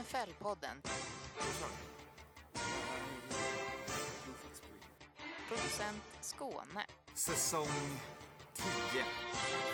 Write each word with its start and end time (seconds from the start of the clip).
NFL-podden. 0.00 0.82
Producent 5.48 6.02
Skåne. 6.20 6.86
Säsong 7.14 7.68
10. 8.54 9.04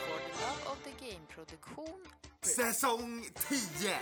For 0.06 0.18
the 0.18 0.32
Love 0.42 0.70
of 0.72 0.78
the 0.84 1.06
Game-produktion. 1.06 2.06
Säsong 2.42 3.24
10! 3.34 3.58
10! 3.78 3.98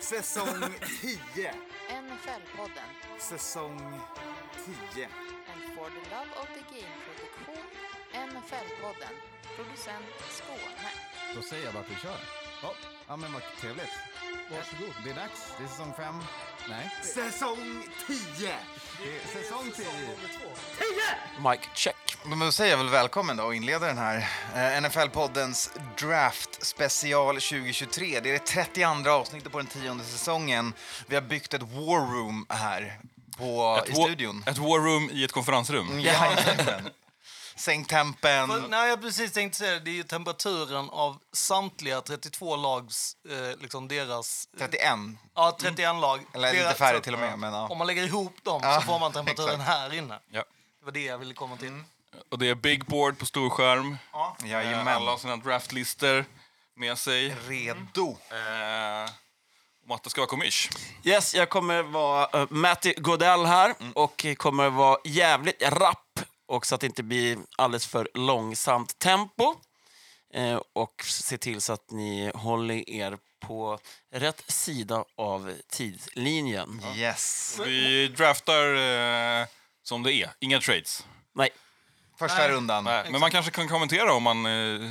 Säsong 0.00 0.74
10. 1.02 1.52
NFL-podden. 1.88 2.90
Säsong 3.18 3.78
10. 4.94 5.08
And 5.52 5.62
for 5.74 5.90
the 5.90 6.10
Love 6.14 6.30
of 6.40 6.48
the 6.54 6.76
Game-produktion. 6.76 7.64
NFL-podden. 8.14 9.14
Producent 9.56 10.06
Skåne. 10.30 10.90
Då 11.34 11.42
säger 11.42 11.64
jag 11.64 11.74
bara 11.74 11.82
att 11.82 11.90
vi 11.90 11.96
kör. 11.96 12.20
Ja, 12.62 12.74
ja 13.08 13.16
men 13.16 13.32
vad 13.32 13.42
trevligt. 13.60 14.11
Varsågod. 14.56 14.94
Det 15.04 15.10
är 15.10 15.14
dags. 15.14 15.40
Det 15.58 15.64
är 15.64 15.68
säsong 15.68 15.92
fem. 15.96 16.14
Nej. 16.68 16.90
Säsong 17.02 17.84
10! 18.06 18.54
Det 19.02 19.16
är 19.38 19.42
säsong 19.42 19.72
tio. 19.76 21.50
Mike 21.50 21.68
check. 21.74 22.16
Men 22.24 22.38
då 22.38 22.52
säger 22.52 22.70
jag 22.70 22.78
väl 22.78 22.88
välkommen 22.88 23.36
då 23.36 23.44
och 23.44 23.54
inleder 23.54 23.86
den 23.86 23.98
här 23.98 24.16
eh, 24.54 24.80
NFL-poddens 24.82 25.70
Draft 26.00 26.64
special 26.66 27.34
2023. 27.34 28.20
Det 28.20 28.28
är 28.28 28.32
det 28.32 28.38
32 28.46 29.10
avsnittet 29.10 29.52
på 29.52 29.58
den 29.58 29.66
tionde 29.66 30.04
säsongen. 30.04 30.72
Vi 31.06 31.14
har 31.14 31.22
byggt 31.22 31.54
ett 31.54 31.62
war 31.62 32.12
room 32.14 32.46
här 32.48 32.98
på, 33.38 33.44
i 33.88 33.92
war- 33.92 34.04
studion. 34.04 34.44
Ett 34.46 34.58
war 34.58 34.78
room 34.78 35.10
i 35.12 35.24
ett 35.24 35.32
konferensrum. 35.32 36.00
Jajamän. 36.00 36.90
Sänkt 37.56 37.90
tempen. 37.90 38.48
För, 38.48 38.68
nej, 38.68 38.88
jag 38.88 39.00
precis 39.00 39.32
tänkte 39.32 39.58
säga 39.58 39.72
det. 39.72 39.80
Det 39.80 39.90
är 39.90 39.94
ju 39.94 40.02
temperaturen 40.02 40.90
av 40.90 41.18
samtliga 41.32 42.00
32 42.00 42.56
lags, 42.56 43.16
eh, 43.28 43.60
liksom 43.60 43.88
deras... 43.88 44.48
31. 44.58 44.82
Ja, 45.34 45.56
31 45.60 45.94
lag. 46.00 46.20
Eller 46.34 46.52
deras, 46.52 46.66
lite 46.66 46.78
färre 46.78 47.00
till 47.00 47.14
och 47.14 47.20
med. 47.20 47.38
Men, 47.38 47.52
ja. 47.52 47.68
Om 47.68 47.78
man 47.78 47.86
lägger 47.86 48.02
ihop 48.02 48.44
dem 48.44 48.60
Ja, 48.64 48.80
så 48.80 48.86
får 48.86 48.98
man 48.98 49.12
temperaturen 49.12 49.60
här 49.60 49.94
inne. 49.94 50.18
Ja. 50.30 50.44
Det 50.78 50.84
var 50.84 50.92
det 50.92 51.04
jag 51.04 51.18
ville 51.18 51.34
komma 51.34 51.56
till. 51.56 51.82
Och 52.28 52.38
det 52.38 52.48
är 52.48 52.54
big 52.54 52.84
board 52.84 53.18
på 53.18 53.26
storskärm. 53.26 53.98
Eh, 54.14 54.50
Jajamän. 54.50 54.88
Alla 54.88 55.10
har 55.10 55.18
sina 55.18 55.36
draftlistor 55.36 56.24
med 56.74 56.98
sig. 56.98 57.36
Redo. 57.48 58.16
Eh, 58.30 59.10
och 59.82 59.88
Matte 59.88 60.10
ska 60.10 60.20
vara 60.20 60.28
kommish. 60.28 60.70
Yes, 61.04 61.34
jag 61.34 61.48
kommer 61.48 61.82
vara 61.82 62.42
uh, 62.42 62.46
Matti 62.50 62.94
Godell 62.96 63.46
här 63.46 63.74
och 63.94 64.26
kommer 64.36 64.70
vara 64.70 64.98
jävligt 65.04 65.62
rapp 65.62 66.01
och 66.52 66.66
så 66.66 66.74
att 66.74 66.80
det 66.80 66.86
inte 66.86 67.02
blir 67.02 67.38
alldeles 67.56 67.86
för 67.86 68.08
långsamt 68.14 68.98
tempo. 68.98 69.54
Eh, 70.34 70.60
och 70.72 71.04
se 71.04 71.38
till 71.38 71.60
så 71.60 71.72
att 71.72 71.90
ni 71.90 72.30
håller 72.34 72.90
er 72.90 73.18
på 73.40 73.78
rätt 74.14 74.44
sida 74.46 75.04
av 75.16 75.54
tidslinjen. 75.68 76.82
Yes. 76.96 77.58
Vi 77.64 78.08
draftar 78.08 78.74
eh, 78.74 79.46
som 79.82 80.02
det 80.02 80.14
är, 80.14 80.30
inga 80.40 80.60
trades. 80.60 81.06
Nej, 81.34 81.50
Första 82.18 82.38
Nej. 82.38 82.50
rundan. 82.50 82.84
Nej, 82.84 83.08
men 83.10 83.20
man 83.20 83.30
kanske 83.30 83.50
kan 83.52 83.68
kommentera 83.68 84.14
om 84.14 84.22
man 84.22 84.46
eh, 84.46 84.90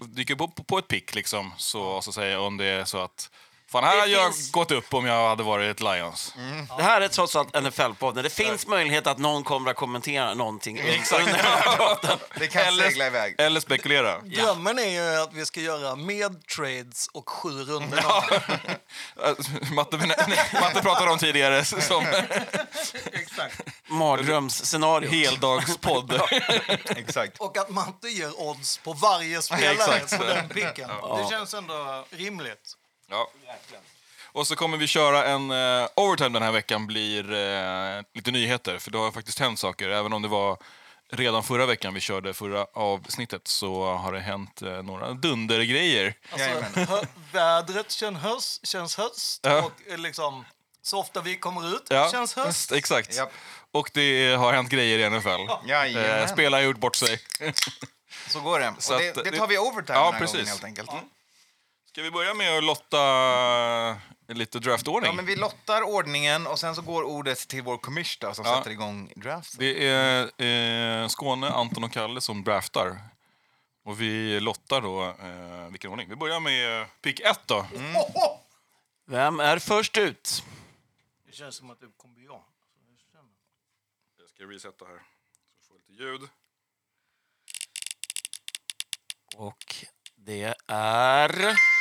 dyker 0.00 0.34
på, 0.34 0.48
på, 0.48 0.78
ett 0.78 0.88
pick 0.88 1.14
liksom. 1.14 1.52
Så, 1.56 2.02
så 2.02 2.12
säger 2.12 2.38
om 2.38 2.56
det 2.56 2.66
är 2.66 2.84
så 2.84 2.98
att 2.98 3.30
Fan, 3.72 3.84
här 3.84 3.94
Det 3.94 4.00
hade 4.00 4.12
jag 4.12 4.34
finns- 4.34 4.50
gått 4.52 4.70
upp 4.70 4.94
om 4.94 5.06
jag 5.06 5.28
hade 5.28 5.42
varit 5.42 5.80
Lions. 5.80 6.34
det 6.76 6.82
här 6.82 7.00
är 7.00 7.08
trots 7.08 7.36
allt 7.36 7.54
NFL-podden. 7.54 8.22
Det 8.22 8.30
finns 8.30 8.66
möjlighet 8.66 9.06
att 9.06 9.18
någon 9.18 9.44
kommer 9.44 9.70
att 9.70 9.76
kommentera 9.76 10.34
någonting. 10.34 10.78
Exakt. 10.78 11.26
Det 12.38 12.46
kan 12.48 12.62
Eller- 12.62 12.84
segla 12.84 13.06
iväg. 13.06 13.34
Eller 13.38 13.60
spekulera. 13.60 14.18
Drömmen 14.20 14.78
är 14.78 14.86
ju 14.88 15.20
att 15.22 15.32
vi 15.34 15.46
ska 15.46 15.60
göra 15.60 15.96
med 15.96 16.46
trades 16.46 17.08
och 17.12 17.28
sju 17.30 17.48
runder. 17.64 17.98
Eh, 17.98 19.34
Matte, 19.72 19.96
Matte 20.60 20.82
pratade 20.82 21.10
om 21.10 21.18
tidigare 21.18 21.64
som 21.64 22.04
Exakt. 23.12 23.60
Mardrömsscenario. 23.88 25.10
heldagspodd. 25.10 26.20
Exakt. 26.96 27.38
Och 27.40 27.56
att 27.58 27.68
Matte 27.70 28.08
ger 28.08 28.40
odds 28.40 28.78
på 28.78 28.92
varje 28.92 29.42
spelare 29.42 29.72
Exakt. 29.96 30.18
på 30.18 30.24
den 30.24 30.48
picken. 30.48 30.88
Det 30.88 31.26
känns 31.30 31.54
ändå 31.54 32.04
rimligt. 32.10 32.76
Ja. 33.12 33.30
Och 34.34 34.46
så 34.46 34.56
kommer 34.56 34.76
vi 34.76 34.86
köra 34.86 35.24
en 35.26 35.50
uh, 35.50 35.88
overtime 35.96 36.28
den 36.28 36.42
här 36.42 36.52
veckan 36.52 36.86
blir 36.86 37.32
eh, 37.32 38.02
lite 38.14 38.30
nyheter, 38.30 38.78
för 38.78 38.90
det 38.90 38.98
har 38.98 39.10
faktiskt 39.12 39.38
hänt 39.38 39.58
saker. 39.58 39.88
Även 39.88 40.12
om 40.12 40.22
det 40.22 40.28
var 40.28 40.56
redan 41.12 41.42
förra 41.44 41.66
veckan 41.66 41.94
vi 41.94 42.00
körde 42.00 42.34
förra 42.34 42.66
avsnittet 42.74 43.48
så 43.48 43.94
har 43.94 44.12
det 44.12 44.20
hänt 44.20 44.62
eh, 44.62 44.82
några 44.82 45.12
dundergrejer. 45.12 46.14
Alltså, 46.32 46.80
hö- 46.94 47.06
vädret 47.32 47.90
känns 47.90 48.18
höst, 48.18 48.66
känns 48.66 48.96
höst 48.96 49.40
Ja. 49.42 49.62
och 49.62 49.72
eh, 49.92 49.98
liksom, 49.98 50.44
så 50.82 50.98
ofta 51.00 51.20
vi 51.20 51.36
kommer 51.36 51.74
ut 51.76 51.86
Ja, 51.90 52.08
känns 52.12 52.34
höst. 52.36 52.72
Exakt. 52.72 53.16
Japp. 53.16 53.32
Och 53.72 53.90
det 53.94 54.34
har 54.34 54.52
hänt 54.52 54.68
grejer 54.70 54.98
i 54.98 55.10
NFL. 55.10 55.28
Eh, 55.28 55.58
Jajamän. 55.66 56.28
spelare 56.28 56.58
har 56.60 56.64
gjort 56.66 56.78
bort 56.78 56.96
sig. 56.96 57.20
Så 58.28 58.40
går 58.40 58.60
det. 58.60 58.74
Så 58.78 58.94
och 58.94 59.00
det, 59.00 59.08
att- 59.18 59.24
det 59.24 59.38
tar 59.38 59.46
vi 59.46 59.58
overtime 59.58 59.98
Ja, 59.98 60.04
den 60.04 60.12
här 60.12 60.20
precis. 60.20 60.34
gången 60.34 60.46
helt 60.48 60.64
enkelt. 60.64 60.90
Ska 61.92 62.02
vi 62.02 62.10
börja 62.10 62.34
med 62.34 62.58
att 62.58 62.64
lotta 62.64 64.00
lite 64.28 64.58
draftordning? 64.58 65.08
Ja, 65.10 65.12
men 65.16 65.26
vi 65.26 65.36
lottar 65.36 65.82
ordningen 65.82 66.46
och 66.46 66.58
sen 66.58 66.74
så 66.74 66.82
går 66.82 67.02
ordet 67.02 67.48
till 67.48 67.62
vår 67.62 67.78
commish 67.78 68.18
som 68.20 68.44
Ja. 68.46 68.56
sätter 68.56 68.70
igång 68.70 69.12
draften. 69.16 69.58
Det 69.58 69.88
är 69.88 70.42
eh, 71.02 71.08
Skåne, 71.08 71.50
Anton 71.50 71.84
och 71.84 71.92
Kalle 71.92 72.20
som 72.20 72.44
draftar. 72.44 72.98
Och 73.84 74.00
vi 74.00 74.40
lottar 74.40 74.80
då 74.80 75.04
eh, 75.04 75.70
vilken 75.70 75.90
ordning. 75.90 76.08
Vi 76.08 76.16
börjar 76.16 76.40
med 76.40 76.86
pick 77.02 77.20
1 77.20 77.40
då. 77.46 77.66
Vem 79.06 79.40
är 79.40 79.58
först 79.58 79.96
ut? 79.98 80.44
Det 81.26 81.32
känns 81.32 81.56
som 81.56 81.70
att 81.70 81.80
det 81.80 81.86
kommer 81.96 82.14
bli 82.14 82.24
jag. 82.24 82.42
Jag 84.18 84.28
ska 84.28 84.44
resetta 84.44 84.84
här. 84.84 84.98
Så 84.98 85.54
vi 85.58 85.68
får 85.68 85.74
lite 85.74 86.02
ljud. 86.02 86.28
Och 89.36 89.74
det 90.16 90.54
är... 90.66 91.71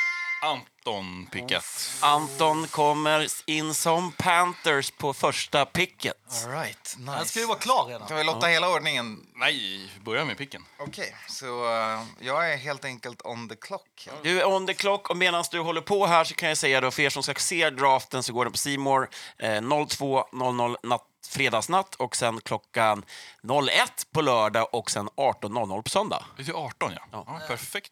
Anton 0.44 1.28
pick 1.32 1.52
1. 1.52 1.64
Anton 2.02 2.68
kommer 2.68 3.28
in 3.46 3.74
som 3.74 4.12
Panthers 4.12 4.92
på 4.92 5.14
första 5.14 5.66
picket. 5.66 6.14
All 6.46 6.52
right, 6.52 6.96
Den 6.98 7.26
ska 7.26 7.40
ju 7.40 7.46
nice. 7.46 7.48
vara 7.48 7.60
klar 7.60 7.86
redan. 7.86 8.08
Ska 8.08 8.16
vi 8.16 8.24
lotta 8.24 8.48
hela 8.48 8.70
ordningen? 8.70 9.28
Nej, 9.36 9.90
börja 10.06 10.26
med 10.26 10.38
picken. 10.38 10.66
Okej, 10.80 11.16
så 11.30 11.46
eh, 11.66 12.04
jag 12.20 12.54
är 12.54 12.58
helt 12.58 12.86
enkelt 12.86 13.22
on 13.26 13.50
the 13.50 13.56
clock. 13.56 14.08
Du 14.24 14.42
är 14.42 14.46
on 14.46 14.68
the 14.68 14.74
clock 14.74 15.10
och 15.10 15.18
medan 15.18 15.44
du 15.52 15.60
håller 15.60 15.82
på 15.82 16.06
här 16.06 16.24
så 16.24 16.34
kan 16.34 16.50
jag 16.50 16.58
säga 16.58 16.82
då 16.82 16.92
för 16.92 17.04
er 17.04 17.10
som 17.10 17.24
ska 17.24 17.34
se 17.34 17.70
draften 17.70 18.24
så 18.24 18.34
går 18.34 18.46
den 18.46 18.52
på 18.52 18.58
Simor 18.58 19.10
eh, 19.38 19.48
02.00 19.48 20.76
natt, 20.84 21.08
fredagsnatt 21.30 21.96
och 21.96 22.16
sen 22.16 22.42
klockan 22.42 23.06
01 23.44 24.08
på 24.14 24.22
lördag 24.22 24.68
och 24.74 24.92
sen 24.92 25.10
18.00 25.10 25.82
på 25.82 25.90
söndag. 25.90 26.26
Det 26.38 26.48
är 26.48 26.54
18 26.54 26.92
ja. 26.96 27.02
ja. 27.12 27.40
perfekt. 27.48 27.92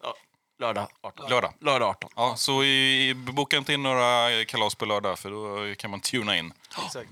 Lördag 0.60 0.88
18. 1.00 1.30
Lördag. 1.30 1.52
Lördag 1.60 1.88
18. 1.88 2.10
Ja, 2.16 2.34
så 2.36 2.64
i, 2.64 3.14
boka 3.14 3.56
inte 3.56 3.72
in 3.72 3.82
några 3.82 4.44
kalas 4.44 4.74
på 4.74 4.84
lördag 4.84 5.18
för 5.18 5.30
då 5.30 5.74
kan 5.74 5.90
man 5.90 6.00
tuna 6.00 6.36
in. 6.36 6.52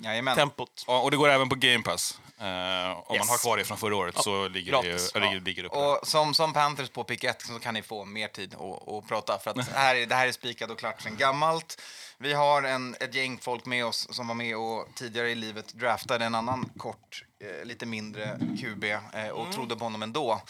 Jajamän. 0.00 0.36
Tempot. 0.36 0.84
Ja, 0.86 1.00
och 1.00 1.10
det 1.10 1.16
går 1.16 1.28
även 1.28 1.48
på 1.48 1.54
Game 1.54 1.82
Pass. 1.82 2.20
Eh, 2.40 2.90
om 2.90 3.04
man 3.08 3.16
Yes. 3.16 3.28
har 3.28 3.38
kvar 3.38 3.56
det 3.56 3.64
från 3.64 3.78
förra 3.78 3.96
året 3.96 4.14
så 4.22 4.48
ligger 4.48 4.72
gratis. 4.72 5.12
det, 5.12 5.20
ligger, 5.20 5.40
ligger 5.40 5.64
uppe. 5.64 5.76
Och 5.76 6.06
som, 6.08 6.34
som 6.34 6.52
Panthers 6.52 6.88
på 6.90 7.04
pick 7.04 7.24
1 7.24 7.42
så 7.42 7.58
kan 7.58 7.74
ni 7.74 7.82
få 7.82 8.04
mer 8.04 8.28
tid 8.28 8.54
att, 8.54 8.88
att 8.92 9.08
prata 9.08 9.38
för 9.38 9.50
att 9.50 9.68
här, 9.68 9.94
är- 9.94 10.06
det 10.06 10.14
här 10.14 10.28
är 10.28 10.32
spikat 10.32 10.70
och 10.70 10.78
klart 10.78 11.00
sedan 11.02 11.16
gammalt. 11.16 11.80
Vi 12.18 12.32
har 12.32 12.62
en, 12.62 12.96
ett 13.00 13.14
gäng 13.14 13.38
folk 13.38 13.66
med 13.66 13.86
oss 13.86 14.08
som 14.10 14.28
var 14.28 14.34
med 14.34 14.56
och 14.56 14.88
tidigare 14.94 15.30
i 15.30 15.34
livet 15.34 15.74
draftade 15.74 16.24
en 16.24 16.34
annan 16.34 16.70
kort, 16.76 17.24
eh, 17.40 17.64
lite 17.66 17.86
mindre 17.86 18.38
QB 18.60 18.84
eh, 19.14 19.28
och 19.28 19.52
trodde 19.52 19.76
på 19.76 19.84
honom 19.84 20.02
ändå. 20.02 20.40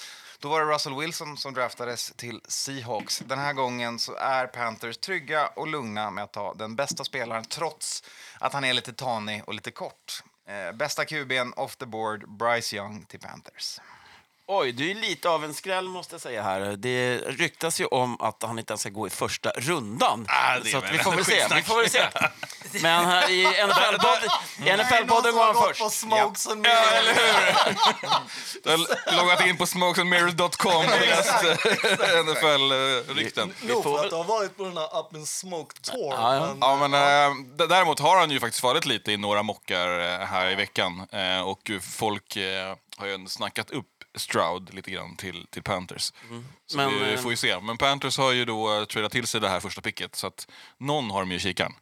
Då 0.41 0.49
var 0.49 0.61
det 0.61 0.75
Russell 0.75 0.95
Wilson 0.95 1.37
som 1.37 1.55
draftades 1.55 2.13
till 2.17 2.41
Seahawks. 2.49 3.23
Den 3.27 3.39
här 3.39 3.53
gången 3.53 3.99
så 3.99 4.15
är 4.15 4.47
Panthers 4.47 4.99
trygga 4.99 5.47
och 5.47 5.69
lugna 5.69 6.11
med 6.11 6.25
att 6.25 6.33
ta 6.33 6.55
den 6.55 6.77
bästa 6.77 7.05
spelaren 7.05 7.45
trots 7.45 8.03
att 8.39 8.53
han 8.53 8.65
är 8.65 8.73
lite 8.73 8.93
tanig 8.93 9.43
och 9.47 9.55
lite 9.55 9.71
kort. 9.71 10.23
Eh, 10.49 10.73
bästa 10.73 11.05
QBn 11.05 11.53
off 11.57 11.77
the 11.77 11.87
board, 11.87 12.29
Bryce 12.29 12.77
Young 12.77 13.05
till 13.05 13.21
Panthers. 13.21 13.81
Oj, 14.51 14.73
du 14.73 14.91
är 14.91 14.95
lite 14.95 15.29
av 15.29 15.45
en 15.45 15.55
skräll 15.55 15.89
måste 15.89 16.15
jag 16.15 16.21
säga 16.21 16.43
här. 16.43 16.61
Det 16.77 17.19
ryktas 17.19 17.81
ju 17.81 17.85
om 17.87 18.21
att 18.21 18.43
han 18.43 18.59
inte 18.59 18.73
ens 18.73 18.81
ska 18.81 18.91
gå 18.91 19.07
i 19.07 19.11
första 19.11 19.51
rundan. 19.57 20.27
Ah, 20.29 20.57
så 20.57 20.81
vi 20.93 20.99
får 20.99 21.13
väl 21.13 21.25
se. 21.25 21.47
Vi 21.55 21.63
får 21.63 21.77
väl 21.77 21.91
se. 21.91 22.03
Men 22.83 23.05
här 23.05 23.31
i 23.31 23.45
NFL-podden 23.47 25.33
går 25.33 25.45
han 25.55 25.55
först. 25.69 25.81
på 25.81 25.91
smokes 25.91 26.47
and 26.47 26.67
Ja, 26.67 26.71
eller 26.91 27.15
hur? 27.15 27.75
Du 28.65 28.71
har 28.71 29.17
loggat 29.23 29.47
in 29.47 29.57
på 29.57 29.67
smokesandmirrors.com 29.67 30.77
och 30.77 31.01
läst 31.01 31.45
NFL-rykten. 32.25 33.53
Nog 33.63 33.83
för 33.83 34.05
att 34.05 34.11
du 34.11 34.17
har 34.17 34.25
varit 34.25 34.57
på 34.57 34.65
den 34.65 34.77
här 34.77 35.01
Up 35.01 35.15
in 35.15 35.27
Smoke 35.27 35.81
Tour. 35.83 36.15
Ja, 36.15 36.35
ja. 36.35 36.41
men- 36.47 36.59
Ja, 36.61 36.89
men 36.89 37.57
d- 37.57 37.67
däremot 37.69 37.99
har 38.01 38.17
han 38.21 38.31
ju 38.31 38.41
faktiskt 38.41 38.61
fallit 38.61 38.87
lite 38.87 39.13
i 39.13 39.17
några 39.17 39.43
mockar 39.43 39.99
eh, 40.21 40.27
här 40.27 40.51
i 40.51 40.55
veckan. 40.55 41.07
Eh, 41.13 41.41
och 41.41 41.71
folk 41.83 42.37
har 42.97 43.07
ju 43.07 43.27
snackat 43.29 43.71
upp 43.71 43.87
Stroud 44.19 44.75
lite 44.75 44.91
grann 44.91 45.17
till, 45.17 45.47
till 45.51 45.63
Panthers. 45.63 46.13
Så 46.67 46.77
Men, 46.77 46.95
vi 46.95 47.13
eh, 47.15 47.21
får 47.21 47.31
ju 47.31 47.37
se. 47.37 47.61
Men 47.61 47.79
Panthers 47.79 48.19
har 48.19 48.33
ju 48.33 48.45
då 48.45 48.87
tradat 48.87 49.13
till 49.13 49.27
sig 49.27 49.41
det 49.41 49.49
här 49.49 49.61
första 49.61 49.81
picket 49.81 50.17
så 50.17 50.27
att 50.27 50.49
någon 50.79 51.11
har 51.11 51.21
de 51.21 51.31
ju 51.31 51.37
i 51.37 51.41
kikaren. 51.41 51.73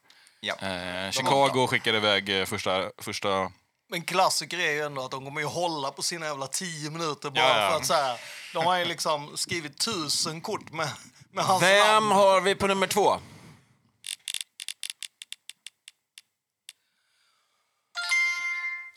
Ja. 0.41 0.55
Eh, 0.55 1.11
Chicago 1.11 1.67
skickade 1.71 1.97
iväg 1.99 2.41
eh, 2.41 2.45
första, 2.47 2.91
första 2.99 3.51
Men 3.91 4.03
klassiker 4.03 4.59
är 4.59 4.73
ju 4.73 4.81
ändå 4.83 5.05
att 5.05 5.11
de 5.11 5.25
kommer 5.25 5.41
ju 5.41 5.47
hålla 5.47 5.91
på 5.91 6.03
sina 6.03 6.27
jävla 6.27 6.47
tio 6.47 6.91
minuter 6.91 7.31
bara 7.31 7.41
Ja, 7.45 7.63
ja. 7.63 7.71
för 7.71 7.77
att 7.77 7.87
så 7.87 7.95
här, 7.95 8.21
De 8.55 8.67
har 8.67 8.79
ju 8.79 8.85
liksom 8.85 9.37
skrivit 9.37 9.79
tusen 9.79 10.41
kort 10.41 10.73
med, 10.73 10.89
med 11.31 11.45
hans 11.45 11.63
Vem 11.63 11.87
namn. 11.87 12.11
har 12.13 12.41
vi 12.41 12.55
på 12.55 12.67
nummer 12.67 12.87
två? 12.87 13.19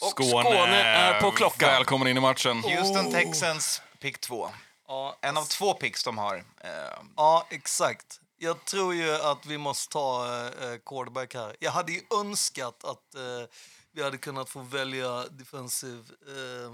Och 0.02 0.26
Skåne 0.26 0.82
är 0.84 1.22
på 1.22 1.32
klockan. 1.32 1.70
Välkommen 1.70 2.08
in 2.08 2.18
i 2.18 2.20
matchen. 2.20 2.64
Houston 2.64 3.12
Texans, 3.12 3.82
pick 4.00 4.22
två. 4.22 4.50
Ja, 4.88 5.18
En 5.22 5.38
av 5.38 5.44
två 5.44 5.74
picks 5.74 6.04
de 6.04 6.18
har. 6.18 6.36
Eh, 6.36 6.70
ja, 7.16 7.48
exakt. 7.50 8.20
Jag 8.38 8.66
tror 8.66 8.96
ju 8.96 9.16
att 9.16 9.46
vi 9.46 9.58
måste 9.58 9.94
ta 9.94 10.26
eh, 10.48 10.78
quarterback 10.86 11.34
här. 11.34 11.56
Jag 11.60 11.72
hade 11.72 11.92
ju 11.92 12.02
önskat 12.22 12.84
att 12.84 13.16
eh, 13.16 13.50
vi 13.92 14.04
hade 14.04 14.18
kunnat 14.18 14.50
få 14.50 14.60
välja 14.60 15.24
defensive 15.30 16.04
eh, 16.28 16.72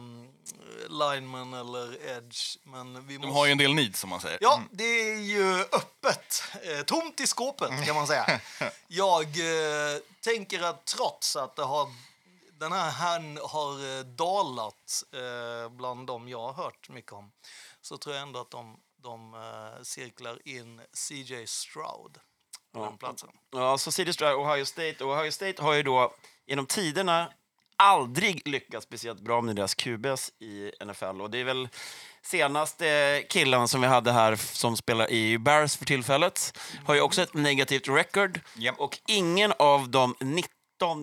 lineman 0.89 1.53
eller 1.53 2.07
edge. 2.17 2.57
Men 2.63 3.07
vi 3.07 3.13
De 3.13 3.19
måste... 3.19 3.33
har 3.39 3.45
ju 3.45 3.51
en 3.51 3.57
del 3.57 3.73
needs 3.73 3.99
som 3.99 4.09
man 4.09 4.21
säger. 4.21 4.37
Ja, 4.41 4.61
det 4.71 4.83
är 5.11 5.15
ju 5.19 5.59
öppet. 5.61 6.43
Eh, 6.63 6.81
tomt 6.85 7.19
i 7.19 7.27
skåpet, 7.27 7.85
kan 7.85 7.95
man 7.95 8.07
säga. 8.07 8.39
Jag 8.87 9.23
eh, 9.23 9.97
tänker 10.23 10.61
att 10.63 10.85
trots 10.85 11.35
att 11.35 11.55
det 11.55 11.63
har, 11.63 11.87
den 12.59 12.71
här 12.71 12.91
herrn 12.91 13.39
har 13.43 13.97
eh, 13.97 14.03
dalat 14.03 15.03
eh, 15.13 15.69
bland 15.69 16.07
dem 16.07 16.29
jag 16.29 16.39
har 16.39 16.63
hört 16.63 16.89
mycket 16.89 17.11
om 17.11 17.31
så 17.81 17.97
tror 17.97 18.15
jag 18.15 18.23
ändå 18.23 18.39
att 18.39 18.51
de, 18.51 18.79
de 19.03 19.33
eh, 19.33 19.83
cirklar 19.83 20.47
in 20.47 20.81
CJ 20.93 21.47
Stroud 21.47 22.17
på 22.73 22.85
den 22.85 22.97
platsen. 22.97 23.29
Ja, 23.51 23.77
så 23.77 23.91
CJ 23.91 24.13
Stroud, 24.13 24.35
Ohio 24.35 24.65
State. 24.65 25.03
Och 25.03 25.11
Ohio 25.11 25.31
State 25.31 25.63
har 25.63 25.73
ju 25.73 25.83
då 25.83 26.13
genom 26.45 26.65
tiderna 26.65 27.31
aldrig 27.77 28.47
lyckats 28.47 28.85
speciellt 28.85 29.19
bra 29.19 29.41
med 29.41 29.55
deras 29.55 29.75
QBs 29.75 30.31
i 30.39 30.71
NFL. 30.85 31.21
Och 31.21 31.29
det 31.29 31.37
är 31.37 31.43
väl 31.43 31.69
senaste 32.21 33.23
killen 33.29 33.67
som 33.67 33.81
vi 33.81 33.87
hade 33.87 34.11
här 34.11 34.35
som 34.35 34.77
spelar 34.77 35.11
i 35.11 35.37
Bears 35.37 35.77
för 35.77 35.85
tillfället 35.85 36.59
har 36.85 36.95
ju 36.95 37.01
också 37.01 37.21
ett 37.21 37.33
negativt 37.33 37.87
record. 37.87 38.39
Japp. 38.55 38.79
Och 38.79 38.99
ingen 39.07 39.53
av 39.59 39.89
de 39.89 40.15
19 40.19 40.54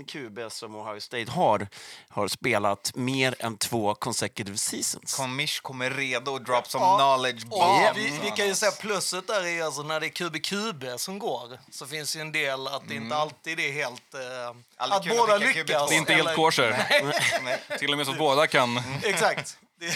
QBs 0.06 0.54
som 0.56 0.74
Ohio 0.76 1.00
State 1.00 1.30
har 1.30 1.68
har 2.08 2.28
spelat 2.28 2.92
mer 2.94 3.34
än 3.38 3.56
två 3.56 3.94
consecutive 3.94 4.58
seasons. 4.58 5.14
Conmish 5.14 5.60
kommer 5.62 5.90
redo 5.90 6.36
att 6.36 6.44
drop 6.46 6.66
some 6.66 6.84
Ja. 6.84 6.98
knowledge 6.98 7.42
Och 7.44 7.48
bombs. 7.50 7.96
vi, 7.96 8.18
vi 8.22 8.30
kan 8.30 8.46
ju 8.46 8.54
säga 8.54 8.72
plusset 8.72 9.26
där 9.26 9.46
är 9.46 9.62
alltså 9.64 9.82
när 9.82 10.00
det 10.00 10.06
är 10.06 10.10
QB-QB 10.10 10.96
som 10.98 11.18
går 11.18 11.58
så 11.70 11.86
finns 11.86 12.16
ju 12.16 12.20
en 12.20 12.32
del 12.32 12.66
att 12.66 12.88
det 12.88 12.94
inte 12.94 13.16
alltid 13.16 13.60
är 13.60 13.72
helt... 13.72 14.14
Eh, 14.14 14.56
att 14.76 15.08
båda 15.08 15.38
QB 15.38 15.44
lyckas. 15.46 15.88
Det 15.88 15.94
är 15.94 15.98
inte 15.98 16.14
helt 16.14 16.34
kosher. 16.36 17.78
Till 17.78 17.90
och 17.92 17.96
med 17.96 18.06
så 18.06 18.12
att 18.12 18.18
båda 18.18 18.46
kan... 18.46 18.80
Exakt. 19.02 19.56
Det 19.80 19.86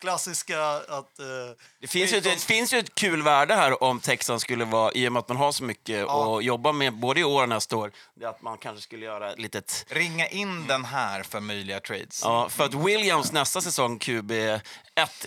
klassiska 0.00 0.62
att... 0.70 1.18
Eh, 1.18 1.26
Det 1.80 1.86
finns, 1.86 2.12
ju, 2.12 2.20
det 2.20 2.40
finns 2.40 2.72
ju 2.74 2.78
ett 2.78 2.94
kul 2.94 3.22
värde 3.22 3.54
här 3.54 3.82
om 3.82 4.00
Texas 4.00 4.42
skulle 4.42 4.64
vara, 4.64 4.92
i 4.92 5.08
och 5.08 5.12
med 5.12 5.20
att 5.20 5.28
man 5.28 5.36
har 5.36 5.52
så 5.52 5.64
mycket 5.64 6.08
att 6.08 6.44
jobba 6.44 6.72
med 6.72 6.92
både 6.94 7.20
i 7.20 7.24
år 7.24 7.42
och 7.42 7.48
nästa 7.48 7.76
år, 7.76 7.92
att 8.24 8.42
man 8.42 8.58
kanske 8.58 8.82
skulle 8.82 9.04
göra 9.04 9.32
ett 9.32 9.38
litet 9.38 9.86
Ringa 9.88 10.26
in 10.28 10.66
den 10.66 10.84
här 10.84 11.22
för 11.22 11.40
möjliga 11.40 11.80
trades. 11.80 12.20
Ja, 12.24 12.48
för 12.48 12.64
att 12.64 12.74
Williams 12.74 13.32
nästa 13.32 13.60
säsong, 13.60 13.98
QB1, 13.98 14.60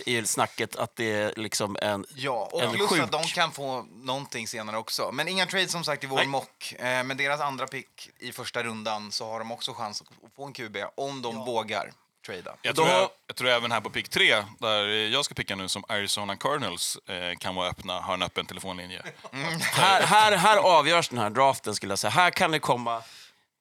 är 0.06 0.24
snacket 0.24 0.76
att 0.76 0.96
det 0.96 1.12
är 1.12 1.32
liksom 1.36 1.76
en... 1.82 2.04
Ja, 2.14 2.48
och 2.52 2.62
en 2.62 2.72
plus 2.72 2.90
sjuk- 2.90 3.00
att 3.02 3.12
de 3.12 3.22
kan 3.22 3.52
få 3.52 3.82
någonting 3.82 4.48
senare 4.48 4.76
också. 4.76 5.10
Men 5.12 5.28
inga 5.28 5.46
trades 5.46 5.72
som 5.72 5.84
sagt 5.84 6.04
i 6.04 6.06
vår 6.06 6.16
Nej. 6.16 6.26
mock. 6.26 6.74
Eh, 6.78 7.04
med 7.04 7.16
deras 7.16 7.40
andra 7.40 7.66
pick 7.66 8.10
i 8.18 8.32
första 8.32 8.62
rundan 8.62 9.12
så 9.12 9.30
har 9.30 9.38
de 9.38 9.52
också 9.52 9.72
chans 9.74 10.02
att 10.02 10.08
få 10.36 10.44
en 10.44 10.52
QB 10.52 10.76
om 10.96 11.22
de 11.22 11.36
vågar 11.44 11.92
trada. 12.28 12.56
Jag 12.62 12.74
Då 12.74 12.82
tror, 12.84 12.94
jag, 12.96 13.10
jag 13.26 13.36
tror 13.36 13.48
även 13.48 13.72
här 13.72 13.80
på 13.80 13.90
pick 13.90 14.08
3, 14.08 14.44
där 14.58 14.86
jag 14.86 15.24
ska 15.24 15.34
picka 15.34 15.56
nu 15.56 15.68
som 15.68 15.84
Arizona 15.88 16.36
Cardinals 16.36 16.98
eh, 17.08 17.36
kan 17.38 17.54
vara 17.54 17.68
öppna, 17.68 18.00
har 18.00 18.14
en 18.14 18.22
öppen 18.22 18.46
telefonlinje. 18.46 19.02
Här, 19.72 20.02
här, 20.02 20.36
här 20.36 20.56
avgörs 20.56 21.08
den 21.08 21.18
här 21.18 21.30
draften, 21.30 21.74
skulle 21.74 21.92
jag 21.92 21.98
säga. 21.98 22.10
Här 22.10 22.30
kan 22.30 22.50
det 22.50 22.58
komma... 22.58 23.02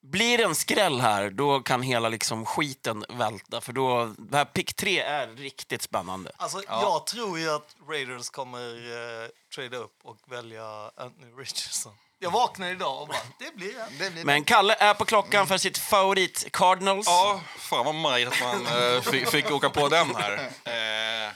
Blir 0.02 0.38
det 0.38 0.44
en 0.44 0.56
skräll 0.56 1.00
här, 1.02 1.30
då 1.30 1.60
kan 1.60 1.82
hela 1.82 2.10
liksom 2.10 2.46
skiten 2.46 3.06
välta. 3.10 3.62
För 3.62 3.74
då, 3.74 4.14
det 4.18 4.38
här 4.38 4.46
pick 4.46 4.74
3 4.74 5.00
är 5.00 5.28
riktigt 5.28 5.82
spännande. 5.82 6.32
alltså, 6.38 6.62
Jag 6.68 7.06
tror 7.08 7.40
ju 7.40 7.50
att 7.56 7.76
Raiders 7.90 8.30
kommer 8.30 8.76
eh, 9.24 9.30
trada 9.56 9.78
upp 9.78 9.96
och 10.04 10.18
välja 10.28 10.64
Anthony 10.98 11.32
Richardson. 11.38 11.94
Jag 12.20 12.32
vaknade 12.32 12.72
idag 12.72 13.02
och 13.02 13.08
bara, 13.08 13.18
det 13.40 13.56
blir 13.56 13.80
en. 13.80 13.98
Det 14.00 14.10
blir 14.12 14.26
Men 14.26 14.44
Kalle 14.44 14.76
är 14.80 14.94
på 14.94 15.06
klockan 15.06 15.48
för 15.48 15.58
sitt 15.58 15.78
favorit 15.78 16.48
Cardinals. 16.52 17.08
Ja, 17.08 17.42
fan 17.58 17.86
vad 17.86 17.96
majt 17.96 18.28
att 18.28 18.42
man 18.42 18.66
eh, 18.96 19.02
fick, 19.02 19.30
fick 19.30 19.52
åka 19.52 19.70
på 19.70 19.90
den 19.90 20.16
här. 20.16 20.50
Eh, 20.66 21.34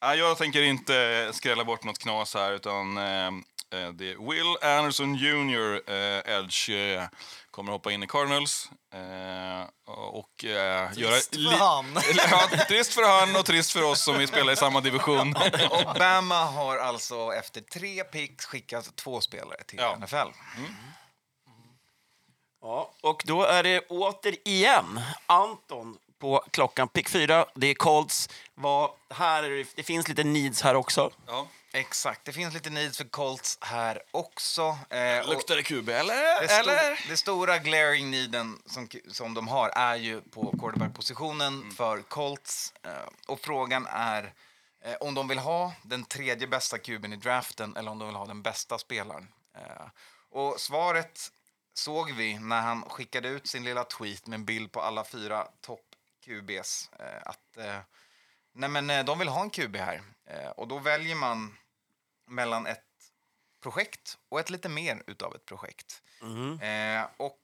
ja, 0.00 0.14
jag 0.14 0.38
tänker 0.38 0.62
inte 0.62 1.28
skrälla 1.32 1.64
bort 1.64 1.84
något 1.84 1.98
knas 1.98 2.34
här, 2.34 2.52
utan 2.52 2.96
eh, 2.98 3.26
eh, 3.26 3.88
det 3.92 4.10
är 4.10 4.30
Will 4.30 4.56
Anderson 4.78 5.14
Jr. 5.14 5.90
Eh, 5.90 6.34
Edge 6.38 6.70
eh, 6.70 7.04
kommer 7.50 7.72
hoppa 7.72 7.92
in 7.92 8.02
i 8.02 8.06
Cardinals. 8.06 8.70
Eh, 8.94 9.66
och 9.86 10.44
eh, 10.44 10.90
göra... 10.94 11.12
Trist 11.12 11.34
för 11.34 11.58
han. 11.58 11.86
ja, 12.30 12.48
trist 12.68 12.94
för 12.94 13.20
han 13.20 13.36
och 13.36 13.46
trist 13.46 13.72
för 13.72 13.82
oss 13.82 14.02
som 14.04 14.18
vi 14.18 14.26
spelar 14.26 14.52
i 14.52 14.56
samma 14.56 14.80
division. 14.80 15.34
Obama 15.70 16.44
har 16.44 16.76
alltså 16.78 17.32
efter 17.32 17.60
tre 17.60 18.04
picks 18.04 18.46
skickat 18.46 18.96
två 18.96 19.20
spelare 19.20 19.62
till 19.66 19.78
Ja. 19.78 19.96
NFL. 19.96 20.16
Ja, 22.60 22.94
och 23.02 23.22
då 23.26 23.42
är 23.44 23.62
det 23.62 23.80
återigen 23.88 25.00
Anton 25.26 25.98
på 26.20 26.44
klockan. 26.50 26.88
Pick 26.88 27.08
4, 27.08 27.46
det 27.54 27.66
är 27.66 27.74
Colts. 27.74 28.28
Vad, 28.54 28.90
här 29.10 29.42
är 29.42 29.50
det, 29.50 29.66
det 29.74 29.82
finns 29.82 30.08
lite 30.08 30.24
needs 30.24 30.62
här 30.62 30.74
också. 30.74 31.10
Ja. 31.26 31.46
Exakt, 31.78 32.24
det 32.24 32.32
finns 32.32 32.54
lite 32.54 32.70
needs 32.70 32.98
för 32.98 33.04
Colts 33.04 33.58
här 33.60 34.02
också. 34.10 34.78
Eh, 34.90 35.28
Luktar 35.28 35.56
det 35.56 35.62
QB, 35.62 35.88
eller? 35.88 36.40
det, 36.40 36.46
sto- 36.46 36.60
eller? 36.60 37.08
det 37.08 37.16
stora 37.16 37.58
glaring 37.58 38.10
needen 38.10 38.62
som, 38.66 38.88
som 39.08 39.34
de 39.34 39.48
har 39.48 39.68
är 39.68 39.96
ju 39.96 40.20
på 40.20 40.50
quarterback-positionen 40.58 41.70
för 41.70 42.02
Colts. 42.02 42.74
Eh, 42.82 43.08
och 43.26 43.40
frågan 43.40 43.86
är 43.90 44.32
eh, 44.84 44.94
om 44.94 45.14
de 45.14 45.28
vill 45.28 45.38
ha 45.38 45.72
den 45.82 46.04
tredje 46.04 46.46
bästa 46.46 46.78
kuben 46.78 47.12
i 47.12 47.16
draften 47.16 47.76
eller 47.76 47.90
om 47.90 47.98
de 47.98 48.08
vill 48.08 48.16
ha 48.16 48.26
den 48.26 48.42
bästa 48.42 48.78
spelaren. 48.78 49.28
Eh, 49.56 49.86
och 50.30 50.60
svaret 50.60 51.32
såg 51.74 52.12
vi 52.12 52.38
när 52.38 52.60
han 52.60 52.82
skickade 52.82 53.28
ut 53.28 53.46
sin 53.46 53.64
lilla 53.64 53.84
tweet 53.84 54.26
med 54.26 54.36
en 54.36 54.44
bild 54.44 54.72
på 54.72 54.80
alla 54.80 55.04
fyra 55.04 55.48
topp-QBs. 55.60 56.90
Eh, 57.00 57.22
att 57.24 57.56
eh, 57.56 57.78
nej 58.52 58.68
men, 58.68 59.06
de 59.06 59.18
vill 59.18 59.28
ha 59.28 59.42
en 59.42 59.50
QB 59.50 59.76
här. 59.76 60.02
Och 60.56 60.68
då 60.68 60.78
väljer 60.78 61.14
man 61.14 61.56
mellan 62.28 62.66
ett 62.66 62.84
projekt 63.62 64.18
och 64.28 64.40
ett 64.40 64.50
lite 64.50 64.68
mer 64.68 65.02
utav 65.06 65.34
ett 65.34 65.44
projekt. 65.46 66.02
Eh, 66.62 67.06
och 67.16 67.38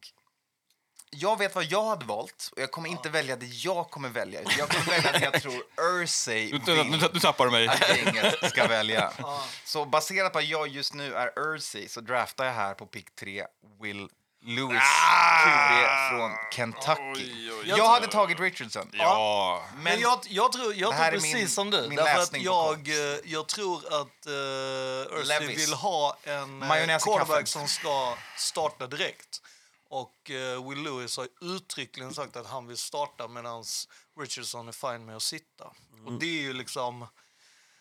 jag 1.10 1.38
vet 1.38 1.54
vad 1.54 1.64
jag 1.64 1.84
hade 1.84 2.04
valt 2.04 2.50
och 2.52 2.62
jag 2.62 2.70
kommer 2.70 2.88
inte 2.88 3.10
välja 3.10 3.36
det 3.36 3.46
jag 3.46 3.90
kommer 3.90 4.08
välja. 4.08 4.40
Jag 4.58 4.68
kommer 4.68 4.84
välja 4.84 5.12
det 5.12 5.24
jag 5.24 5.42
tror 5.42 5.62
Ursay 5.80 6.52
nu, 6.52 6.74
vill 6.74 6.90
nu, 6.90 7.08
nu 7.12 7.20
tappar 7.20 7.44
du 7.44 7.50
mig. 7.50 7.68
att 7.68 7.96
gänget 7.96 8.50
ska 8.50 8.66
välja. 8.68 9.12
Så 9.64 9.84
baserat 9.84 10.32
på 10.32 10.38
att 10.38 10.48
jag 10.48 10.68
just 10.68 10.94
nu 10.94 11.14
är 11.14 11.32
Ursay 11.36 11.88
så 11.88 12.00
draftar 12.00 12.44
jag 12.44 12.52
här 12.52 12.74
på 12.74 12.86
pick 12.86 13.14
3 13.14 13.46
Will 13.80 14.08
Lewis, 14.46 14.82
QB 15.44 16.10
från 16.10 16.32
Kentucky. 16.50 17.02
Oj, 17.14 17.52
oj, 17.52 17.68
Jag 17.68 17.88
hade 17.88 18.06
tagit 18.06 18.40
Richardson. 18.40 18.90
Ja. 18.92 19.62
Men 19.76 20.00
jag, 20.00 20.18
jag 20.28 20.52
tror, 20.52 20.74
jag 20.74 20.96
tror 20.96 21.10
precis 21.10 21.34
min- 21.34 21.48
som 21.48 21.70
du. 21.70 21.88
min 21.88 21.96
Därför 21.96 22.22
att 22.22 22.42
jag, 22.42 22.88
eh, 22.88 23.18
jag 23.24 23.46
tror 23.48 23.78
att 23.86 24.26
uh, 24.26 25.46
vill 25.46 25.72
ha 25.72 26.16
en 26.22 26.62
uh, 26.62 26.96
i 26.96 26.98
quarterback 27.00 27.48
som 27.48 27.68
ska 27.68 28.16
starta 28.36 28.86
direkt. 28.86 29.42
Och 29.88 30.30
eh, 30.30 30.68
Will 30.68 30.82
Lewis 30.82 31.16
har 31.16 31.28
uttryckligen 31.40 32.14
sagt 32.14 32.36
att 32.36 32.46
han 32.46 32.66
vill 32.66 32.76
starta 32.76 33.28
medan 33.28 33.64
Richardson 34.20 34.68
är 34.68 34.72
fine 34.72 35.06
med 35.06 35.16
att 35.16 35.22
sitta. 35.22 35.64
Och 36.06 36.12
det 36.12 36.26
är 36.26 36.42
ju 36.42 36.52
liksom... 36.52 37.06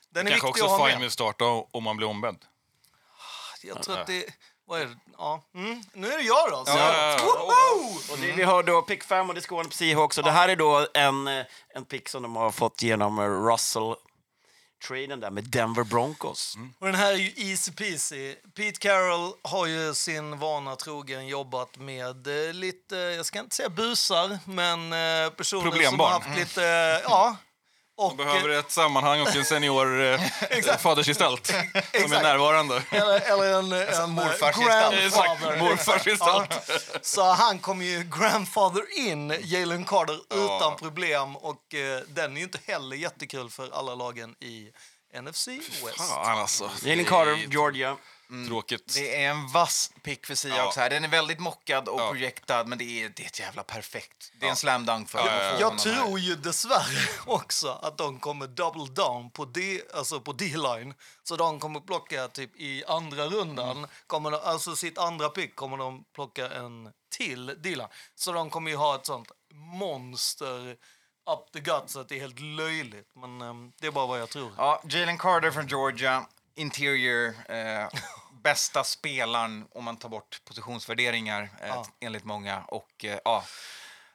Den 0.09 0.27
är 0.27 0.31
Kanske 0.31 0.47
också 0.47 0.77
med. 0.77 0.99
med 0.99 1.07
att 1.07 1.13
starta 1.13 1.45
om 1.45 1.83
man 1.83 1.97
blir 1.97 2.07
ombedd. 2.07 2.45
Jag 3.63 3.83
tror 3.83 3.99
att 3.99 4.07
det... 4.07 4.25
Vad 4.65 4.81
är 4.81 4.85
det? 4.85 4.97
Ja. 5.17 5.43
Mm. 5.55 5.81
Nu 5.93 6.11
är 6.11 6.17
det 6.17 6.23
jag 6.23 6.51
då. 6.51 6.65
Så. 6.65 6.77
Ja. 6.77 7.17
Woho! 7.21 8.11
Och 8.11 8.17
det, 8.21 8.31
vi 8.31 8.43
har 8.43 8.63
då 8.63 8.81
pick 8.81 9.03
5 9.03 9.29
och 9.29 9.35
det 9.35 9.41
ska 9.41 9.55
vara 9.55 9.69
Seahawks. 9.69 10.17
Och 10.17 10.23
det 10.23 10.31
här 10.31 10.49
är 10.49 10.55
då 10.55 10.87
en, 10.93 11.27
eh, 11.27 11.45
en 11.75 11.85
pick 11.85 12.09
som 12.09 12.23
de 12.23 12.35
har 12.35 12.51
fått 12.51 12.81
genom 12.81 13.19
eh, 13.19 13.23
Russell 13.23 13.95
traden 14.87 15.19
där 15.19 15.31
med 15.31 15.43
Denver 15.43 15.83
Broncos. 15.83 16.57
Och 16.79 16.85
den 16.85 16.95
här 16.95 17.13
är 17.13 17.17
ju 17.17 17.49
easy 17.49 17.71
peasy. 17.71 18.35
Pete 18.55 18.79
Carroll 18.79 19.33
har 19.41 19.65
ju 19.65 19.93
sin 19.93 20.39
vana 20.39 20.75
trogen 20.75 21.27
jobbat 21.27 21.77
med 21.77 22.47
eh, 22.47 22.53
lite, 22.53 22.95
jag 22.95 23.25
ska 23.25 23.39
inte 23.39 23.55
säga 23.55 23.69
busar, 23.69 24.39
men 24.45 24.93
eh, 24.93 25.29
personer 25.29 25.83
som 25.89 25.99
har 25.99 26.09
haft 26.09 26.37
lite, 26.37 26.61
ja, 27.03 27.35
Och, 27.95 28.09
De 28.17 28.17
behöver 28.25 28.49
ett 28.49 28.71
sammanhang 28.71 29.21
och 29.21 29.35
en 29.35 29.45
senior 29.45 30.01
eh, 30.01 30.19
fadersgestalt 30.79 31.45
som 32.01 32.13
är 32.13 32.23
närvarande. 32.23 32.83
eller, 32.91 33.19
eller 33.19 33.59
en, 33.59 33.71
en 34.03 34.09
morfarsgestalt. 34.09 34.95
grandfather. 34.95 35.57
Morfarsgestalt. 35.59 36.69
Ja. 36.93 36.99
Så 37.01 37.23
han 37.23 37.59
kommer 37.59 37.85
ju 37.85 38.03
grandfather 38.19 38.97
in 38.97 39.37
Jalen 39.41 39.85
Carter 39.85 40.19
utan 40.33 40.75
problem 40.75 41.35
och 41.35 41.73
eh, 41.73 42.01
den 42.07 42.33
är 42.33 42.37
ju 42.37 42.43
inte 42.43 42.59
heller 42.67 42.95
jättekul 42.95 43.49
för 43.49 43.69
alla 43.79 43.95
lagen 43.95 44.35
i 44.39 44.67
NFC 45.21 45.47
West. 45.47 45.97
Fan 45.97 46.39
alltså. 46.39 46.71
Jalen 46.83 47.05
Carter, 47.05 47.35
Georgia. 47.51 47.97
Tråkigt. 48.47 48.93
Det 48.95 49.23
är 49.23 49.29
en 49.29 49.47
vass 49.47 49.91
pick 50.03 50.25
för 50.25 50.35
Seahawks 50.35 50.77
här. 50.77 50.89
Den 50.89 51.03
är 51.03 51.07
väldigt 51.07 51.39
mockad 51.39 51.87
och 51.87 51.99
Ja. 52.01 52.11
projektad, 52.11 52.67
men 52.67 52.77
det 52.77 52.83
är, 52.83 53.09
det 53.15 53.23
är 53.23 53.27
ett 53.27 53.39
jävla 53.39 53.63
perfekt. 53.63 54.31
Det 54.39 54.45
är 54.45 54.49
en 54.49 54.55
slam 54.55 54.85
dunk 54.85 55.09
för 55.09 55.19
Ja, 55.19 55.25
ja, 55.25 55.43
ja. 55.43 55.59
Jag 55.59 55.77
tror 55.79 56.19
ju 56.19 56.35
dessvärre 56.35 57.09
också 57.25 57.69
att 57.81 57.97
de 57.97 58.19
kommer 58.19 58.47
double 58.47 58.93
down 58.93 59.29
på 59.31 59.45
D, 59.45 59.81
alltså 59.93 60.19
på 60.19 60.33
D-line. 60.33 60.93
Så 61.23 61.35
de 61.35 61.59
kommer 61.59 61.79
plocka 61.79 62.27
typ 62.27 62.55
i 62.55 62.83
andra 62.87 63.25
rundan, 63.25 63.87
kommer 64.07 64.31
de, 64.31 64.39
alltså 64.43 64.75
sitt 64.75 64.97
andra 64.97 65.29
pick 65.29 65.55
kommer 65.55 65.77
de 65.77 66.03
plocka 66.15 66.49
en 66.51 66.89
till 67.17 67.45
D-line. 67.45 67.87
Så 68.15 68.31
de 68.31 68.49
kommer 68.49 68.71
ju 68.71 68.77
ha 68.77 68.95
ett 68.95 69.05
sånt 69.05 69.31
monster 69.53 70.75
up 71.31 71.51
the 71.53 71.59
gut 71.59 71.83
så 71.89 71.99
att 71.99 72.09
det 72.09 72.15
är 72.15 72.19
helt 72.19 72.39
löjligt. 72.39 73.11
Men 73.15 73.41
ehm, 73.41 73.71
det 73.81 73.87
är 73.87 73.91
bara 73.91 74.07
vad 74.07 74.19
jag 74.21 74.29
tror. 74.29 74.51
Ja, 74.57 74.81
Jalen 74.89 75.17
Carter 75.17 75.51
från 75.51 75.67
Georgia, 75.67 76.25
interior, 76.55 77.33
eh, 77.49 77.87
bästa 78.43 78.83
spelaren 78.83 79.65
om 79.71 79.83
man 79.83 79.97
tar 79.97 80.09
bort 80.09 80.41
positionsvärderingar 80.45 81.41
eh, 81.61 81.67
Ja. 81.67 81.85
enligt 81.99 82.23
många. 82.23 82.63
Och 82.67 83.05
eh, 83.05 83.19
ja, 83.25 83.43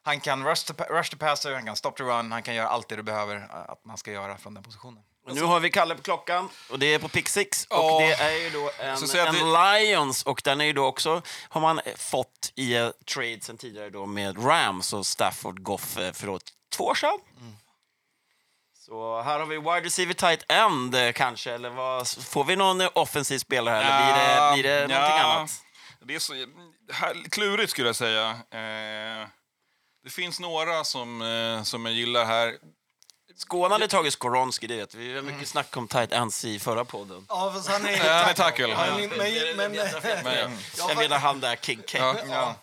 han 0.03 0.21
kan 0.21 0.45
rush 0.47 0.73
the, 0.73 0.85
rush 0.85 1.11
the 1.11 1.17
passer, 1.17 1.55
han 1.55 1.67
kan 1.67 1.77
stop 1.77 1.93
the 1.93 2.03
run, 2.03 2.33
han 2.33 2.43
kan 2.43 2.55
göra 2.55 2.69
allt 2.69 2.89
det 2.89 2.97
du 2.97 3.03
behöver 3.03 3.37
eh, 3.37 3.71
att 3.71 3.85
man 3.85 3.99
ska 3.99 4.11
göra 4.13 4.39
från 4.39 4.55
den 4.55 4.63
positionen. 4.63 5.03
Och 5.27 5.35
nu 5.35 5.43
har 5.43 5.61
vi 5.61 5.71
Kalle 5.71 5.95
på 5.95 6.03
klockan 6.03 6.49
och 6.71 6.79
det 6.79 6.87
är 6.87 6.99
på 6.99 7.09
pick 7.09 7.29
six. 7.29 7.65
Och 7.65 7.77
Ja. 7.77 7.99
det 8.01 8.13
är 8.13 8.37
ju 8.45 8.51
då 8.51 8.71
en, 8.79 8.97
en 9.27 9.53
Lions 9.53 10.23
och 10.23 10.41
den 10.45 10.61
är 10.61 10.65
ju 10.65 10.73
då 10.73 10.85
också, 10.87 11.23
har 11.49 11.61
man 11.61 11.79
eh, 11.79 11.95
fått 11.97 12.53
i 12.55 12.75
eh, 12.77 12.89
trade 13.15 13.39
sen 13.43 13.57
tidigare 13.59 13.91
då 13.91 14.07
med 14.07 14.47
Rams 14.47 14.93
och 14.93 15.07
Stafford 15.07 15.63
Goff 15.63 15.99
för 16.13 16.27
då 16.27 16.39
två 16.77 16.85
år 16.85 16.95
sedan. 16.95 17.19
Så 18.89 19.23
här 19.23 19.39
har 19.39 19.47
vi 19.47 19.59
wide 19.59 19.81
receiver 19.81 20.15
tight 20.15 20.45
end 20.49 20.95
eh, 20.95 21.13
kanske, 21.13 21.53
eller 21.53 21.71
vad, 21.71 22.09
får 22.09 22.45
vi 22.45 22.57
någon 22.57 22.81
eh, 22.81 22.89
offensiv 22.95 23.39
spelare 23.39 23.75
här 23.75 23.81
eller 23.83 24.05
blir 24.13 24.23
det, 24.23 24.53
blir 24.55 24.63
det 24.63 24.95
Ja, 24.95 25.01
någonting 25.01 25.19
annat? 25.19 25.51
Det 26.01 26.15
är 26.15 26.19
så 26.19 26.35
här, 26.93 27.31
klurigt 27.31 27.71
skulle 27.71 27.89
jag 27.89 27.97
säga. 27.97 28.31
Eh, 28.31 29.29
det 30.05 30.11
finns 30.11 30.41
några 30.41 30.85
som, 30.85 31.23
eh, 31.23 31.63
som 31.63 31.87
jag 31.87 31.95
gillar 31.95 32.25
här. 32.25 32.55
Skåne 33.37 33.75
hade 33.75 33.89
tagit 33.89 34.13
Skoronski, 34.13 34.67
det 34.67 34.77
vet 34.77 34.95
vi. 34.95 35.09
Vi 35.09 35.15
har 35.15 35.23
mycket 35.23 35.49
snack 35.49 35.77
om 35.77 35.89
tight 35.89 36.13
ends 36.13 36.45
i 36.45 36.59
förra 36.59 36.85
podden. 36.85 37.27
Ja, 37.29 37.53
fast 37.55 37.69
han 37.69 37.87
är 37.87 38.25
han 38.25 38.35
tackle. 38.35 38.67
Men, 38.67 39.09
men, 39.09 39.57
men, 39.57 39.73
Men, 40.25 40.59
Jag 40.79 40.97
menar 40.97 41.19
han 41.19 41.41
där 41.41 41.57
King 41.57 41.83
K. 41.93 41.99
ja. 41.99 42.17
Ja. 42.29 42.55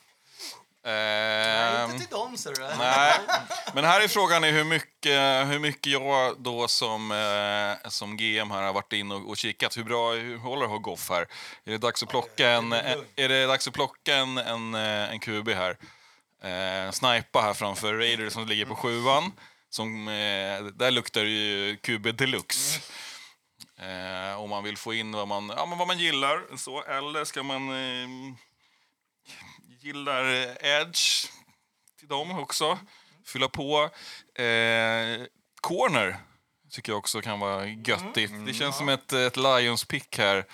Ehm, 0.86 1.92
inte 1.92 2.06
till 2.06 2.18
dem, 2.18 2.38
ser 2.38 2.54
du. 2.54 2.78
Nej, 2.78 3.14
men 3.74 3.84
här 3.84 4.02
är 4.02 4.08
frågan 4.08 4.44
är 4.44 4.52
hur 4.52 4.64
mycket, 4.64 5.48
hur 5.48 5.60
mycket 5.60 5.92
jag 5.92 6.36
då 6.38 6.68
som, 6.68 7.12
eh, 7.12 7.90
som 7.90 8.18
GM 8.18 8.52
här 8.52 8.62
har 8.62 8.74
varit 8.74 8.94
in 8.94 9.12
och, 9.12 9.30
och 9.30 9.38
kikat. 9.38 9.78
Hur 9.78 9.84
bra 9.84 10.14
hur 10.14 10.38
håller 10.38 10.68
har 10.68 10.80
Goff 10.80 11.10
här? 11.10 11.22
Är 11.66 11.72
det 11.72 11.78
dags 11.78 12.04
att 12.04 12.10
plocka 12.10 12.50
en, 12.50 12.74
är 13.16 13.30
det 13.30 13.46
dags 13.46 13.68
att 13.68 13.74
plocka 13.74 14.16
en, 14.16 14.38
en, 14.38 14.76
eh, 14.76 15.12
en 15.12 15.20
QB 15.20 15.50
här? 15.50 15.78
Eh, 16.44 16.92
snipa 16.92 17.42
här 17.42 17.54
framför 17.54 17.94
Raiders 17.94 18.34
som 18.34 18.48
ligger 18.48 18.66
på 18.66 18.76
sjuan. 18.76 19.32
Som, 19.70 20.08
eh, 20.08 20.64
där 20.74 20.92
luktar 20.92 21.24
det 21.24 21.30
ju 21.30 21.78
QB 21.78 22.12
deluxe. 22.12 22.80
Eh, 23.80 24.42
om 24.42 24.50
man 24.50 24.64
vill 24.64 24.78
få 24.78 24.94
in 24.94 25.12
vad 25.12 25.28
man, 25.28 25.54
ja, 25.58 25.66
men 25.66 25.78
vad 25.78 25.88
man 25.88 26.00
gillar. 26.00 26.58
Så, 26.58 26.84
eller 26.84 27.26
ska 27.26 27.44
man 27.44 27.70
eh, 27.70 28.36
gillar 29.86 30.34
eh, 30.34 30.80
Edge 30.82 31.28
till 32.00 32.08
dem 32.08 32.40
också. 32.40 32.80
Fylla 33.26 33.48
på. 33.50 33.90
Eh, 34.42 35.26
corner 35.62 36.18
tycker 36.72 36.92
jag 36.92 36.98
också 37.00 37.22
kan 37.22 37.40
vara 37.40 37.66
göttigt. 37.68 38.32
Det 38.46 38.54
känns 38.54 38.78
som 38.78 38.90
ett, 38.90 39.14
ett 39.14 39.38
Lions-pick 39.38 40.18
här. 40.18 40.46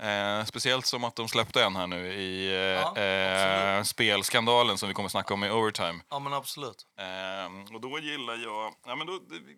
Eh, 0.00 0.44
speciellt 0.44 0.86
som 0.86 1.04
att 1.04 1.16
de 1.16 1.28
släppte 1.28 1.64
en 1.64 1.76
här 1.76 1.86
nu 1.86 2.12
i 2.12 2.54
Ja, 2.82 2.96
eh, 2.96 3.76
eh, 3.76 3.82
spelskandalen 3.82 4.78
som 4.78 4.88
vi 4.88 4.94
kommer 4.94 5.08
snacka 5.08 5.34
om 5.34 5.44
i 5.44 5.50
overtime. 5.50 6.00
Ja, 6.10 6.18
men 6.18 6.32
absolut. 6.32 6.86
Eh, 6.98 7.74
och 7.74 7.80
då 7.80 7.98
gillar 7.98 8.34
jag... 8.36 8.74
Ja, 8.86 8.96
men 8.96 9.06
då, 9.06 9.12
det, 9.18 9.38
vi, 9.38 9.56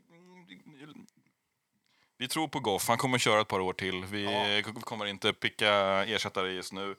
vi 2.18 2.28
tror 2.28 2.48
på 2.48 2.60
Goff. 2.60 2.88
Han 2.88 2.98
kommer 2.98 3.18
köra 3.18 3.40
ett 3.40 3.48
par 3.48 3.60
år 3.60 3.72
till. 3.72 4.04
Vi 4.04 4.62
k- 4.66 4.80
kommer 4.80 5.06
inte 5.06 5.32
picka 5.32 5.70
ersättare 6.04 6.52
just 6.52 6.72
nu. 6.72 6.96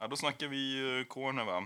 Ja, 0.00 0.06
då 0.06 0.16
snackar 0.16 0.46
vi 0.46 0.80
uh, 0.80 1.04
corner, 1.04 1.44
va? 1.44 1.62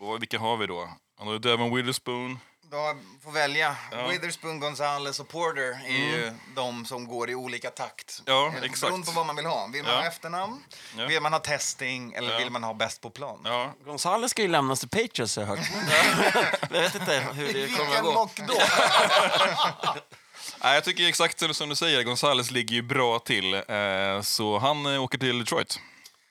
Och 0.00 0.22
vilka 0.22 0.38
har 0.38 0.56
vi 0.56 0.66
då? 0.66 0.88
Då 1.24 1.32
är 1.32 1.38
Devon 1.38 1.74
Witherspoon. 1.76 2.38
Du 2.70 2.76
får 3.24 3.32
välja. 3.32 3.76
Ja. 3.92 4.06
Witherspoon, 4.08 4.60
Gonzales 4.60 5.20
och 5.20 5.28
Porter 5.28 5.78
är 5.86 5.90
ju 6.16 6.32
de 6.56 6.84
som 6.86 7.06
går 7.08 7.30
i 7.30 7.34
olika 7.34 7.70
takt. 7.70 8.22
Ja, 8.26 8.52
Eh, 8.56 8.62
exakt. 8.62 8.80
Beroende 8.80 9.06
på 9.06 9.12
vad 9.12 9.26
man 9.26 9.36
vill 9.36 9.46
ha. 9.46 9.66
Vill 9.72 9.82
man 9.82 9.92
Ja. 9.92 9.98
ha 10.00 10.06
efternamn? 10.06 10.60
Ja. 10.98 11.06
Vill 11.06 11.20
man 11.22 11.32
ha 11.32 11.40
testing? 11.40 12.12
Eller 12.12 12.32
Ja. 12.32 12.38
vill 12.38 12.50
man 12.50 12.64
ha 12.64 12.74
bäst 12.74 13.00
på 13.00 13.10
plan? 13.10 13.40
Ja. 13.44 13.72
Gonzales 13.84 14.30
ska 14.30 14.42
ju 14.42 14.48
lämnas 14.48 14.80
till 14.80 14.88
Patriots, 14.88 15.36
har 15.36 15.42
jag 15.42 15.48
hört. 15.48 15.58
jag 16.70 16.80
vet 16.80 16.94
inte 16.94 17.28
hur 17.32 17.52
det 17.52 17.68
kommer 17.68 17.84
att 17.84 17.88
Vilken 17.88 18.04
gå. 18.04 18.12
mock 18.12 18.36
då? 18.36 18.54
Nej, 20.62 20.74
jag 20.74 20.84
tycker 20.84 21.08
exakt 21.08 21.54
som 21.56 21.68
du 21.68 21.74
säger, 21.76 22.02
Gonzales 22.02 22.50
ligger 22.50 22.74
ju 22.74 22.82
bra 22.82 23.18
till. 23.18 23.54
Eh, 23.54 24.20
så 24.22 24.58
han 24.58 24.86
eh, 24.94 25.02
åker 25.02 25.18
till 25.18 25.38
Detroit. 25.38 25.80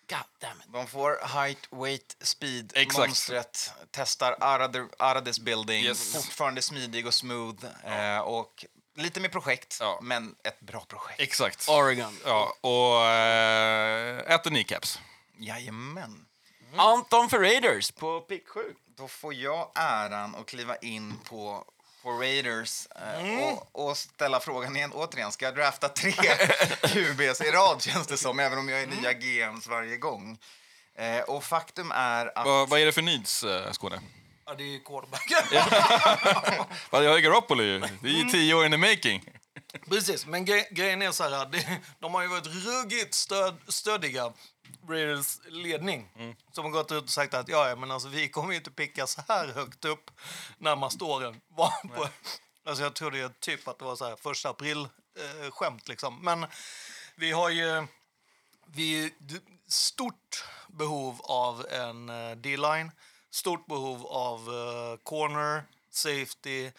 God 0.10 0.19
damn 0.39 0.60
it. 0.62 0.67
De 0.74 0.88
får 0.88 1.19
height, 1.27 1.67
weight, 1.72 2.15
speed, 2.22 2.72
Exakt. 2.75 3.07
monstret, 3.07 3.72
testar 3.91 4.36
Arade, 4.39 4.88
Arades 5.00 5.39
building, 5.39 5.83
Yes. 5.83 6.13
fortfarande 6.13 6.62
smidig 6.62 7.07
och 7.07 7.13
smooth. 7.13 7.65
Eh, 7.83 8.17
och 8.19 8.65
lite 8.95 9.19
mer 9.19 9.29
projekt, 9.29 9.77
Ja. 9.79 10.00
men 10.01 10.36
ett 10.43 10.60
bra 10.60 10.86
projekt. 10.88 11.19
Exakt. 11.22 11.69
Oregon. 11.69 12.17
Ja, 12.25 12.53
och 12.62 13.05
eh, 13.05 14.33
äter 14.36 14.50
kneecaps. 14.50 15.00
Jajamän. 15.38 16.25
Anton 16.75 17.29
för 17.29 17.39
Raiders 17.39 17.91
på 17.91 18.22
pick 18.22 18.48
7. 18.48 18.60
Då 18.98 19.07
får 19.07 19.33
jag 19.33 19.72
äran 19.75 20.36
att 20.36 20.45
kliva 20.45 20.75
in 20.75 21.19
på, 21.29 21.65
på 22.03 22.12
Raiders 22.12 22.88
eh, 22.95 23.19
Mm. 23.25 23.39
och, 23.53 23.89
och 23.89 23.98
ställa 23.98 24.39
frågan 24.39 24.75
igen. 24.75 24.91
Återigen, 24.93 25.31
ska 25.31 25.45
jag 25.45 25.55
drafta 25.55 25.89
tre 25.89 26.12
QBs 26.81 27.41
i 27.41 27.51
rad 27.51 27.81
känns 27.81 28.07
det 28.07 28.17
som, 28.17 28.39
även 28.39 28.57
om 28.60 28.69
jag 28.69 28.79
är 28.79 28.83
Mm. 28.83 28.98
nya 28.98 29.13
GMs 29.13 29.67
varje 29.67 29.98
gång. 29.98 30.38
Eh, 30.95 31.19
och 31.19 31.43
faktum 31.43 31.91
är 31.91 32.38
att... 32.39 32.45
Vad, 32.45 32.69
vad 32.69 32.79
är 32.79 32.86
det 32.86 32.91
för 32.91 33.01
needs, 33.01 33.43
eh, 33.43 33.72
Skåne? 33.72 34.01
Ja, 34.45 34.53
det 34.53 34.63
är 34.63 34.67
ju 34.67 34.79
quarterback. 34.79 35.31
Jag 36.91 37.10
har 37.10 37.15
ju 37.17 37.22
Garoppolo. 37.22 37.63
Det 38.01 38.07
är 38.10 38.24
ju 38.24 38.24
tio 38.29 38.53
år 38.53 38.65
in 38.65 38.72
the 38.72 38.77
making. 38.77 39.24
Precis, 39.89 40.25
men 40.25 40.45
gre 40.45 40.65
grejen 40.72 41.01
är 41.01 41.12
så 41.12 41.24
här, 41.24 41.45
det, 41.45 41.77
de 42.00 42.13
har 42.13 42.22
ju 42.22 42.27
varit 42.27 42.48
ruggigt 42.48 43.13
stöd 43.13 43.55
stödiga, 43.67 44.33
Raiders 44.89 45.39
ledning. 45.48 46.10
Som 46.51 46.65
har 46.65 46.72
gått 46.72 46.91
ut 46.91 47.03
och 47.03 47.10
sagt 47.10 47.34
att 47.34 47.50
ja, 47.50 47.75
men 47.75 47.91
alltså, 47.91 48.08
vi 48.10 48.29
kommer 48.29 48.51
ju 48.51 48.58
inte 48.58 48.72
picka 48.72 49.08
så 49.08 49.22
här 49.27 49.48
högt 49.48 49.86
upp 49.86 50.12
närmaste 50.58 51.03
åren. 51.03 51.41
På, 51.96 52.08
alltså, 52.65 52.84
jag 52.84 52.93
trodde 52.93 53.17
ju 53.17 53.29
typ 53.39 53.67
att 53.67 53.79
det 53.79 53.86
var 53.86 53.96
så 53.96 54.05
här 54.05 54.15
första 54.15 54.50
april-skämt. 54.50 55.88
liksom. 55.88 56.20
Men 56.22 56.46
vi 57.15 57.32
har 57.32 57.50
ju 57.50 57.88
vi 58.65 59.13
stort 59.67 60.46
behov 60.67 61.22
av 61.24 61.65
en 61.70 62.10
eh, 62.10 62.32
D-line, 62.32 62.91
stort 63.29 63.65
behov 63.65 64.05
av 64.05 64.39
eh, 64.39 64.98
corner, 65.03 65.63
safety, 65.89 66.72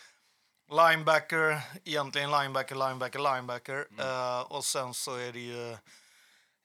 linebacker, 0.71 1.61
egentligen 1.85 2.31
linebacker, 2.31 2.75
linebacker, 2.75 3.19
linebacker. 3.19 3.87
Eh, 3.99 4.41
och 4.41 4.64
sen 4.64 4.95
så 4.95 5.17
är 5.17 5.33
det 5.33 5.41
ju, 5.41 5.76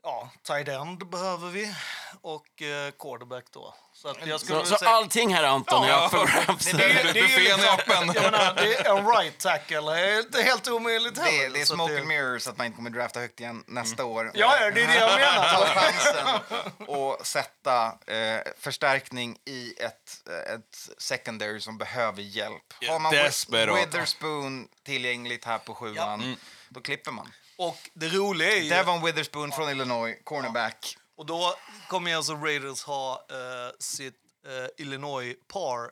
ja, 0.03 0.29
tight 0.47 0.67
end 0.67 1.09
behöver 1.09 1.47
vi 1.49 1.75
och 2.21 2.61
eh, 2.61 2.91
quarterback 2.99 3.45
då. 3.51 3.75
Så 3.93 4.07
att 4.07 4.25
jag 4.27 4.39
skulle 4.41 4.59
Så, 4.59 4.65
så 4.65 4.77
säga- 4.77 4.89
allting 4.91 5.33
här 5.33 5.43
Anton 5.43 5.83
är 5.83 5.89
Ja. 5.89 6.09
grabs. 6.45 6.65
det, 6.65 6.83
är 6.83 6.89
ju 7.15 7.21
Buffén 7.21 7.35
är 7.39 7.39
liksom, 7.39 7.69
öppen. 7.79 8.11
jag 8.15 8.31
menar, 8.31 8.53
det 8.55 8.75
är 8.75 8.97
en 8.97 9.07
right 9.07 9.37
tackle, 9.39 9.81
det 9.81 9.99
är 9.99 10.19
inte 10.19 10.41
helt 10.41 10.67
omöjligt 10.67 11.15
Det, 11.15 11.21
heller. 11.21 11.45
är- 11.45 11.49
det 11.49 11.61
är 11.61 11.65
Så 11.65 11.73
att 11.73 11.77
smoke 11.77 11.97
and 11.97 12.07
mirrors 12.07 12.47
att 12.47 12.57
man 12.57 12.65
inte 12.65 12.75
kommer 12.75 12.89
drafta 12.89 13.19
högt 13.19 13.39
igen 13.39 13.63
nästa 13.67 14.05
år. 14.05 14.21
Mm. 14.21 14.33
Ja, 14.35 14.57
ja, 14.61 14.71
det 14.71 14.83
är 14.83 14.87
det 14.87 14.95
jag 14.95 15.19
menar. 15.19 15.53
Ta 15.53 15.65
chansen 15.79 16.39
och 16.87 17.27
sätta 17.27 17.85
eh, 18.07 18.41
förstärkning 18.59 19.37
i 19.45 19.73
ett, 19.79 20.29
eh, 20.29 20.53
ett 20.53 20.89
secondary 20.97 21.61
som 21.61 21.77
behöver 21.77 22.21
hjälp. 22.21 22.73
Har 22.89 22.99
man 22.99 23.11
Desperat. 23.11 23.77
Witherspoon 23.79 24.67
tillgängligt 24.85 25.45
här 25.45 25.57
på 25.57 25.75
sjuan, 25.75 26.35
då 26.69 26.81
klipper 26.81 27.11
man. 27.11 27.31
Och 27.59 27.89
det 27.93 28.09
roliga 28.09 28.51
är 28.51 28.61
ju... 28.61 28.69
Devon 28.69 29.05
Witherspoon 29.05 29.51
från 29.51 29.69
Illinois, 29.69 30.17
cornerback. 30.23 30.97
Och 31.15 31.25
då 31.25 31.55
kommer 31.87 32.15
alltså 32.15 32.33
Raiders 32.33 32.83
ha 32.83 33.25
eh, 33.29 33.75
sitt 33.79 34.15
eh, 34.47 34.83
Illinois 34.85 35.35
par 35.47 35.91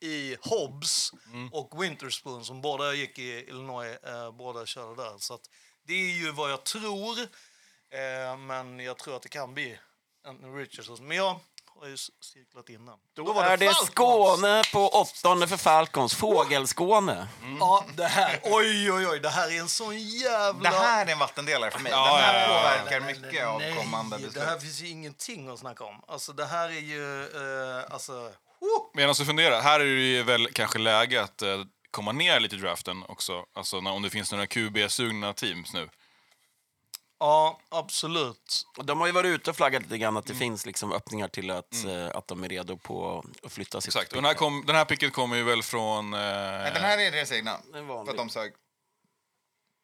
i 0.00 0.36
Hobbs 0.40 1.12
Mm. 1.32 1.48
och 1.52 1.82
Winterspoon 1.82 2.44
som 2.44 2.60
båda 2.60 2.94
gick 2.94 3.18
i 3.18 3.44
Illinois. 3.48 3.98
Eh, 4.02 4.30
båda 4.32 4.66
körde 4.66 5.02
där. 5.02 5.18
Så 5.18 5.38
det 5.86 5.94
är 5.94 6.10
ju 6.16 6.30
vad 6.32 6.50
jag 6.50 6.64
tror. 6.64 7.18
Eh, 7.90 8.36
men 8.36 8.80
jag 8.80 8.98
tror 8.98 9.16
att 9.16 9.22
det 9.22 9.28
kan 9.28 9.54
bli 9.54 9.78
Anthony 10.24 10.62
Richardson. 10.62 11.08
Men 11.08 11.16
jag 11.16 11.40
har 11.80 11.88
ju 11.88 11.96
cirklat 12.20 12.68
in 12.68 12.86
den. 12.86 12.94
Då 13.14 13.40
är 13.40 13.56
det 13.56 13.66
Falcons. 13.66 13.90
Skåne 13.90 14.62
på 14.72 14.88
åttonde 14.88 15.48
för 15.48 15.56
Falcons. 15.56 16.14
Fågelskåne. 16.14 17.28
Ja, 17.60 17.84
det 17.96 18.04
här. 18.06 18.40
Oj, 18.42 18.92
oj, 18.92 19.06
oj. 19.06 19.20
Det 19.20 19.28
här 19.28 19.50
är 19.56 19.60
en 19.60 19.68
sån 19.68 19.98
jävla... 19.98 20.70
Det 20.70 20.76
här 20.76 21.06
är 21.06 21.12
en 21.12 21.18
vattendelare 21.18 21.70
för 21.70 21.80
mig. 21.80 21.92
Ja, 21.92 22.16
Den 22.16 22.24
här 22.24 22.34
ja, 22.34 22.48
ja, 22.48 22.54
ja. 22.54 22.78
påverkar 22.78 23.00
mycket 23.06 23.46
av 23.46 23.58
Nej, 23.58 23.76
kommande 23.76 24.16
Det 24.16 24.22
beslut. 24.26 24.44
här 24.44 24.58
finns 24.58 24.80
ju 24.80 24.88
ingenting 24.88 25.48
att 25.48 25.58
snacka 25.58 25.84
om. 25.84 26.00
Alltså, 26.08 26.32
det 26.32 26.46
här 26.46 26.68
är 26.68 26.80
ju... 26.80 27.22
Eh, 27.22 27.84
alltså... 27.90 28.30
Medan 28.94 29.14
du 29.18 29.24
funderar, 29.24 29.60
här 29.60 29.80
är 29.80 29.84
det 29.84 29.90
ju 29.90 30.22
väl 30.22 30.48
kanske 30.52 30.78
läge 30.78 31.22
att 31.22 31.42
eh, 31.42 31.60
komma 31.90 32.12
ner 32.12 32.40
lite 32.40 32.56
i 32.56 32.58
draften 32.58 33.04
också. 33.08 33.44
Alltså 33.54 33.80
när, 33.80 33.90
om 33.92 34.02
det 34.02 34.10
finns 34.10 34.32
några 34.32 34.46
QB-sugna 34.46 35.32
teams 35.32 35.72
nu. 35.72 35.88
Ja, 37.18 37.60
absolut. 37.68 38.66
De 38.84 39.00
har 39.00 39.06
ju 39.06 39.12
varit 39.12 39.28
ute 39.28 39.50
och 39.50 39.56
flaggat 39.56 39.82
lite 39.82 39.98
grann 39.98 40.16
att 40.16 40.26
det 40.26 40.34
finns 40.34 40.66
liksom 40.66 40.92
öppningar 40.92 41.28
till 41.28 41.50
att, 41.50 41.84
eh, 41.84 42.10
att 42.16 42.28
de 42.28 42.44
är 42.44 42.48
redo 42.48 42.76
på 42.76 43.24
att 43.42 43.52
flytta 43.52 43.80
sitt 43.80 43.88
Exakt. 43.88 44.10
Och 44.12 44.16
den 44.16 44.24
här, 44.24 44.34
kom, 44.34 44.64
den 44.66 44.76
här 44.76 44.84
picket 44.84 45.12
kommer 45.12 45.36
ju 45.36 45.42
väl 45.42 45.62
från... 45.62 46.14
Eh, 46.14 46.20
Nej, 46.20 46.72
den 46.74 46.82
här 46.82 46.98
är 46.98 47.10
deras 47.12 47.32
egna. 47.32 47.58
För 47.72 48.10
att 48.10 48.16
de 48.16 48.30
sög. 48.30 48.52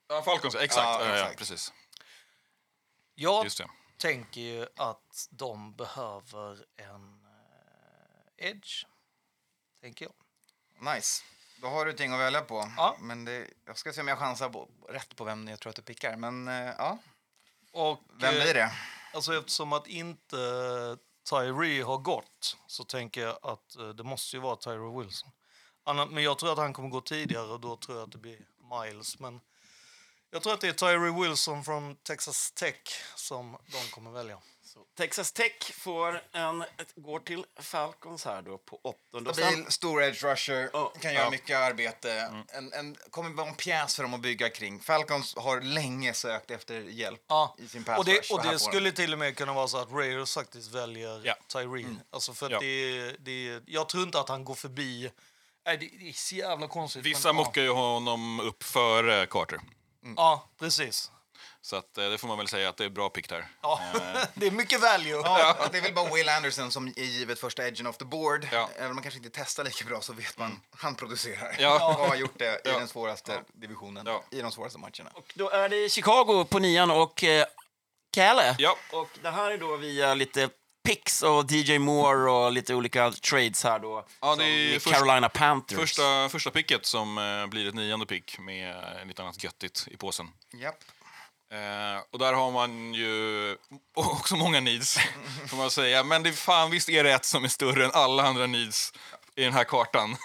ja, 0.09 0.23
Falcons, 0.23 0.55
exakt. 0.55 0.85
Ja, 0.85 1.01
Ja, 1.01 1.09
ja, 1.09 1.15
exakt. 1.17 1.39
precis. 1.39 1.73
Jag 3.15 3.45
Just 3.45 3.59
det. 3.59 3.69
tänker 3.99 4.41
ju 4.41 4.67
att 4.77 5.27
de 5.31 5.75
behöver 5.75 6.65
en 6.77 7.21
eh, 8.39 8.49
edge. 8.49 8.85
Tänker 9.83 10.05
jag. 10.05 10.95
Nice. 10.95 11.23
Då 11.57 11.69
har 11.69 11.85
du 11.87 11.95
gäng 11.99 12.13
att 12.13 12.21
välja 12.21 12.41
på. 12.41 12.71
Ja. 12.77 12.97
Men 13.01 13.25
det, 13.25 13.47
jag 13.67 13.79
ska 13.79 13.93
se 13.93 14.01
om 14.01 14.09
jag 14.09 14.19
chansar 14.19 14.49
på, 14.49 14.69
rätt 14.89 15.17
på 15.17 15.25
vem 15.25 15.49
jag 15.49 15.61
tror 15.61 15.71
att 15.71 15.77
du 15.77 15.83
pickar. 15.83 16.17
Men 16.17 16.49
eh, 16.49 16.75
ja, 16.79 16.99
Och, 17.73 18.01
vem 18.21 18.35
eh, 18.35 18.43
blir 18.43 18.55
det? 18.55 18.73
Alltså 19.15 19.35
eftersom 19.35 19.73
att 19.73 19.87
inte 19.87 20.37
Tyree 21.31 21.83
har 21.83 21.99
gått 21.99 22.57
så 22.67 22.85
tänker 22.85 23.21
jag 23.21 23.39
att 23.43 23.77
eh, 23.77 23.89
det 23.89 24.05
måste 24.05 24.37
ju 24.37 24.43
vara 24.43 24.57
Tyree 24.57 24.99
Wilson. 24.99 25.31
Men 26.11 26.25
jag 26.25 26.39
tror 26.39 26.53
att 26.53 26.59
han 26.59 26.73
kommer 26.73 26.89
gå 26.89 27.01
tidigare 27.01 27.47
och 27.47 27.61
då 27.61 27.77
tror 27.77 27.99
jag 27.99 28.05
att 28.05 28.13
det 28.13 28.19
blir 28.19 28.39
Miles. 28.71 29.19
Men 29.19 29.41
jag 30.31 30.43
tror 30.43 30.55
att 30.55 30.61
det 30.61 30.69
är 30.69 30.73
Tyree 30.73 31.21
Wilson 31.23 31.65
från 31.65 31.97
Texas 31.97 32.53
Tech 32.53 32.83
som 33.17 33.57
de 33.67 33.91
kommer 33.91 34.11
välja. 34.11 34.39
Texas 34.99 35.33
Tech 35.33 35.73
får 35.75 36.23
en, 36.33 36.63
ett, 36.63 36.93
går 36.97 37.21
till 37.21 37.45
Falcons 37.61 38.25
här 38.25 38.43
då 38.43 38.59
på 38.59 38.81
åttonde. 38.85 39.35
Stabil, 39.35 39.67
stor 39.69 40.03
edge 40.03 40.25
rusher, 40.25 40.71
Ja. 40.73 40.93
kan 41.01 41.15
göra 41.15 41.25
Ja. 41.25 41.31
mycket 41.31 41.57
arbete. 41.57 42.13
En, 42.49 42.73
en, 42.73 42.97
kommer 43.11 43.31
vara 43.31 43.49
en 43.49 43.55
pjäs 43.55 43.97
för 43.97 44.03
dem 44.03 44.15
att 44.15 44.21
bygga 44.21 44.49
kring. 44.49 44.81
Falcons 44.81 45.37
har 45.37 45.61
länge 45.61 46.15
sökt 46.15 46.51
efter 46.51 46.81
hjälp 46.81 47.21
Ja. 47.29 47.55
i 47.59 47.69
sin 47.69 47.85
pass 47.85 47.99
Och 47.99 48.05
det, 48.05 48.13
rush, 48.13 48.35
och 48.35 48.43
det 48.43 48.59
skulle 48.59 48.93
till 48.93 49.13
och 49.13 49.19
med 49.19 49.37
kunna 49.37 49.53
vara 49.53 49.69
så 49.69 49.79
att 49.79 49.93
Raiders 49.93 50.35
faktiskt 50.35 50.73
väljer 50.73 51.23
Ja. 51.25 51.35
Tyree. 51.47 51.97
Alltså 52.11 52.35
för 52.35 52.47
att 52.47 52.53
Ja. 52.53 52.59
det, 52.61 53.17
det, 53.19 53.63
jag 53.67 53.89
tror 53.89 54.03
inte 54.03 54.21
att 54.21 54.29
han 54.29 54.45
går 54.45 54.55
förbi... 54.55 55.11
Nej, 55.67 55.77
det, 55.79 56.09
är 56.09 56.13
så 56.13 56.35
jävla 56.35 56.69
konstigt. 56.69 57.05
Vissa 57.05 57.29
men, 57.29 57.37
mockar 57.37 57.63
ju 57.63 57.71
honom 57.71 58.41
upp 58.41 58.63
före 58.63 59.27
Carter. 59.27 59.61
Ja, 60.03 60.13
ja 60.17 60.49
precis. 60.59 61.11
Så 61.63 61.77
att, 61.77 61.99
eh, 61.99 62.09
det 62.11 62.19
får 62.19 62.29
man 62.29 62.39
väl 62.39 62.49
säga 62.49 62.69
att 62.69 62.77
det 62.77 62.85
är 62.85 62.89
bra 62.89 63.09
pick 63.09 63.29
där. 63.29 63.49
Ja. 63.63 63.81
det 64.35 64.47
är 64.47 64.51
mycket 64.51 64.81
value. 64.81 65.11
Ja, 65.25 65.69
det 65.73 65.79
är 65.79 65.83
väl 65.83 65.95
bara 65.95 66.15
Will 66.15 66.29
Anderson 66.29 66.71
som 66.71 66.87
är 66.97 67.03
givet 67.03 67.39
första 67.41 67.67
edgen 67.69 67.87
off 67.87 67.97
the 67.97 68.05
board. 68.05 68.49
Ja. 68.53 68.69
Även 68.77 68.89
om 68.91 68.95
man 68.97 69.03
kanske 69.03 69.19
inte 69.19 69.31
testar 69.41 69.65
lika 69.65 69.85
bra 69.85 70.01
så 70.01 70.13
vet 70.13 70.39
man 70.39 70.61
han 70.77 70.95
producerar. 70.95 71.57
Ja. 71.59 71.89
Och 71.99 72.07
har 72.09 72.17
gjort 72.17 72.39
det 72.39 72.55
i 72.55 72.59
Ja. 72.65 72.79
den 72.79 72.89
svåraste 72.89 73.43
divisionen, 73.53 74.07
Ja. 74.07 74.25
i 74.31 74.41
de 74.41 74.53
svåraste 74.53 74.79
matcherna. 74.79 75.11
och 75.15 75.33
då 75.35 75.51
är 75.51 75.69
det 75.69 75.89
Chicago 75.93 76.45
på 76.51 76.59
nian 76.59 76.91
och 76.91 77.25
eh, 77.25 77.47
Kalle. 78.13 78.57
Ja. 78.59 78.77
Och 78.93 79.09
det 79.23 79.31
här 79.31 79.51
är 79.51 79.59
då 79.59 79.77
via 79.77 80.15
lite 80.15 80.49
picks 80.85 81.23
och 81.23 81.53
DJ 81.53 81.79
Moore 81.79 82.31
och 82.31 82.53
lite 82.53 82.75
olika 82.75 83.11
trades 83.11 83.65
här 83.65 83.79
då. 83.79 84.07
Ja, 84.21 84.37
det 84.37 84.45
är 84.45 84.79
först- 84.79 84.95
Carolina 84.95 85.29
Panthers. 85.29 85.79
Första, 85.79 86.29
första 86.29 86.51
picket 86.51 86.87
som 86.87 87.19
eh, 87.19 87.47
blir 87.47 87.69
ett 87.69 87.75
nionde 87.75 88.07
pick 88.07 88.39
med 88.39 88.71
eh, 89.01 89.07
lite 89.07 89.23
annat 89.23 89.45
göttigt 89.45 89.89
i 89.91 89.97
påsen. 89.97 90.29
Japp. 90.53 90.77
Eh, 91.53 92.03
och 92.13 92.19
där 92.19 92.33
har 92.33 92.51
man 92.51 92.95
ju 92.95 93.57
också 93.95 94.37
många 94.37 94.61
needs, 94.61 94.99
får 95.49 95.57
man 95.57 95.71
säga. 95.71 96.05
Men 96.05 96.23
det, 96.23 96.33
fan, 96.33 96.71
visst 96.71 96.89
är 96.89 97.05
det 97.05 97.13
ett 97.13 97.25
som 97.25 97.45
är 97.45 97.49
större 97.49 97.85
än 97.85 97.91
alla 97.95 98.23
andra 98.23 98.47
needs 98.47 98.93
i 99.37 99.45
den 99.45 99.53
här 99.53 99.65
kartan. 99.65 100.17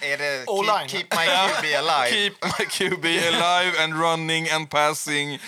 Är- 0.00 0.18
det 0.18 0.44
keep, 0.88 0.88
keep 0.88 1.06
my 1.10 1.26
QB 1.26 1.64
alive? 1.76 2.10
Keep 2.10 2.34
my 2.58 2.64
QB 2.66 3.04
alive 3.04 3.84
and 3.84 4.00
running 4.02 4.50
and 4.50 4.70
passing 4.70 5.40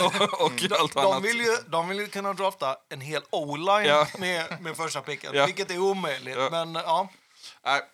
och, 0.00 0.40
och 0.40 0.52
allt 0.80 0.96
annat. 0.96 1.12
De 1.12 1.22
vill, 1.22 1.40
ju, 1.40 1.56
de 1.66 1.88
vill 1.88 1.98
ju 1.98 2.06
kunna 2.08 2.32
drafta 2.32 2.76
en 2.88 3.00
hel 3.00 3.22
o-line 3.30 3.86
Ja. 3.88 4.06
med, 4.18 4.60
med 4.60 4.76
första 4.76 5.00
picken, 5.00 5.30
Ja. 5.34 5.46
vilket 5.46 5.70
är 5.70 5.78
omöjligt. 5.78 6.36
Ja. 6.36 6.48
Men 6.50 6.74
ja, 6.74 7.08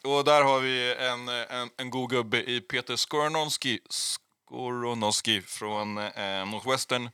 och 0.04 0.24
där 0.24 0.42
har 0.42 0.58
vi 0.60 0.94
en, 0.94 1.28
en, 1.28 1.70
en 1.76 1.90
god 1.90 2.10
gubbe 2.10 2.38
i 2.42 2.60
Peter 2.60 2.96
Skoronowski, 4.48 5.42
Skoronowski 5.42 5.42
från 5.42 5.98
eh, 5.98 6.46
Northwestern. 6.46 7.10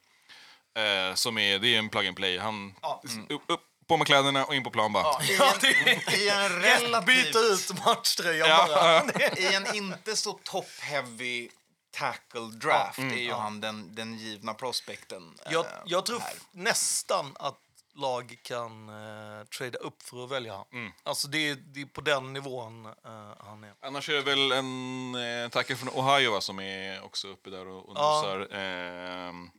Eh, 0.76 1.14
som 1.14 1.38
är, 1.38 1.58
det 1.58 1.74
är 1.74 1.78
en 1.78 1.88
plug 1.88 2.06
and 2.06 2.16
play. 2.16 2.38
Han, 2.38 2.74
Ja. 2.82 3.02
upp, 3.28 3.42
upp, 3.48 3.60
på 3.86 3.96
med 3.96 4.06
kläderna 4.06 4.44
och 4.44 4.54
in 4.54 4.64
på 4.64 4.70
plan 4.70 4.92
bara. 4.92 5.22
Ja, 5.38 5.54
I 5.62 5.90
en, 5.90 6.14
I 6.14 6.28
en 6.28 6.48
relativt... 6.62 7.06
byta 7.06 7.38
ut 7.38 7.84
matchtröjan 7.86 8.48
Ja, 8.48 8.66
bara. 8.68 9.28
I 9.38 9.54
en 9.54 9.74
inte 9.74 10.16
så 10.16 10.38
top-heavy 10.44 11.48
tackle 11.90 12.40
draft 12.40 12.98
är 12.98 13.02
ju 13.16 13.32
han 13.32 13.60
den, 13.60 13.94
den 13.94 14.18
givna 14.18 14.54
prospekten. 14.54 15.34
Jag, 15.50 15.64
eh, 15.66 15.72
jag 15.84 16.06
tror 16.06 16.20
här. 16.20 16.32
f- 16.36 16.42
nästan 16.52 17.32
att 17.38 17.58
lag 17.96 18.36
kan 18.42 18.88
uh, 18.90 19.44
trada 19.44 19.78
upp 19.78 20.02
för 20.02 20.24
att 20.24 20.30
välja. 20.30 20.64
Mm. 20.72 20.92
Alltså 21.02 21.28
det 21.28 21.48
är, 21.50 21.54
det 21.54 21.80
är 21.80 21.86
på 21.86 22.00
den 22.00 22.32
nivån 22.32 22.86
eh, 22.86 22.92
han 23.38 23.64
är. 23.64 23.74
Annars 23.80 24.08
är 24.08 24.14
det 24.14 24.22
väl 24.22 24.52
en 24.52 25.14
eh, 25.14 25.48
tackle 25.48 25.76
från 25.76 25.88
Ohio 25.88 26.30
va, 26.30 26.40
som 26.40 26.58
är 26.60 27.04
också 27.04 27.28
uppe 27.28 27.50
där 27.50 27.68
och, 27.68 27.88
och 27.88 27.96
Ja. 27.96 28.16
nosar. 28.16 28.56
ehm, 28.56 29.50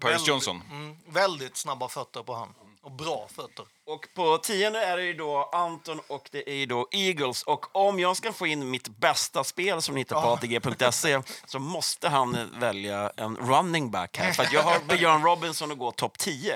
Paris 0.00 0.28
Johnson. 0.28 0.62
Mm, 0.70 0.96
väldigt 1.06 1.56
snabba 1.56 1.88
fötter 1.88 2.22
på 2.22 2.34
han. 2.34 2.54
Och 2.88 2.94
bra 2.94 3.28
fötter. 3.34 3.64
Och 3.86 4.06
på 4.14 4.38
tionde 4.38 4.84
är 4.84 4.96
det 4.96 5.02
ju 5.04 5.14
då 5.14 5.50
Anton 5.52 6.00
och 6.06 6.28
det 6.32 6.50
är 6.50 6.54
ju 6.54 6.66
då 6.66 6.88
Eagles. 6.90 7.42
Och 7.42 7.76
om 7.76 8.00
jag 8.00 8.16
ska 8.16 8.32
få 8.32 8.46
in 8.46 8.70
mitt 8.70 8.88
bästa 8.88 9.44
spel 9.44 9.82
som 9.82 9.94
ni 9.94 10.00
hittar 10.00 10.22
på 10.22 10.28
ATG.se 10.28 11.22
så 11.46 11.58
måste 11.58 12.08
han 12.08 12.50
välja 12.60 13.12
en 13.16 13.36
running 13.36 13.90
back 13.90 14.18
här. 14.18 14.32
För 14.32 14.42
att 14.42 14.52
jag 14.52 14.62
har 14.62 14.96
Björn 14.96 15.22
Robinson 15.22 15.70
och 15.70 15.78
går 15.78 15.90
topp 15.90 16.18
10. 16.18 16.54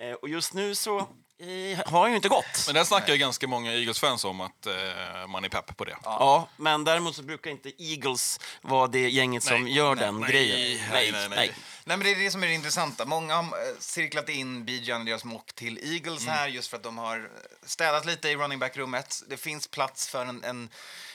Eh, 0.00 0.12
och 0.22 0.28
just 0.28 0.54
nu 0.54 0.74
så 0.74 0.98
eh, 0.98 1.78
har 1.86 2.00
han 2.00 2.10
ju 2.10 2.16
inte 2.16 2.28
gått. 2.28 2.64
Men 2.66 2.74
där 2.74 2.84
snackar 2.84 3.12
ju 3.12 3.18
ganska 3.18 3.48
många 3.48 3.72
Eagles-fans 3.72 4.24
om 4.24 4.40
att 4.40 4.66
eh, 4.66 5.26
man 5.28 5.44
är 5.44 5.48
pepp 5.48 5.76
på 5.76 5.84
det. 5.84 5.96
Ja, 6.04 6.48
men 6.56 6.84
däremot 6.84 7.16
så 7.16 7.22
brukar 7.22 7.50
inte 7.50 7.82
Eagles 7.82 8.40
vara 8.62 8.86
det 8.86 9.10
gänget 9.10 9.42
som 9.42 9.64
Nej, 9.64 9.72
gör 9.72 9.94
nej, 9.94 10.04
den 10.04 10.20
nej, 10.20 10.30
grejen. 10.30 10.80
nej, 10.92 11.12
nej, 11.12 11.28
nej. 11.28 11.52
Nej, 11.86 11.96
men 11.96 12.04
det 12.04 12.12
är 12.12 12.18
det 12.18 12.30
som 12.30 12.42
är 12.42 12.46
det 12.46 12.54
intressanta. 12.54 13.04
Många 13.04 13.34
har 13.34 13.42
eh, 13.42 13.78
cirklat 13.78 14.28
in 14.28 14.64
Bijan 14.64 15.02
i 15.02 15.04
deras 15.04 15.24
mock 15.24 15.52
till 15.52 15.78
Eagles 15.92 16.26
här 16.26 16.48
just 16.48 16.68
för 16.68 16.76
att 16.76 16.82
de 16.82 16.98
har 16.98 17.18
eh, 17.18 17.24
städat 17.66 18.06
lite 18.06 18.28
i 18.28 18.36
running 18.36 18.58
back-rummet. 18.58 19.22
Det 19.28 19.36
finns 19.36 19.68
plats 19.68 20.08
för 20.08 20.26
en, 20.26 20.44
en, 20.44 20.68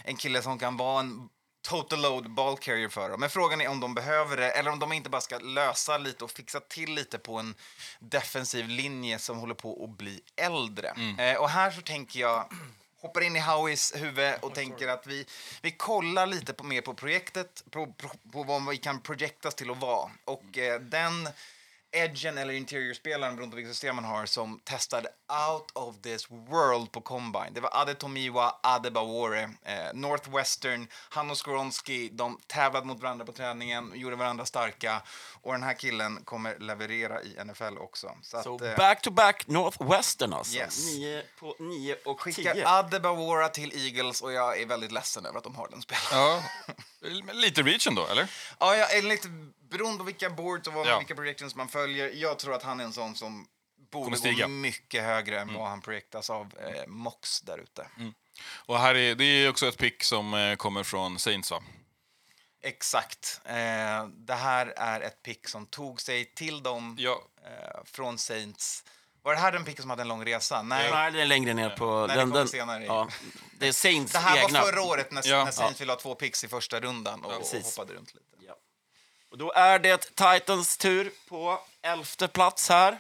en 0.04 0.16
kille 0.16 0.42
som 0.42 0.60
kan 0.60 0.78
vara 0.78 1.00
en 1.00 1.30
total 1.68 2.02
load 2.02 2.30
ball 2.32 2.58
carrier 2.58 2.90
för 2.90 3.10
dem. 3.10 3.20
Men 3.20 3.30
frågan 3.30 3.62
är 3.62 3.68
om 3.68 3.80
de 3.80 3.94
behöver 3.94 4.38
det 4.38 4.52
eller 4.52 4.72
om 4.72 4.80
de 4.80 4.94
inte 4.94 5.10
bara 5.10 5.22
ska 5.22 5.38
lösa 5.40 5.98
lite 5.98 6.24
och 6.24 6.32
fixa 6.32 6.60
till 6.60 6.94
lite 6.94 7.18
på 7.18 7.38
en 7.38 7.56
defensiv 8.00 8.68
linje 8.68 9.20
som 9.20 9.38
håller 9.38 9.56
på 9.56 9.84
att 9.84 9.98
bli 9.98 10.22
äldre. 10.36 10.94
Eh, 11.18 11.38
och 11.38 11.50
här 11.50 11.72
så 11.72 11.82
tänker 11.82 12.20
jag 12.20 12.54
hoppar 13.02 13.22
in 13.22 13.36
i 13.36 13.40
Howies 13.40 13.96
huvud 13.96 14.34
och 14.42 14.56
tänker 14.56 14.88
att 14.88 15.08
vi, 15.08 15.26
vi 15.62 15.72
kollar 15.72 16.26
lite 16.26 16.54
på, 16.54 16.64
mer 16.64 16.82
på 16.82 16.94
projektet, 16.94 17.64
på, 17.70 17.86
på, 17.86 18.10
på 18.32 18.44
vad 18.44 18.70
vi 18.70 18.78
kan 18.78 19.02
projektas 19.02 19.56
till 19.56 19.72
att 19.72 19.82
vara. 19.82 20.10
Och 20.26 20.58
eh, 20.58 20.80
den 20.80 21.30
edgen 21.92 22.38
eller 22.38 22.54
interior-spelaren, 22.54 23.36
beroende 23.36 23.52
på 23.54 23.56
vilket 23.56 23.74
system 23.76 23.96
man 23.96 24.06
har, 24.06 24.26
som 24.26 24.60
testade 24.64 25.08
out 25.50 25.72
of 25.74 26.02
this 26.02 26.32
world 26.32 26.92
på 26.92 27.02
Combine. 27.02 27.50
Det 27.54 27.62
var 27.62 27.70
Ade 27.74 27.94
Tomiwa, 27.96 28.56
Ade 28.64 28.92
Bawore, 28.92 29.44
eh, 29.44 29.94
Northwestern, 29.94 30.88
han 31.10 31.32
och 31.32 31.38
Skoronski, 31.38 32.10
de 32.14 32.40
tävlade 32.48 32.86
mot 32.86 33.02
varandra 33.02 33.26
på 33.26 33.32
träningen, 33.32 33.92
gjorde 33.96 34.16
varandra 34.16 34.46
starka 34.46 35.02
och 35.42 35.52
den 35.52 35.64
här 35.64 35.74
killen 35.74 36.24
kommer 36.24 36.60
leverera 36.60 37.22
i 37.22 37.38
NFL 37.46 37.78
också. 37.78 38.12
Så, 38.24 38.42
Så 38.44 38.56
att, 38.56 38.62
eh, 38.62 38.76
back-to-back 38.76 39.48
Northwestern 39.48 40.34
alltså. 40.34 40.58
Yes. 40.58 40.86
Nio 40.86 41.24
på 41.40 41.56
nio 41.60 41.96
och 42.06 42.22
Skickar 42.22 42.54
tio. 42.54 42.68
Adebawora 42.68 43.50
till 43.50 43.86
Eagles 43.86 44.22
och 44.22 44.34
jag 44.34 44.62
är 44.62 44.66
väldigt 44.66 44.92
ledsen 44.92 45.26
över 45.26 45.38
att 45.38 45.44
de 45.44 45.56
har 45.56 45.68
den 45.68 45.82
spelaren. 45.82 46.10
Ja. 46.12 46.44
Lite 47.34 47.62
reach 47.62 47.88
ändå, 47.88 48.06
eller? 48.08 48.32
Ja, 48.60 48.76
jag 48.76 48.96
är 48.96 49.02
lite 49.02 49.28
beroende 49.70 49.98
på 49.98 50.04
vilka 50.04 50.30
boards 50.30 50.68
och 50.68 50.74
vad, 50.74 50.88
Ja. 50.88 50.98
vilka 50.98 51.16
projections 51.16 51.56
man 51.56 51.68
följer. 51.68 52.10
Jag 52.14 52.40
tror 52.40 52.54
att 52.54 52.64
han 52.64 52.80
är 52.80 52.84
en 52.84 52.94
sån 52.94 53.16
som 53.16 53.48
borde 53.92 54.32
gå 54.34 54.48
mycket 54.48 55.04
högre 55.04 55.40
än 55.40 55.54
vad 55.54 55.68
han 55.70 55.82
projektas 55.82 56.30
av 56.30 56.54
eh, 56.60 56.88
Mox 56.88 57.42
där 57.42 57.58
ute. 57.58 57.88
Och 58.66 58.80
här 58.80 58.96
är, 58.96 59.16
det 59.16 59.24
är 59.24 59.50
också 59.50 59.68
ett 59.68 59.78
pick 59.78 60.04
som 60.04 60.34
eh, 60.34 60.56
kommer 60.56 60.84
från 60.84 61.20
Saints, 61.20 61.52
va? 61.52 61.64
Exakt. 62.62 63.42
Eh, 63.46 63.54
det 64.08 64.34
här 64.36 64.74
är 64.78 65.02
ett 65.02 65.24
pick 65.24 65.48
som 65.48 65.66
tog 65.66 66.02
sig 66.02 66.26
till 66.26 66.64
dem 66.64 66.96
Ja. 67.00 67.22
eh, 67.46 67.84
från 67.86 68.18
Saints. 68.18 68.84
Var 69.22 69.34
det 69.34 69.40
här 69.40 69.52
den 69.52 69.66
picken 69.66 69.82
som 69.82 69.90
hade 69.90 70.02
en 70.02 70.08
lång 70.08 70.26
resa? 70.26 70.62
Nej. 70.62 70.92
Nej, 70.92 71.12
det 71.12 71.22
är 71.22 71.26
längre 71.26 71.54
ner 71.54 71.70
på... 71.70 72.06
Nej, 72.08 72.18
det 72.18 72.24
kommer 72.24 72.46
senare 72.46 72.84
ja, 72.86 73.08
det 73.60 73.68
är 73.68 73.72
Saints 73.72 74.12
Det 74.14 74.20
här 74.20 74.38
egna. 74.46 74.60
var 74.62 74.72
förra 74.72 74.82
året 74.82 75.12
när, 75.12 75.28
Ja. 75.28 75.44
när 75.46 75.52
Saints 75.52 75.82
ville 75.82 75.92
ha 75.92 76.00
två 76.00 76.16
picks 76.16 76.44
i 76.44 76.48
första 76.48 76.80
rundan 76.80 77.24
och, 77.24 77.32
och 77.34 77.48
hoppade 77.64 77.94
runt 77.94 78.14
lite. 78.14 78.26
Och 79.32 79.38
då 79.38 79.52
är 79.52 79.80
det 79.80 79.98
Titans 80.16 80.78
tur 80.78 81.12
på 81.30 81.60
elfte 81.82 82.28
plats 82.28 82.70
här. 82.70 83.00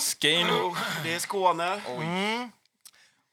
Skane. 0.00 0.74
Det 1.04 1.14
är 1.14 1.18
Skåne. 1.18 1.82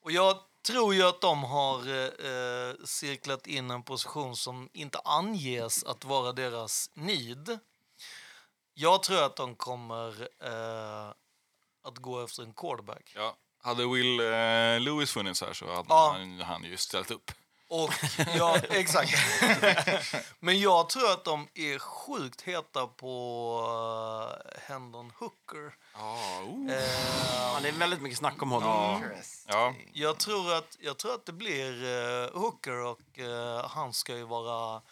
Och 0.02 0.12
jag 0.12 0.38
tror 0.66 0.94
ju 0.94 1.02
att 1.02 1.20
de 1.20 1.44
har 1.44 1.78
eh, 1.88 2.74
cirklat 2.84 3.46
in 3.46 3.70
en 3.70 3.82
position 3.82 4.36
som 4.36 4.68
inte 4.72 4.98
anges 5.04 5.84
att 5.84 6.04
vara 6.04 6.32
deras 6.32 6.90
need. 6.94 7.58
Jag 8.74 9.02
tror 9.02 9.22
att 9.24 9.36
de 9.36 9.54
kommer 9.54 10.28
eh, 10.44 11.08
att 11.84 11.98
gå 11.98 12.24
efter 12.24 12.42
en 12.42 12.52
quarterback. 12.54 13.12
Ja. 13.14 13.36
Hade 13.62 13.86
Will 13.86 14.20
eh, 14.20 14.80
Lewis 14.80 15.12
funnits 15.12 15.40
här 15.40 15.52
så 15.52 15.66
hade 15.74 15.86
Ja. 15.88 16.12
han, 16.18 16.40
han 16.40 16.64
ju 16.64 16.76
ställt 16.76 17.10
upp. 17.10 17.32
Och 17.72 17.94
ja, 18.36 18.56
exakt. 18.70 19.12
Men 20.40 20.60
jag 20.60 20.88
tror 20.88 21.10
att 21.12 21.24
de 21.24 21.48
är 21.54 21.78
sjukt 21.78 22.42
heta 22.42 22.86
på 22.86 23.08
uh, 23.66 24.62
Hendon 24.68 25.12
Hooker. 25.18 25.74
oh. 25.94 26.72
Eh, 26.72 26.82
Ja, 27.36 27.58
det 27.62 27.68
är 27.68 27.72
väldigt 27.72 28.02
mycket 28.02 28.18
snack 28.18 28.42
om 28.42 28.50
honom. 28.50 29.02
Ja. 29.48 29.74
jag, 29.92 30.18
tror 30.18 30.54
att, 30.54 30.76
jag 30.80 30.98
tror 30.98 31.14
att 31.14 31.26
det 31.26 31.32
blir 31.32 31.84
eh, 31.84 32.40
Hooker 32.40 32.84
och 32.84 33.18
eh, 33.18 33.68
han 33.68 33.92
ska 33.92 34.16
ju 34.16 34.24
vara 34.24 34.82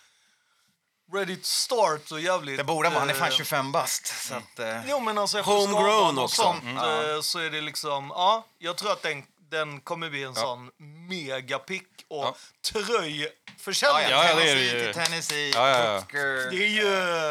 ready 1.12 1.36
to 1.36 1.44
start 1.44 2.10
och 2.10 2.20
jävligt... 2.20 2.56
Det 2.58 2.64
borde 2.64 2.88
vara, 2.88 3.00
han 3.00 3.10
är 3.10 3.14
fan 3.14 3.28
eh, 3.28 3.34
25 3.34 3.72
bast. 3.72 4.06
Så 4.28 4.34
att, 4.34 4.58
eh, 4.58 4.86
Jo, 4.86 5.00
men 5.00 5.18
alltså 5.18 5.40
Homegrown 5.40 6.18
också. 6.18 6.42
sånt 6.42 6.62
Mm. 6.62 6.76
eh, 6.76 7.20
så 7.20 7.38
är 7.38 7.50
det 7.50 7.60
liksom... 7.60 8.12
Ja, 8.14 8.44
jag 8.58 8.76
tror 8.76 8.92
att 8.92 9.02
den, 9.02 9.22
den 9.50 9.80
kommer 9.80 10.10
bli 10.10 10.22
en 10.22 10.34
sån 10.34 10.70
megapick 11.08 11.88
och 12.08 12.24
Ja. 12.24 12.36
tröjförsäljning. 12.72 14.10
Ja, 14.10 14.28
ja, 14.28 14.34
det 14.34 14.50
är 14.50 14.56
det 14.56 14.62
Tennessee 14.64 14.78
ju. 14.86 14.92
till 14.92 15.02
Tennessee, 15.04 15.50
Ja, 15.54 15.68
ja, 15.68 15.84
ja. 15.94 16.02
Det 16.50 16.56
är 16.64 16.68
ju... 16.68 16.86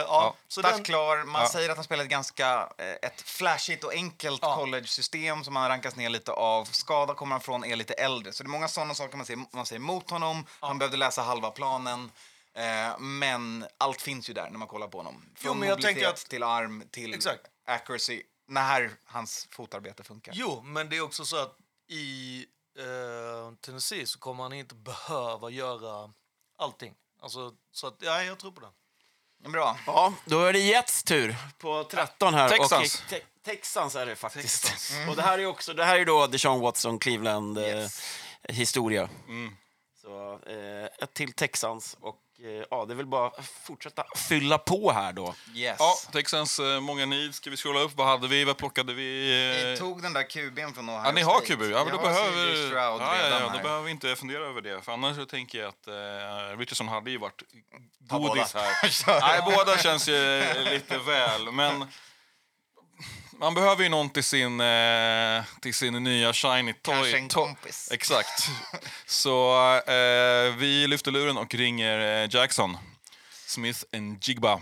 Ja, 0.08 0.36
så 0.47 0.62
Start 0.62 0.73
den, 0.73 0.84
klar. 0.84 1.23
Man 1.23 1.41
Ja. 1.41 1.49
säger 1.49 1.69
att 1.69 1.77
han 1.77 1.84
spelar 1.84 2.03
ett 2.03 2.10
ganska 2.10 2.69
eh, 2.77 2.88
ett 3.10 3.21
flashigt 3.21 3.84
och 3.84 3.93
enkelt 3.93 4.39
Ja. 4.41 4.55
college-system 4.55 5.43
som 5.43 5.55
han 5.55 5.69
rankas 5.69 5.95
ner 5.95 6.10
lite 6.10 6.32
av. 6.32 6.65
Skada 6.65 7.13
kommer 7.13 7.34
han 7.34 7.41
från, 7.41 7.63
är 7.65 7.75
lite 7.75 7.93
äldre. 7.93 8.34
Så 8.34 8.43
det 8.43 8.47
är 8.47 8.51
många 8.51 8.67
sådana 8.67 8.93
saker 8.95 9.17
man 9.17 9.25
säger, 9.25 9.45
man 9.51 9.65
säger 9.65 9.79
emot 9.79 10.10
honom. 10.10 10.45
Han 10.60 10.77
behövde 10.77 10.97
läsa 10.97 11.21
halva 11.21 11.51
planen. 11.51 12.12
Eh, 12.53 12.99
men 12.99 13.65
allt 13.77 14.01
finns 14.01 14.29
ju 14.29 14.34
där 14.34 14.49
när 14.49 14.60
man 14.60 14.67
kollar 14.67 14.88
på 14.88 14.97
honom. 14.97 15.25
Från 15.36 15.60
men 15.60 15.67
jag 15.67 15.75
mobilitet 15.75 15.95
tänker 15.95 16.10
att- 16.10 16.29
till 16.29 16.43
arm 16.43 16.84
till 16.91 17.13
Exakt. 17.13 17.41
accuracy. 17.67 18.23
När 18.47 18.91
hans 19.05 19.47
fotarbete 19.51 20.03
funkar. 20.03 20.32
Jo, 20.36 20.62
men 20.65 20.89
det 20.89 20.97
är 20.97 21.01
också 21.01 21.25
så 21.25 21.38
att 21.38 21.55
i 21.89 22.45
eh, 22.80 23.54
Tennessee 23.62 24.06
så 24.06 24.19
kommer 24.19 24.43
han 24.43 24.54
inte 24.54 24.75
behöva 24.75 25.49
göra 25.49 26.13
allting. 26.58 26.93
Alltså, 27.21 27.54
så 27.71 27.88
att, 27.88 27.95
ja, 27.99 28.23
jag 28.23 28.38
tror 28.39 28.52
på 28.52 28.62
den. 28.62 28.71
Bra. 29.52 29.78
Ja, 29.86 30.13
då 30.25 30.43
är 30.43 30.54
det 30.54 30.60
Jets 30.60 31.04
tur 31.04 31.36
på 31.58 31.84
13 31.84 32.34
här. 32.34 32.49
Texans. 32.49 33.02
Och, 33.04 33.10
te 33.10 33.21
Texans 33.45 33.95
är 33.95 34.06
det 34.06 34.15
faktiskt. 34.15 34.71
Och 35.10 35.15
det 35.15 35.21
här 35.21 35.39
är 35.39 35.45
också, 35.45 35.73
det 35.73 35.86
här 35.86 35.99
är 35.99 36.06
då 36.06 36.28
Deshaun 36.28 36.60
Watson, 36.60 36.99
Cleveland 36.99 37.58
eh, 37.58 37.63
Yes. 37.63 38.02
historia. 38.43 39.10
Mm. 39.28 39.56
Så 40.02 40.39
eh, 40.45 40.86
ett 41.04 41.13
till 41.13 41.34
Texans 41.34 41.97
och 42.02 42.15
eh, 42.15 42.28
ja, 42.69 42.86
det 42.86 42.93
är 42.93 42.95
väl 42.95 43.06
bara 43.06 43.28
att 43.28 43.45
fortsätta 43.63 44.04
fylla 44.30 44.58
på 44.58 44.91
här 44.91 45.13
då. 45.13 45.36
Yes. 45.56 45.75
Ja, 45.80 45.95
Texans 46.12 46.60
eh, 46.60 46.80
många 46.80 47.06
needs. 47.06 47.38
Ska 47.38 47.49
vi 47.49 47.58
scrolla 47.58 47.80
upp? 47.80 47.91
Vad 47.95 48.08
hade 48.08 48.28
vi? 48.28 48.43
Vad 48.43 48.58
plockade 48.58 48.93
vi? 48.93 49.04
Vi 49.04 49.73
Eh, 49.73 49.80
tog 49.80 50.02
den 50.02 50.13
där 50.13 50.23
QB'n 50.23 50.73
från 50.73 50.89
Ohio 50.89 51.02
Ja, 51.06 51.12
ni 51.12 51.21
har. 51.21 51.41
QB. 51.41 51.62
Ja, 51.62 51.84
men 51.84 51.93
då 51.95 52.02
behöver, 52.02 52.47
ja, 52.75 52.97
ja, 52.99 53.17
ja, 53.30 53.39
då 53.39 53.49
här. 53.49 53.63
behöver 53.63 53.84
vi 53.84 53.91
inte 53.91 54.15
fundera 54.15 54.45
över 54.45 54.62
det. 54.62 54.82
För 54.82 54.91
annars 54.91 55.15
så 55.15 55.25
tänker 55.25 55.60
jag 55.60 55.67
att 55.69 55.88
eh, 55.88 56.58
Richardson 56.58 56.88
hade 56.88 57.12
ju 57.12 57.17
varit 57.17 57.41
godis 57.99 58.54
båda. 58.54 58.65
här. 58.65 59.19
Nej, 59.21 59.41
båda 59.56 59.78
känns 59.78 60.08
ju 60.10 60.43
lite 60.71 60.97
väl. 60.97 61.52
Men 61.52 61.88
man 63.39 63.54
behöver 63.54 63.84
ju 63.84 63.89
någon 63.89 64.10
till 64.10 64.23
sin, 64.23 64.62
eh, 64.62 65.43
till 65.62 65.73
sin 65.73 66.04
nya 66.04 66.34
shiny 66.34 66.73
toy. 66.73 66.93
Kanske 66.93 67.17
en 67.17 67.30
kompis. 67.30 67.89
Exakt. 67.91 68.49
Så 69.06 69.56
eh, 69.88 70.56
vi 70.58 70.88
lyfter 70.88 71.12
luren 71.12 71.38
och 71.38 71.56
ringer 71.56 72.23
eh, 72.23 72.30
Jackson. 72.32 72.78
Smith 73.45 73.80
and 73.93 74.17
Jigba. 74.21 74.60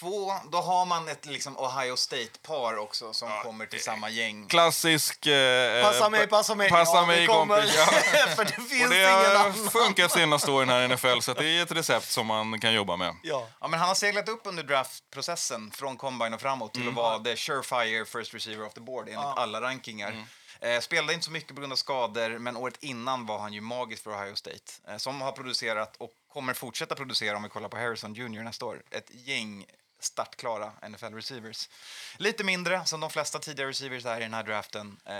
Två, 0.00 0.32
då 0.52 0.58
har 0.60 0.86
man 0.86 1.08
ett 1.08 1.26
liksom 1.26 1.56
Ohio 1.58 1.96
State-par 1.96 2.76
också 2.78 3.12
som 3.12 3.28
kommer 3.42 3.66
till 3.66 3.82
samma 3.82 4.10
gäng. 4.10 4.46
Klassisk... 4.46 5.26
Eh, 5.26 5.82
Passa 5.84 6.10
mig, 6.10 6.26
passa 6.26 6.54
mig. 6.54 6.70
Passa 6.70 6.96
Ja, 6.96 7.06
mig 7.06 7.26
kompis. 7.26 7.74
Ja. 7.76 7.86
För 8.36 8.44
det 8.44 8.52
finns 8.52 8.82
Och 8.84 8.90
det 8.90 8.96
ingen 9.02 9.14
har 9.14 9.34
annan. 9.34 9.70
funkat 9.70 10.12
senaste 10.12 10.50
åren 10.50 10.68
här 10.68 10.82
i 10.82 10.88
NFL, 10.88 11.20
så 11.20 11.32
det 11.34 11.46
är 11.48 11.62
ett 11.62 11.72
recept 11.72 12.10
som 12.10 12.26
man 12.26 12.60
kan 12.60 12.72
jobba 12.72 12.96
med. 12.96 13.14
Ja. 13.22 13.48
Ja, 13.60 13.68
men 13.68 13.78
han 13.80 13.88
har 13.88 13.94
seglat 13.94 14.28
upp 14.28 14.40
under 14.44 14.62
draftprocessen 14.62 15.70
från 15.70 15.96
combine 15.96 16.34
och 16.34 16.40
framåt 16.40 16.74
till 16.74 16.88
att 16.88 16.94
vara 16.94 17.18
the 17.18 17.36
surefire 17.36 18.04
first 18.04 18.34
receiver 18.34 18.66
of 18.66 18.74
the 18.74 18.80
board 18.80 19.08
enligt 19.08 19.38
alla 19.38 19.60
rankingar. 19.60 20.26
Eh, 20.60 20.80
spelade 20.80 21.12
inte 21.12 21.24
så 21.26 21.30
mycket 21.32 21.54
på 21.54 21.60
grund 21.60 21.72
av 21.72 21.76
skador, 21.76 22.38
men 22.38 22.56
året 22.56 22.76
innan 22.80 23.26
var 23.26 23.38
han 23.38 23.52
ju 23.52 23.60
magisk 23.60 24.02
för 24.02 24.10
Ohio 24.10 24.34
State. 24.34 24.72
Eh, 24.88 24.96
som 24.96 25.20
har 25.20 25.32
producerat 25.32 25.96
och 25.98 26.10
kommer 26.32 26.54
fortsätta 26.54 26.94
producera 26.94 27.36
om 27.36 27.42
vi 27.42 27.48
kollar 27.48 27.68
på 27.68 27.76
Harrison 27.76 28.14
Jr 28.14 28.42
nästa 28.42 28.66
år. 28.66 28.82
Ett 28.90 29.10
gäng 29.10 29.64
startklara 30.00 30.72
NFL-receivers. 30.82 31.68
Lite 32.16 32.44
mindre, 32.44 32.84
som 32.84 33.00
de 33.00 33.10
flesta 33.10 33.38
tidigare 33.38 33.70
receivers 33.70 34.04
är 34.06 34.20
i 34.20 34.22
den 34.22 34.34
här 34.34 34.42
draften. 34.42 34.96
Eh, 35.06 35.14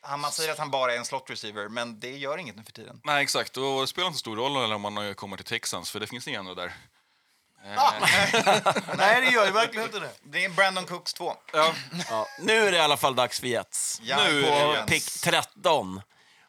han, 0.00 0.20
man 0.20 0.32
säger 0.32 0.52
att 0.52 0.58
han 0.58 0.70
bara 0.70 0.92
är 0.94 0.96
en 0.98 1.04
slot 1.04 1.30
receiver, 1.30 1.68
men 1.68 2.00
det 2.00 2.10
gör 2.16 2.38
inget 2.38 2.56
nu 2.56 2.62
för 2.64 2.72
tiden. 2.72 3.00
Nej, 3.04 3.22
exakt. 3.22 3.56
Och 3.56 3.80
det 3.80 3.86
spelar 3.86 4.06
inte 4.08 4.18
stor 4.18 4.36
roll 4.36 4.64
eller 4.64 4.74
om 4.74 4.80
man 4.82 5.14
kommer 5.14 5.36
till 5.36 5.46
Texans, 5.46 5.90
för 5.90 6.00
det 6.00 6.06
finns 6.06 6.28
inga 6.28 6.38
andra 6.38 6.54
där. 6.54 6.72
Nej, 8.96 9.20
det 9.20 9.30
gör 9.30 9.46
ju 9.46 9.52
verkligen 9.52 9.86
inte 9.86 9.98
det. 10.00 10.10
Det 10.22 10.44
är 10.44 10.48
Brandon 10.48 10.84
Cooks 10.86 11.14
2. 11.14 11.36
Ja, 11.52 11.74
Ja, 12.10 12.26
nu 12.40 12.52
är 12.66 12.72
det 12.72 12.76
i 12.78 12.80
alla 12.80 12.96
fall 12.96 13.14
dags 13.14 13.40
för 13.40 13.46
Jets. 13.46 14.00
Ja, 14.02 14.16
Nu 14.24 14.46
är 14.46 14.80
På 14.80 14.86
pick 14.86 15.10
13. 15.20 16.00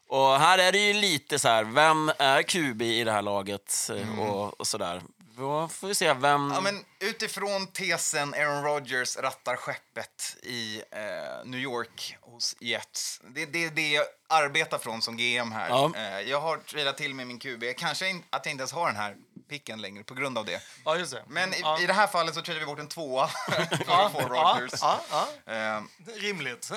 Och 0.07 0.39
här 0.39 0.57
är 0.57 0.71
det 0.71 0.77
ju 0.77 0.93
lite 0.93 1.39
så 1.39 1.47
här, 1.47 1.63
vem 1.63 2.11
är 2.19 2.43
QB 2.43 2.81
i 2.81 3.03
det 3.03 3.11
här 3.11 3.21
laget? 3.21 3.89
eh, 3.93 4.19
Och, 4.19 4.59
och 4.59 4.67
sådär. 4.67 5.01
Då 5.17 5.67
får 5.67 5.87
vi 5.87 5.95
se 5.95 6.13
vem... 6.13 6.51
Ja, 6.55 6.61
men 6.61 6.85
utifrån 6.99 7.67
tesen 7.67 8.33
Aaron 8.33 8.63
Rodgers 8.63 9.17
rattar 9.17 9.55
skeppet 9.55 10.37
i 10.43 10.81
eh, 10.91 11.45
New 11.45 11.59
York 11.59 12.17
hos 12.21 12.55
Jets. 12.59 13.21
Det 13.35 13.41
är 13.41 13.47
det, 13.47 13.69
det 13.69 13.91
jag 13.91 14.05
arbetar 14.29 14.77
från 14.77 15.01
som 15.01 15.17
GM 15.17 15.51
här. 15.51 15.69
Ja. 15.69 15.91
Eh, 15.95 16.19
jag 16.21 16.41
har 16.41 16.57
trillat 16.57 16.97
till 16.97 17.13
med 17.13 17.27
min 17.27 17.39
QB. 17.39 17.63
Kanske 17.77 18.07
in, 18.07 18.23
att 18.29 18.45
jag 18.45 18.51
inte 18.53 18.61
ens 18.61 18.71
har 18.71 18.87
den 18.87 18.95
här 18.95 19.15
picken 19.49 19.81
längre 19.81 20.03
på 20.03 20.13
grund 20.13 20.37
av 20.37 20.45
det. 20.45 20.61
Ja, 20.85 20.97
just 20.97 21.11
det. 21.13 21.23
Men 21.27 21.53
i, 21.53 21.59
ja. 21.61 21.81
i 21.81 21.85
det 21.85 21.93
här 21.93 22.07
fallet 22.07 22.35
så 22.35 22.41
tradar 22.41 22.59
vi 22.59 22.65
bort 22.65 22.79
en 22.79 22.87
tvåa 22.87 23.27
för 23.85 24.05
att 24.05 24.11
få 24.11 24.19
Rodgers. 24.19 24.79
ja, 24.81 25.01
ja. 25.45 25.53
Eh, 25.53 25.81
Rimligt. 26.15 26.71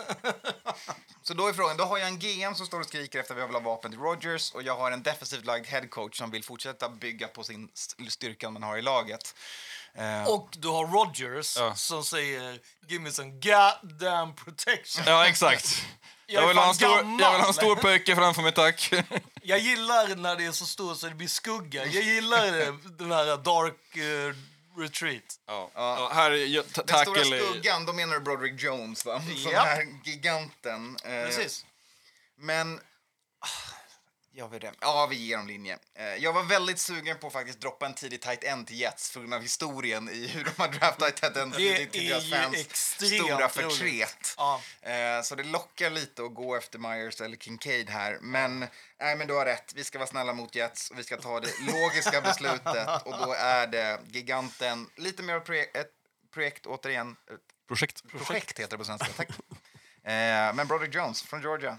så 1.22 1.34
då 1.34 1.46
är 1.46 1.52
frågan, 1.52 1.76
då 1.76 1.84
har 1.84 1.98
jag 1.98 2.08
en 2.08 2.18
GM 2.18 2.54
som 2.54 2.66
står 2.66 2.80
och 2.80 2.86
skriker 2.86 3.20
efter 3.20 3.34
att 3.34 3.40
vi 3.40 3.46
vill 3.46 3.54
ha 3.54 3.60
vapen 3.60 3.90
till 3.90 4.00
Rodgers 4.00 4.52
och 4.52 4.62
jag 4.62 4.76
har 4.76 4.90
en 4.90 5.02
defensivt 5.02 5.44
lagd 5.44 5.66
headcoach 5.66 6.18
som 6.18 6.30
vill 6.30 6.44
fortsätta 6.44 6.88
bygga 6.88 7.28
på 7.28 7.44
sin 7.44 7.68
st- 7.74 8.10
styrka 8.10 8.50
man 8.50 8.62
har 8.62 8.76
i 8.76 8.82
laget. 8.82 9.34
Eh, 9.94 10.24
Och 10.28 10.48
du 10.52 10.68
har 10.68 10.86
Rogers 10.86 11.56
Ja. 11.56 11.74
som 11.74 12.04
säger 12.04 12.58
“Give 12.88 13.02
me 13.04 13.10
some 13.12 13.30
goddamn 13.30 14.34
protection”. 14.34 15.04
ja 15.06 15.26
exakt. 15.28 15.84
Jag 16.26 16.42
Jag 16.42 16.48
vill, 16.48 16.56
ha 16.58 16.68
en 16.68 16.74
stor, 16.74 16.96
gammal. 16.96 17.20
jag 17.20 17.32
vill 17.32 17.40
ha 17.40 17.48
en 17.48 17.54
stor 17.54 17.76
pojke 17.76 18.16
framför 18.16 18.42
mig, 18.42 18.52
tack. 18.52 18.92
Jag 19.42 19.58
gillar 19.58 20.16
när 20.16 20.36
det 20.36 20.44
är 20.44 20.52
så 20.52 20.66
stort 20.66 20.98
så 20.98 21.06
det 21.08 21.14
blir 21.14 21.28
skugga. 21.28 21.84
Jag 21.86 22.04
gillar 22.04 22.52
det, 22.52 22.72
den 22.98 23.12
här 23.12 23.36
dark 23.36 23.96
eh, 23.96 24.34
retreat. 24.80 25.22
Ja. 25.46 25.70
Ja, 25.74 26.10
här 26.14 26.62
ta- 26.72 26.82
Den 26.82 26.98
stora 26.98 27.24
skuggan, 27.24 27.86
då 27.86 27.92
menar 27.92 28.14
du 28.14 28.20
Broderick 28.20 28.62
Jones, 28.62 29.04
va? 29.04 29.20
Som 29.42 29.52
Japp. 29.52 29.66
här 29.66 29.86
giganten. 30.04 30.96
Eh, 31.04 31.10
Precis. 31.10 31.64
Men... 32.38 32.80
Jag 34.32 34.48
vet 34.48 34.60
det. 34.60 34.72
Ja, 34.80 35.06
vi 35.10 35.16
ger 35.16 35.36
dem 35.36 35.46
linje. 35.46 35.78
Eh, 35.94 36.04
Jag 36.14 36.32
var 36.32 36.42
väldigt 36.42 36.78
sugen 36.78 37.18
på 37.18 37.26
att 37.26 37.32
faktiskt 37.32 37.60
droppa 37.60 37.86
en 37.86 37.94
tidig 37.94 38.20
tight 38.22 38.44
end 38.44 38.66
till 38.66 38.80
Jets 38.80 39.10
för 39.10 39.20
grund 39.20 39.34
av 39.34 39.42
historien 39.42 40.08
i 40.08 40.26
hur 40.26 40.44
de 40.44 40.50
har 40.56 40.68
draftat 40.68 41.16
tight 41.16 41.36
end 41.36 41.54
tidigt 41.54 41.92
till 41.92 42.08
deras 42.08 42.30
fans 42.30 42.66
stora 43.00 43.48
förtret. 43.48 44.34
Ja. 44.36 44.60
Eh, 44.82 45.22
Så 45.22 45.34
det 45.34 45.42
lockar 45.42 45.90
lite 45.90 46.22
att 46.24 46.34
gå 46.34 46.56
efter 46.56 46.78
Myers 46.78 47.20
eller 47.20 47.36
Kincaid 47.36 47.90
här. 47.90 48.18
Men, 48.20 48.58
nej, 49.00 49.16
men 49.16 49.26
du 49.26 49.34
har 49.34 49.44
rätt. 49.44 49.72
Vi 49.74 49.84
ska 49.84 49.98
vara 49.98 50.08
snälla 50.08 50.32
mot 50.32 50.54
Jets 50.54 50.90
och 50.90 50.98
vi 50.98 51.04
ska 51.04 51.16
ta 51.16 51.40
det 51.40 51.52
logiska 51.60 52.20
beslutet. 52.24 52.88
Och 53.04 53.18
då 53.18 53.32
är 53.32 53.66
det 53.66 54.00
giganten, 54.06 54.90
lite 54.96 55.22
mer 55.22 55.34
av 55.34 55.40
proje- 55.44 55.70
ett 55.80 55.92
projekt 56.34 56.66
återigen. 56.66 57.16
Projekt. 57.68 58.02
projekt 58.08 58.58
heter 58.58 58.70
det 58.70 58.78
på 58.78 58.84
svenska. 58.84 59.08
Tack. 59.16 59.28
Eh, 60.02 60.54
men 60.54 60.66
Broderick 60.66 60.94
Jones 60.94 61.22
från 61.22 61.40
Georgia. 61.42 61.78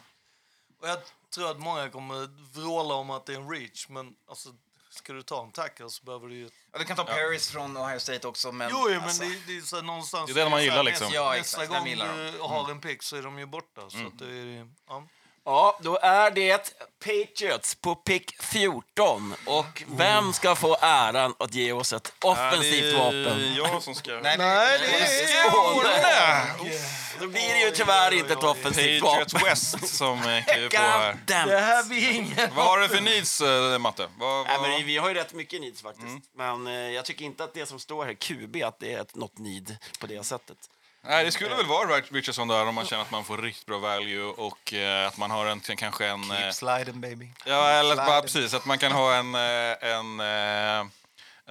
Och 0.82 0.88
jag 0.90 0.98
tror 1.32 1.52
att 1.52 1.60
många 1.60 1.89
kommer 1.89 2.30
vråla 2.60 2.94
om 2.96 3.10
att 3.10 3.26
det 3.26 3.34
är 3.34 3.38
en 3.38 3.50
reach, 3.50 3.89
men 3.89 4.15
alltså, 4.30 4.50
ska 4.89 5.13
du 5.13 5.24
ta 5.24 5.44
en 5.44 5.52
tackle 5.52 5.89
så 5.89 6.04
behöver 6.04 6.28
du 6.28 6.36
ju... 6.36 6.50
Ja, 6.72 6.80
du 6.80 6.86
kan 6.86 6.96
ta 6.98 7.04
Paris 7.04 7.50
från 7.50 7.78
Ohio 7.78 8.00
State 8.00 8.28
också. 8.28 8.52
Men, 8.52 8.70
Jo, 8.72 8.78
jo 8.84 8.89
men 8.89 9.04
alltså, 9.04 9.24
det, 9.24 9.39
det 9.48 9.58
är 9.58 9.62
så 9.62 9.76
här 9.76 9.84
någonstans... 9.84 10.34
Det 10.34 10.41
är 10.41 10.44
det 10.46 10.50
man 10.50 10.63
gillar, 10.63 10.84
nästa- 10.84 10.89
liksom. 10.89 11.08
Ja, 11.13 11.34
Nästa 11.34 11.63
exakt, 11.63 11.86
den 11.86 11.98
gång 11.98 12.32
du 12.34 12.39
har 12.39 12.72
en 12.72 12.82
pick 12.82 13.04
så 13.04 13.15
är 13.15 13.22
de 13.22 13.39
ju 13.39 13.46
borta. 13.46 13.89
Så 13.89 14.08
att 14.08 14.20
det 14.20 14.26
är, 14.26 14.67
ja. 14.88 15.08
Ja, 15.46 15.80
då 15.82 15.98
är 16.02 16.32
det 16.32 16.74
Patriots 17.06 17.76
på 17.76 17.96
pick 17.96 18.42
14. 18.44 19.34
Och 19.46 19.84
vem 19.88 20.34
ska 20.34 20.56
få 20.56 20.78
äran 20.82 21.34
att 21.40 21.54
ge 21.54 21.72
oss 21.72 21.94
ett 21.94 22.14
offensivt 22.24 22.98
vapen? 22.98 23.54
jag 23.56 23.84
som 23.84 23.96
ska... 23.96 24.12
Nej, 24.12 24.38
Nej, 24.38 24.80
det 24.80 25.00
är 25.00 25.50
Skåne! 25.50 26.72
Då 27.20 27.28
blir 27.28 27.54
det 27.54 27.60
ju 27.60 27.72
tyvärr 27.72 28.14
inte 28.14 28.34
ett 28.34 28.44
offensivt 28.44 29.04
Patriots 29.04 29.34
vapen. 29.34 29.50
West 29.50 29.88
som 29.88 30.18
eh, 30.18 30.46
kliver 30.46 30.70
på 30.70 30.78
här. 30.78 31.12
God 31.12 31.22
damn. 31.26 31.50
Det 31.50 31.60
här 31.60 31.84
blir 31.84 32.12
ingen... 32.12 32.56
Vad 32.56 32.66
har 32.66 32.80
du 32.80 32.88
för 32.88 33.02
needs, 33.02 33.42
eh, 33.42 33.78
Matte? 33.78 34.08
Vad, 34.18 34.48
Nej, 34.48 34.58
vad... 34.58 34.70
men 34.70 34.86
vi 34.86 34.98
har 34.98 35.10
ju 35.10 35.14
rätt 35.14 35.34
mycket 35.34 35.62
needs 35.62 35.82
faktiskt. 35.82 36.32
Men 36.36 36.68
eh, 36.68 36.74
jag 36.74 37.06
tycker 37.06 37.26
inte 37.26 37.44
att 37.44 37.54
det 37.54 37.66
som 37.66 37.80
står 37.80 38.06
här, 38.06 38.14
QB, 38.14 38.64
att 38.64 38.80
det 38.80 38.94
är 38.94 39.02
ett, 39.02 39.16
något 39.16 39.38
need 39.38 39.78
på 40.00 40.08
det 40.08 40.26
sättet. 40.26 40.58
Nej, 41.04 41.26
det 41.26 41.32
skulle 41.32 41.56
väl 41.56 41.66
vara 41.66 41.88
Richardson 42.12 42.48
där 42.48 42.66
om 42.66 42.76
man 42.76 42.86
känner 42.86 43.04
att 43.04 43.12
man 43.12 43.24
får 43.24 43.38
riktigt 43.38 43.66
bra 43.66 43.78
value 43.80 44.24
och 44.24 44.74
eh, 44.74 45.08
att 45.08 45.18
man 45.18 45.32
har 45.32 45.46
en, 45.46 45.60
kanske 45.60 46.08
en... 46.08 46.32
Eh, 46.32 46.52
sliding 46.52 47.02
baby. 47.02 47.30
ja, 47.46 47.70
eller 47.70 47.96
bara 47.96 48.06
slide. 48.06 48.22
precis, 48.22 48.54
att 48.54 48.66
man 48.66 48.78
kan 48.78 48.92
ha 48.92 49.16
en, 49.16 49.36
eh, 49.36 49.90
en, 49.90 50.20
eh, 50.20 50.88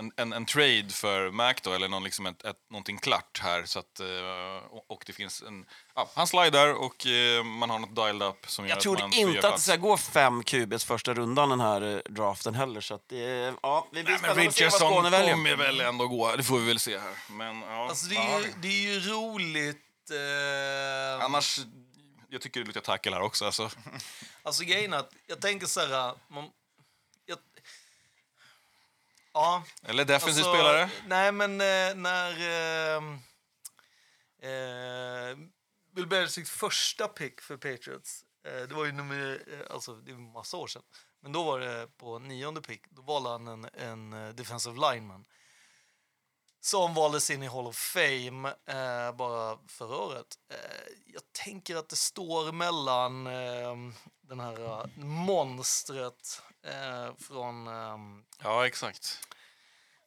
en, 0.01 0.13
en, 0.17 0.33
en 0.33 0.47
trade 0.47 0.89
för 0.89 1.31
Mac 1.31 1.55
då, 1.63 1.73
eller 1.73 1.89
någon, 1.89 2.05
liksom 2.05 2.27
ett, 2.27 2.45
ett, 2.45 2.57
någonting 2.71 2.99
klart 2.99 3.41
här. 3.43 3.65
Så 3.65 3.79
att, 3.79 4.01
eh, 4.01 4.67
och, 4.71 4.91
och 4.91 5.03
det 5.07 5.13
finns 5.13 5.43
en... 5.43 5.67
Ja, 5.95 6.11
han 6.15 6.27
slidar 6.27 6.75
och 6.75 7.07
eh, 7.07 7.45
man 7.45 7.71
har 7.71 7.79
något 7.79 7.97
dialed 7.97 8.29
up 8.29 8.51
som 8.51 8.67
Jag 8.67 8.77
att 8.77 8.83
tror 8.83 9.15
inte 9.15 9.49
att 9.49 9.55
det 9.55 9.61
ska 9.61 9.77
gå 9.77 9.97
fem 9.97 10.43
QBs 10.43 10.85
första 10.85 11.15
rundan 11.15 11.49
den 11.49 11.61
här 11.61 11.95
eh, 11.95 12.13
draften 12.13 12.55
heller. 12.55 12.81
Så 12.81 12.95
att 12.95 13.09
det, 13.09 13.55
ja, 13.63 13.89
blir 13.93 14.03
Nej, 14.03 14.19
men 14.23 14.35
Richardson 14.35 14.91
kommer 14.91 15.57
väl 15.57 15.81
ändå 15.81 16.07
gå, 16.07 16.37
det 16.37 16.43
får 16.43 16.59
vi 16.59 16.67
väl 16.67 16.79
se 16.79 16.99
här. 16.99 17.15
Men 17.31 17.63
ja, 17.63 17.89
Alltså, 17.89 18.07
det, 18.07 18.17
är 18.17 18.39
ju, 18.39 18.53
det 18.63 18.69
är 18.69 18.93
ju 18.93 19.01
roligt... 19.01 20.11
Eh, 20.11 21.25
annars... 21.25 21.61
Jag 22.29 22.41
tycker 22.41 22.61
det 22.61 22.65
är 22.65 22.67
lite 22.67 22.81
tackle 22.81 23.13
här 23.13 23.23
också. 23.23 23.45
Alltså. 23.45 23.71
Alltså 24.43 24.65
grejen 24.65 24.93
är 24.93 24.99
att 24.99 25.13
jag 25.27 25.41
tänker 25.41 25.67
så 25.67 25.81
här... 25.81 26.15
Man, 26.29 26.45
ja, 29.33 29.65
Eller 29.83 30.05
defensiv 30.05 30.45
alltså, 30.45 30.55
spelare. 30.55 30.91
Nej, 31.07 31.33
men 31.33 31.61
eh, 31.61 31.95
när... 31.95 32.31
Eh, 32.41 33.03
eh, 34.51 35.37
Bill 35.95 36.07
Belichicks 36.07 36.51
första 36.51 37.09
pick 37.09 37.41
för 37.41 37.57
Patriots, 37.57 38.25
eh, 38.47 38.69
det 38.69 38.75
var 38.75 38.85
ju 38.85 38.93
nummer... 38.93 39.43
Eh, 39.53 39.75
alltså, 39.75 39.95
det 39.95 40.11
är 40.11 40.15
en 40.15 40.33
massa 40.33 40.57
år 40.57 40.67
sedan. 40.67 40.83
Men 41.23 41.33
då 41.33 41.45
var 41.45 41.61
det 41.61 41.89
på 41.97 42.19
nionde 42.19 42.61
pick, 42.61 42.83
då 42.91 43.03
valde 43.03 43.31
han 43.31 43.49
en, 43.49 43.69
en 43.75 44.13
eh, 44.13 44.35
defensive 44.35 44.93
lineman 44.93 45.25
som 46.61 46.95
valdes 46.95 47.31
in 47.31 47.43
i 47.43 47.47
Hall 47.47 47.67
of 47.67 47.77
Fame 47.77 48.49
eh, 48.49 49.13
bara 49.17 49.59
förra 49.67 49.97
året. 49.97 50.39
Eh, 50.51 50.93
jag 51.07 51.23
tänker 51.33 51.77
att 51.77 51.89
det 51.89 51.97
står 51.97 52.53
mellan 52.53 53.27
eh, 53.27 53.77
den 54.21 54.41
här 54.41 54.91
monstret 54.97 56.43
eh, 56.63 57.15
från... 57.19 57.67
ehm, 57.69 58.25
Ja, 58.43 58.67
exakt. 58.67 59.19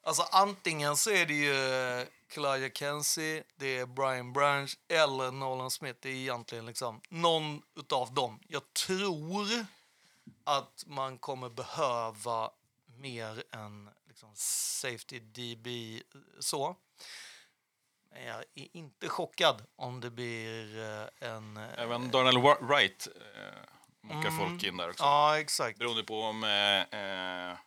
alltså 0.03 0.21
antingen 0.31 0.97
så 0.97 1.09
är 1.11 1.25
det 1.25 1.33
ju 1.33 1.73
eh, 1.99 2.07
Kalijah 2.27 2.71
Kenzie, 2.71 3.43
det 3.55 3.77
är 3.77 3.85
Brian 3.85 4.33
Branch 4.33 4.77
eller 4.87 5.31
Nolan 5.31 5.71
Smith. 5.71 5.99
Det 6.01 6.09
är 6.09 6.13
egentligen 6.15 6.65
liksom 6.65 7.01
någon 7.09 7.61
utav 7.75 8.13
dem. 8.13 8.39
Jag 8.47 8.73
tror 8.73 9.65
att 10.43 10.83
man 10.87 11.17
kommer 11.17 11.49
behöva 11.49 12.51
mer 12.97 13.43
än 13.51 13.89
liksom 14.07 14.31
safety 14.35 15.19
DB 15.19 15.67
så. 16.39 16.75
Men 18.11 18.23
jag 18.23 18.39
är 18.55 18.67
inte 18.77 19.09
chockad 19.09 19.65
om 19.75 19.99
det 20.01 20.09
blir 20.09 20.79
eh, 20.79 21.29
en... 21.29 21.57
eh, 21.57 21.69
Även 21.79 22.11
Darnell 22.11 22.37
Wa- 22.37 22.67
Wright 22.67 23.07
eh, 23.15 23.63
muckar 24.03 24.31
folk 24.37 24.63
in 24.63 24.77
där 24.77 24.89
också. 24.89 25.03
Ja, 25.03 25.39
exakt. 25.39 25.79
Beroende 25.79 26.03
på 26.03 26.21
om... 26.21 26.43
Eh, 26.43 26.99
eh, 26.99 27.57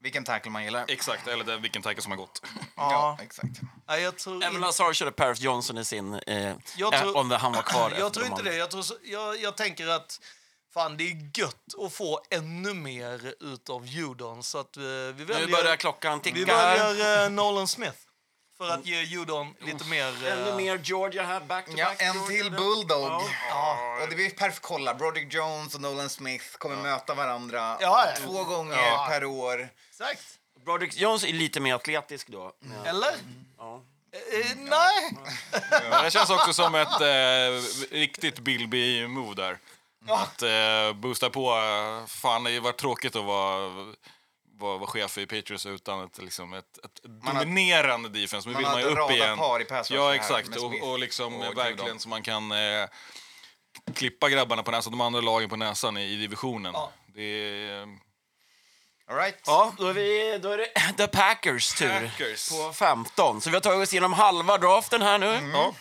Vilken 0.00 0.24
tackle 0.24 0.50
man 0.50 0.64
gillar. 0.64 0.84
exakt, 0.88 1.26
eller 1.28 1.44
det, 1.44 1.56
vilken 1.56 1.82
tackle 1.82 2.02
som 2.02 2.12
har 2.12 2.16
gått. 2.16 2.42
Ja, 2.76 3.18
exakt. 3.22 3.60
Nej, 3.88 4.02
jag 4.02 4.16
tror 4.16 4.44
Även 4.44 4.60
Lazar 4.60 4.92
körde 4.92 5.12
Paris 5.12 5.40
Johnson 5.40 5.78
i 5.78 5.84
sin... 5.84 6.14
Eh, 6.14 6.54
Jag 6.76 6.94
eh, 6.94 7.00
tror- 7.00 7.16
om 7.16 7.30
han 7.30 7.52
var 7.52 7.62
kvar. 7.62 7.90
Jag 7.98 8.12
tror 8.14 8.26
inte 8.26 8.38
andra. 8.38 8.50
det. 8.50 8.56
Jag, 8.56 8.70
tror, 8.70 8.82
så- 8.82 8.96
jag, 9.04 9.40
jag 9.40 9.56
tänker 9.56 9.86
att 9.86 10.20
fan, 10.74 10.96
det 10.96 11.04
är 11.04 11.30
gött 11.40 11.74
att 11.86 11.92
få 11.92 12.20
ännu 12.30 12.74
mer 12.74 13.34
utav 13.40 13.86
Judon. 13.86 14.42
Så 14.42 14.58
att 14.58 14.76
eh, 14.76 14.82
vi 14.82 15.12
Nu 15.16 15.24
väljer, 15.24 15.48
börjar 15.62 15.76
klockan 15.76 16.20
vi 16.24 16.32
ticka 16.32 16.56
här. 16.56 16.78
väljer 16.78 17.24
eh, 17.24 17.30
Nolan 17.30 17.68
Smith. 17.68 17.98
För 18.58 18.68
att 18.70 18.86
ge 18.86 19.02
Judon 19.02 19.54
lite 19.60 19.84
mer... 19.84 20.26
eh, 20.26 20.32
Ännu 20.32 20.54
mer 20.56 20.80
Georgia 20.84 21.22
här, 21.22 21.40
back 21.40 21.66
to 21.66 21.72
Ja, 21.76 21.84
back. 21.86 22.02
en 22.02 22.14
Georgia 22.14 22.42
till. 22.42 22.50
Bulldog. 22.52 23.22
Ja. 23.50 23.98
Och 24.02 24.08
det 24.08 24.16
blir 24.16 24.30
perfekt. 24.30 24.62
Kolla, 24.62 24.94
Broderick 24.94 25.34
Jones 25.34 25.74
och 25.74 25.80
Nolan 25.80 26.08
Smith 26.08 26.44
kommer 26.58 26.76
möta 26.76 27.14
varandra 27.14 27.76
Ja, 27.80 28.04
ja. 28.06 28.26
två 28.26 28.44
gånger 28.44 28.76
Ja. 28.76 29.06
per 29.10 29.24
år. 29.24 29.68
Exakt. 29.90 30.22
Broderick 30.64 30.96
Jones 30.96 31.24
är 31.24 31.32
lite 31.32 31.60
mer 31.60 31.74
atletisk 31.74 32.28
då. 32.28 32.52
Ja. 32.60 32.88
Eller? 32.90 33.14
Ja. 33.58 33.80
Eh, 34.12 34.46
nej. 34.56 35.16
Men 35.90 36.04
det 36.04 36.10
känns 36.10 36.30
också 36.30 36.52
som 36.52 36.74
ett 36.74 37.00
eh, 37.00 37.96
riktigt 37.96 38.38
Bilby-move 38.38 39.34
där. 39.34 39.58
Att 40.08 40.42
eh, 40.42 40.92
boosta 41.00 41.30
på. 41.30 41.50
eh, 41.52 42.06
Fan, 42.06 42.44
det 42.44 42.60
var 42.60 42.72
tråkigt 42.72 43.16
att 43.16 43.24
vara, 43.24 43.70
vara, 44.58 44.78
vara 44.78 44.90
chef 44.90 45.18
i 45.18 45.26
Patriots 45.26 45.66
utan 45.66 46.04
ett, 46.04 46.18
liksom 46.18 46.52
ett, 46.52 46.78
ett 46.84 47.02
dominerande 47.34 48.08
defense. 48.08 48.48
Nu 48.48 48.52
man 48.52 48.58
vill 48.62 48.66
har 48.66 48.74
man 48.74 48.82
ju 48.82 48.88
upp 48.88 49.10
igen. 49.10 49.38
radarpar 49.38 49.60
i 49.60 49.94
Ja, 49.94 50.08
här 50.08 50.14
exakt. 50.14 50.48
med 50.48 50.58
Och, 50.58 50.90
och 50.90 50.98
liksom 50.98 51.40
och 51.40 51.58
verkligen 51.58 51.98
så 51.98 52.08
man 52.08 52.22
kan 52.22 52.52
eh, 52.52 52.88
klippa 53.94 54.28
grabbarna 54.28 54.62
på 54.62 54.70
näsan, 54.70 54.92
de 54.92 55.00
andra 55.00 55.20
lagen 55.20 55.48
på 55.48 55.56
näsan 55.56 55.96
i, 55.96 56.02
i 56.02 56.16
divisionen. 56.16 56.72
Ja. 56.74 56.92
Det 57.14 57.22
är, 57.22 57.82
All 59.10 59.16
right. 59.16 59.38
Ja, 59.46 59.72
då 59.78 59.86
är, 59.86 59.92
vi, 59.92 60.38
då 60.42 60.50
är 60.50 60.58
det 60.58 60.66
The 60.96 61.06
Packers 61.06 61.74
tur 61.74 62.00
Packers. 62.00 62.48
på 62.48 62.72
15. 62.72 63.40
Så 63.40 63.50
vi 63.50 63.56
har 63.56 63.60
tagit 63.60 63.82
oss 63.88 63.92
igenom 63.92 64.12
halva 64.12 64.58
draften 64.58 65.02
här 65.02 65.18
nu. 65.18 65.34
Mm. 65.34 65.50
ja, 65.50 65.72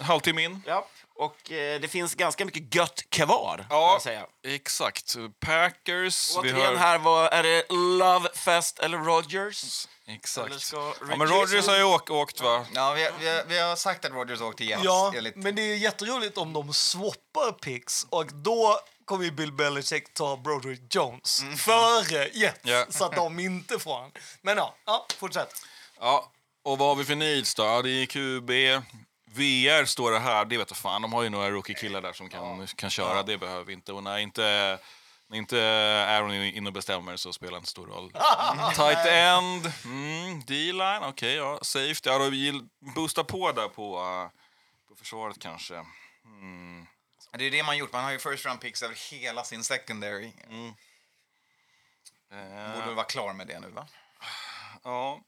halvtimme 0.00 0.42
in. 0.44 0.62
Ja. 0.66 0.88
Och 1.18 1.52
eh, 1.52 1.80
det 1.80 1.88
finns 1.88 2.14
ganska 2.14 2.44
mycket 2.44 2.74
gött 2.74 3.10
kvar, 3.10 3.56
kan 3.56 3.66
Ja, 3.70 3.92
jag 3.92 4.02
säga. 4.02 4.26
exakt. 4.46 5.16
Packers. 5.40 6.30
vi 6.34 6.38
Återigen 6.38 6.56
har- 6.66 6.74
här, 6.76 6.98
var, 6.98 7.28
är 7.28 7.42
det 7.42 7.64
Love 7.98 8.28
Fest 8.34 8.78
eller 8.78 8.98
Rogers? 8.98 9.88
Eller 10.06 10.16
Exakt. 10.16 10.60
ska 10.60 10.76
Ja, 10.76 10.94
Rick 11.08 11.18
men 11.18 11.26
Rogers 11.28 11.66
har 11.66 11.76
ju 11.76 11.82
åkt, 11.84 12.10
åkt 12.10 12.40
va? 12.40 12.66
Ja, 12.74 12.92
vi, 12.92 13.04
har- 13.04 13.12
vi, 13.20 13.28
har- 13.28 13.44
vi 13.44 13.58
har 13.58 13.76
sagt 13.76 14.04
att 14.04 14.12
Rodgers 14.12 14.40
åkte 14.40 14.64
igen. 14.64 14.80
Ja, 14.84 15.12
enligt- 15.16 15.36
men 15.36 15.54
det 15.54 15.62
är 15.62 15.76
jätteroligt 15.76 16.38
om 16.38 16.52
de 16.52 16.72
swappar 16.72 17.52
picks 17.52 18.06
och 18.10 18.26
då 18.26 18.80
kommer 19.04 19.24
ju 19.24 19.30
Bill 19.30 19.52
Belichick 19.52 20.14
ta 20.14 20.36
Broderick 20.36 20.94
Jones 20.94 21.42
före 21.58 22.28
Jets 22.32 22.60
Ja. 22.62 22.86
så 22.90 23.04
att 23.04 23.16
de 23.16 23.38
inte 23.38 23.78
får 23.78 24.00
han. 24.00 24.10
Men 24.42 24.56
ja, 24.56 24.74
ja 24.84 25.06
fortsätt. 25.18 25.54
Ja, 26.00 26.30
och 26.64 26.78
vad 26.78 26.88
har 26.88 26.94
vi 26.96 27.04
för 27.04 27.14
needs 27.14 27.54
då? 27.54 27.62
Ja, 27.64 27.82
det 27.82 27.90
är 27.90 28.06
QB. 28.06 28.50
VR 29.36 29.84
står 29.84 30.10
det 30.10 30.18
här, 30.18 30.44
det 30.44 30.58
vet 30.58 30.70
jag 30.70 30.76
fan. 30.76 31.02
De 31.02 31.12
har 31.12 31.22
ju 31.22 31.28
några 31.28 31.50
rookie-killar 31.50 32.02
där 32.02 32.12
som 32.12 32.28
kan, 32.28 32.66
kan 32.66 32.90
köra, 32.90 33.22
det 33.22 33.38
behöver 33.38 33.64
vi 33.64 33.72
inte. 33.72 33.92
Och 33.92 34.02
när 34.02 34.18
inte, 34.18 34.78
när 35.26 35.38
inte 35.38 35.58
Aaron 36.08 36.30
är 36.30 36.44
inne 36.44 36.68
och 36.68 36.72
bestämmer 36.72 37.16
så 37.16 37.32
spelar 37.32 37.52
det 37.52 37.56
inte 37.56 37.70
stor 37.70 37.86
roll. 37.86 38.10
Tight 38.74 39.06
end, 39.06 39.72
mm, 39.84 40.42
D-line, 40.46 41.02
okej, 41.02 41.34
ja. 41.34 41.58
Safety, 41.62 42.10
ja, 42.10 42.18
då 42.18 42.30
vi 42.30 42.62
boosta 42.94 43.24
på 43.24 43.52
där 43.52 43.68
på, 43.68 43.98
uh, 44.00 44.28
på 44.88 44.96
försvaret 44.96 45.38
kanske. 45.38 45.74
Det 47.38 47.44
är 47.44 47.50
det 47.50 47.62
man 47.62 47.76
gjort. 47.76 47.92
Man 47.92 48.04
har 48.04 48.10
ju 48.10 48.18
first 48.18 48.46
round 48.46 48.60
picks 48.60 48.82
över 48.82 49.10
hela 49.10 49.44
sin 49.44 49.64
secondary. 49.64 50.32
Eh, 52.32 52.72
Borde 52.72 52.86
väl 52.86 52.94
vara 52.94 53.06
klar 53.06 53.32
med 53.32 53.46
det 53.46 53.60
nu, 53.60 53.68
va? 53.68 53.86
Ja. 54.82 55.20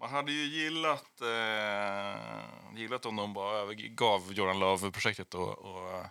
Man 0.00 0.10
hade 0.10 0.32
ju 0.32 0.44
gillat, 0.44 1.20
eh, 1.20 2.20
gillat 2.76 3.06
om 3.06 3.16
de 3.16 3.34
bara 3.34 3.58
övergav 3.58 4.32
Jordan 4.32 4.58
Love-projektet 4.58 5.34
och, 5.34 5.58
och 5.58 5.90
eh, 5.90 6.06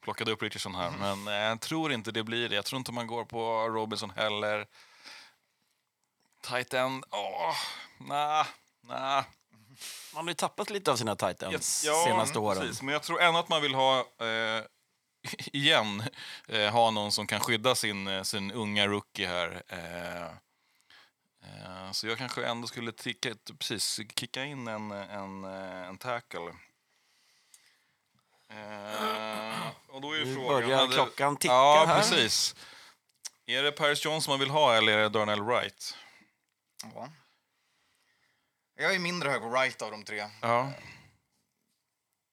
plockade 0.00 0.32
upp 0.32 0.42
Richardson 0.42 0.74
här. 0.74 0.90
Men 0.90 1.28
eh, 1.28 1.34
jag 1.34 1.60
tror 1.60 1.92
inte 1.92 2.12
det 2.12 2.24
blir 2.24 2.48
det. 2.48 2.54
Jag 2.54 2.64
tror 2.64 2.78
inte 2.78 2.92
man 2.92 3.06
går 3.06 3.24
på 3.24 3.68
Robinson 3.68 4.10
heller. 4.10 4.66
Tight 6.42 6.74
end, 6.74 7.04
åh, 7.10 7.54
nej, 7.98 8.44
nej. 8.80 9.24
Man 10.14 10.24
har 10.24 10.30
ju 10.30 10.34
tappat 10.34 10.70
lite 10.70 10.90
av 10.92 10.96
sina 10.96 11.16
tight 11.16 11.42
ends 11.42 11.84
Ja, 11.84 12.04
senaste 12.06 12.38
åren. 12.38 12.60
Precis. 12.60 12.82
Men 12.82 12.92
jag 12.92 13.02
tror 13.02 13.20
ändå 13.20 13.40
att 13.40 13.48
man 13.48 13.62
vill 13.62 13.74
ha, 13.74 13.98
eh, 13.98 14.64
igen, 15.52 16.02
eh, 16.48 16.72
ha 16.72 16.90
någon 16.90 17.12
som 17.12 17.26
kan 17.26 17.40
skydda 17.40 17.74
sin, 17.74 18.08
eh, 18.08 18.22
sin 18.22 18.52
unga 18.52 18.86
rookie 18.86 19.26
här. 19.26 19.62
Eh, 19.68 20.36
så 21.92 22.06
jag 22.06 22.18
kanske 22.18 22.46
ändå 22.46 22.68
skulle 22.68 22.92
ticka, 22.92 23.34
precis, 23.58 24.00
kicka 24.16 24.44
in 24.44 24.68
en, 24.68 24.90
en, 24.90 25.44
eh, 25.44 25.88
en 25.88 25.98
tackle. 25.98 26.52
Eh, 28.50 29.66
och 29.88 30.00
då 30.00 30.12
är 30.12 30.18
ju 30.18 30.24
Nu 30.24 30.34
frågan... 30.34 30.48
börjar 30.62 30.78
hade- 30.78 30.94
klockan 30.94 31.36
ticka 31.36 31.54
Ja, 31.54 31.84
här. 31.88 31.96
precis. 32.00 32.54
Är 33.46 33.62
det 33.62 33.72
Paris 33.72 34.04
Johnson 34.04 34.32
man 34.32 34.40
vill 34.40 34.50
ha 34.50 34.74
eller 34.76 34.92
är 34.98 35.02
det 35.02 35.08
Darnell 35.08 35.42
Wright? 35.42 35.96
Ja. 36.94 37.08
Jag 38.76 38.94
är 38.94 38.98
mindre 38.98 39.30
hög 39.30 39.40
på 39.40 39.50
right 39.50 39.82
av 39.82 39.90
de 39.90 40.04
tre. 40.04 40.26
Ja. 40.42 40.72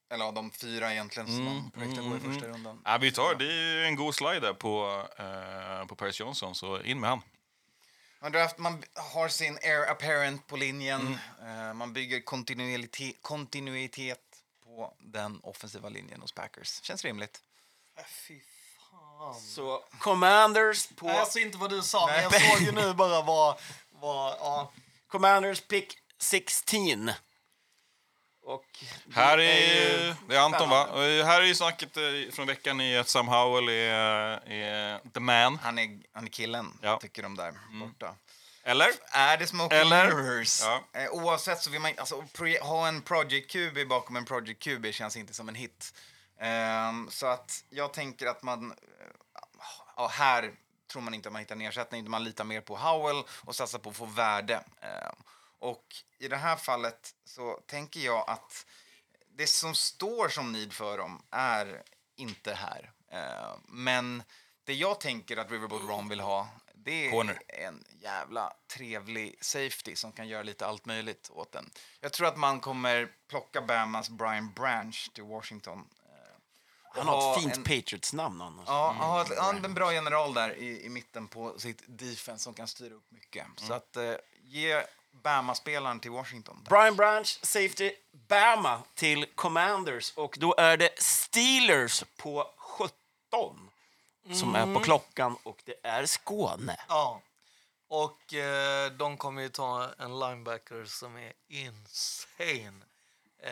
Eller 0.09 0.25
av 0.25 0.33
de 0.33 0.51
fyra 0.51 0.91
egentligen 0.93 1.27
som 1.27 1.47
Mm, 1.47 1.71
man 1.75 1.83
mm, 1.83 1.95
gå 1.95 2.01
i 2.17 2.19
mm, 2.19 2.33
första 2.33 2.47
rundan. 2.47 2.81
Ja, 2.85 2.97
vi 2.97 3.11
tar, 3.11 3.35
det 3.35 3.53
är 3.53 3.83
en 3.85 3.95
god 3.95 4.15
slide 4.15 4.39
där 4.39 4.53
på, 4.53 5.03
eh, 5.17 5.85
på 5.87 5.95
Paris 5.95 6.19
Johnson, 6.19 6.55
så 6.55 6.81
in 6.81 6.99
med 6.99 7.09
han. 7.09 7.21
Man, 8.19 8.31
draft, 8.31 8.57
man 8.57 8.83
har 8.93 9.27
sin 9.27 9.57
air 9.63 9.91
apparent 9.91 10.47
på 10.47 10.57
linjen. 10.57 11.17
Mm. 11.41 11.67
Eh, 11.67 11.73
man 11.73 11.93
bygger 11.93 12.21
kontinuitet, 12.21 13.15
kontinuitet 13.21 14.19
på 14.63 14.93
den 14.99 15.39
offensiva 15.43 15.89
linjen 15.89 16.21
hos 16.21 16.31
Packers. 16.31 16.81
Känns 16.83 17.03
rimligt. 17.05 17.41
Fy 18.27 18.39
fan. 18.89 19.41
Så 19.41 19.83
Commanders 19.99 20.87
på... 20.87 21.05
Nej, 21.05 21.15
jag 21.15 21.27
ser 21.27 21.39
inte 21.39 21.57
vad 21.57 21.69
du 21.69 21.81
sa, 21.81 22.07
men 22.07 22.23
jag 22.23 22.31
Nej. 22.31 22.51
såg 22.51 22.61
ju 22.61 22.71
nu 22.71 22.93
bara 22.93 23.21
vad... 23.21 23.59
vad 23.89 24.37
ja. 24.39 24.71
Commanders 25.07 25.61
pick 25.61 25.97
16. 26.19 27.11
Här 29.13 29.37
ju 29.37 29.43
är, 29.45 30.15
det 30.27 30.35
är 30.35 30.39
Anton 30.39 30.69
va? 30.69 30.85
Och 30.85 31.01
Här 31.01 31.41
är 31.41 31.45
ju 31.45 31.55
snacket 31.55 31.97
eh, 31.97 32.03
från 32.33 32.47
veckan 32.47 32.81
i 32.81 32.97
att 32.97 33.09
Sam 33.09 33.27
Howell 33.27 33.69
är, 33.69 33.93
är 34.51 34.99
the 35.13 35.19
man. 35.19 35.59
Han 35.63 35.79
är, 35.79 35.99
han 36.13 36.23
är 36.25 36.29
killen, 36.29 36.73
Ja. 36.81 36.99
tycker 36.99 37.23
de 37.23 37.35
där 37.35 37.53
borta. 37.79 38.15
Eller? 38.63 38.87
Är 39.11 39.37
det 39.37 39.47
smoke 39.47 39.75
Eller? 39.75 40.05
mirrors? 40.15 40.61
Ja. 40.61 40.81
Eh, 40.93 41.09
oavsett 41.11 41.61
så 41.61 41.69
vill 41.69 41.81
man 41.81 41.93
alltså, 41.97 42.23
ha 42.61 42.87
en 42.87 43.01
Project 43.01 43.51
QB 43.51 43.87
bakom 43.89 44.15
en 44.15 44.25
Project 44.25 44.63
QB 44.63 44.85
känns 44.93 45.15
inte 45.17 45.33
som 45.33 45.49
en 45.49 45.55
hit. 45.55 45.93
Ehm, 46.39 47.07
så 47.11 47.27
att 47.27 47.63
jag 47.69 47.93
tänker 47.93 48.27
att 48.27 48.43
man... 48.43 48.71
eh, 48.71 48.77
ja, 49.95 50.07
här 50.07 50.51
tror 50.91 51.01
man 51.01 51.13
inte 51.13 51.29
att 51.29 51.33
man 51.33 51.39
hittar 51.39 51.55
en 51.55 51.61
ersättning. 51.61 52.09
Man 52.09 52.23
litar 52.23 52.43
mer 52.43 52.61
på 52.61 52.75
Howell 52.77 53.23
och 53.29 53.55
satsar 53.55 53.79
på 53.79 53.89
att 53.89 53.95
få 53.95 54.05
värde. 54.05 54.63
Ehm, 54.81 55.15
och 55.59 55.85
i 56.19 56.27
det 56.27 56.37
här 56.37 56.55
fallet 56.55 57.13
så 57.25 57.53
tänker 57.67 57.99
jag 57.99 58.29
att 58.29 58.65
det 59.27 59.47
som 59.47 59.75
står 59.75 60.29
som 60.29 60.51
need 60.51 60.73
för 60.73 60.97
dem 60.97 61.25
är 61.31 61.83
inte 62.15 62.53
här. 62.53 62.91
Ehm, 63.11 63.59
men 63.67 64.23
det 64.63 64.73
jag 64.73 64.99
tänker 64.99 65.37
att 65.37 65.51
Riverboat 65.51 65.81
Ron 65.89 66.09
vill 66.09 66.19
ha 66.19 66.47
det 66.75 67.07
är 67.07 67.11
Corner. 67.11 67.39
en 67.47 67.83
jävla 68.01 68.53
trevlig 68.67 69.37
safety 69.41 69.95
som 69.95 70.11
kan 70.11 70.27
göra 70.27 70.43
lite 70.43 70.65
allt 70.65 70.85
möjligt 70.85 71.29
åt 71.33 71.51
den. 71.51 71.69
Jag 72.01 72.13
tror 72.13 72.27
att 72.27 72.37
man 72.37 72.59
kommer 72.59 73.11
plocka 73.27 73.61
Bamas 73.61 74.09
Brian 74.09 74.53
Branch 74.53 75.11
till 75.13 75.23
Washington. 75.23 75.79
Eh, 76.05 76.39
Han 76.97 77.07
har 77.07 77.21
ha 77.21 77.35
ett 77.35 77.41
fint 77.41 77.57
en- 77.57 77.63
Patriots-namn 77.63 78.41
annars. 78.41 78.67
Ja, 78.67 78.95
han 78.97 79.09
har 79.09 79.21
ett- 79.21 79.37
han 79.39 79.65
en 79.65 79.73
bra 79.73 79.93
general 79.93 80.33
där 80.33 80.53
i, 80.55 80.85
i 80.85 80.89
mitten 80.89 81.27
på 81.27 81.59
sitt 81.59 81.83
defense 81.87 82.43
som 82.43 82.53
kan 82.53 82.67
styra 82.67 82.93
upp 82.93 83.11
mycket. 83.11 83.45
Så 83.57 83.73
att 83.73 83.97
eh, 83.97 84.13
ge 84.43 84.83
Bama-spelaren 85.23 85.99
till 85.99 86.11
Washington. 86.11 86.63
Brian 86.69 86.95
Branch, 86.95 87.39
safety, 87.41 87.91
Bama 88.11 88.81
till 88.95 89.25
Commanders. 89.35 90.13
Och 90.15 90.35
då 90.39 90.55
är 90.57 90.77
det 90.77 91.01
Steelers 91.01 92.03
på 92.17 92.53
17 92.57 93.69
som 94.33 94.55
är 94.55 94.73
på 94.73 94.79
klockan 94.79 95.37
och 95.43 95.61
det 95.65 95.75
är 95.83 96.05
Skåne. 96.05 96.79
ja. 96.87 97.21
Och 97.89 98.33
eh, 98.33 98.91
de 98.91 99.17
kommer 99.17 99.41
ju 99.41 99.49
ta 99.49 99.89
en 99.99 100.19
linebacker 100.19 100.85
som 100.85 101.17
är 101.17 101.33
insane. 101.47 102.85
Det 103.41 103.47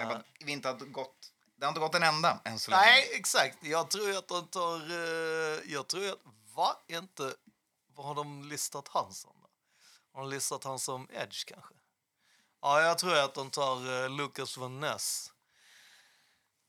Eh, 0.00 0.06
har 0.06 0.22
vi 0.44 0.52
inte 0.52 0.68
har 0.68 0.74
gått, 0.76 1.32
det 1.56 1.64
har 1.66 1.68
inte 1.68 1.80
gått 1.80 1.94
en 1.94 2.02
enda 2.02 2.40
än 2.44 2.58
så 2.58 2.70
länge. 2.70 2.82
nej, 2.82 3.10
exakt. 3.14 3.58
Jag 3.60 3.90
tror 3.90 4.16
att 4.18 4.28
de 4.28 4.46
tar... 4.46 4.76
Eh, 4.90 5.72
jag 5.72 5.86
tror 5.88 6.08
att... 6.08 6.18
Va? 6.54 6.76
Inte... 6.88 7.34
Vad 7.94 8.06
har 8.06 8.14
de 8.14 8.42
listat 8.48 8.88
han 8.88 9.12
som? 9.12 9.30
Har 10.14 10.20
de 10.20 10.30
listat 10.30 10.64
han 10.64 10.78
som 10.78 11.08
edge 11.12 11.44
kanske? 11.46 11.74
Ja, 12.62 12.82
jag 12.82 12.98
tror 12.98 13.18
att 13.18 13.34
de 13.34 13.50
tar 13.50 14.04
eh, 14.04 14.10
Lucas 14.10 14.56
Van 14.56 14.80
Ness. 14.80 15.30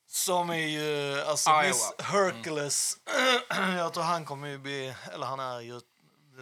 Som 0.08 0.49
är 0.49 0.55
ju... 0.67 1.21
Alltså, 1.21 1.49
Iowa. 1.49 1.63
Miss 1.63 1.91
Hercules. 1.99 2.97
jag 3.77 3.93
tror 3.93 4.03
han 4.03 4.25
kommer 4.25 4.47
ju 4.47 4.58
bli... 4.58 4.95
Eller 5.13 5.25
han 5.25 5.39
är 5.39 5.60
ju 5.62 5.77
ett 5.77 5.84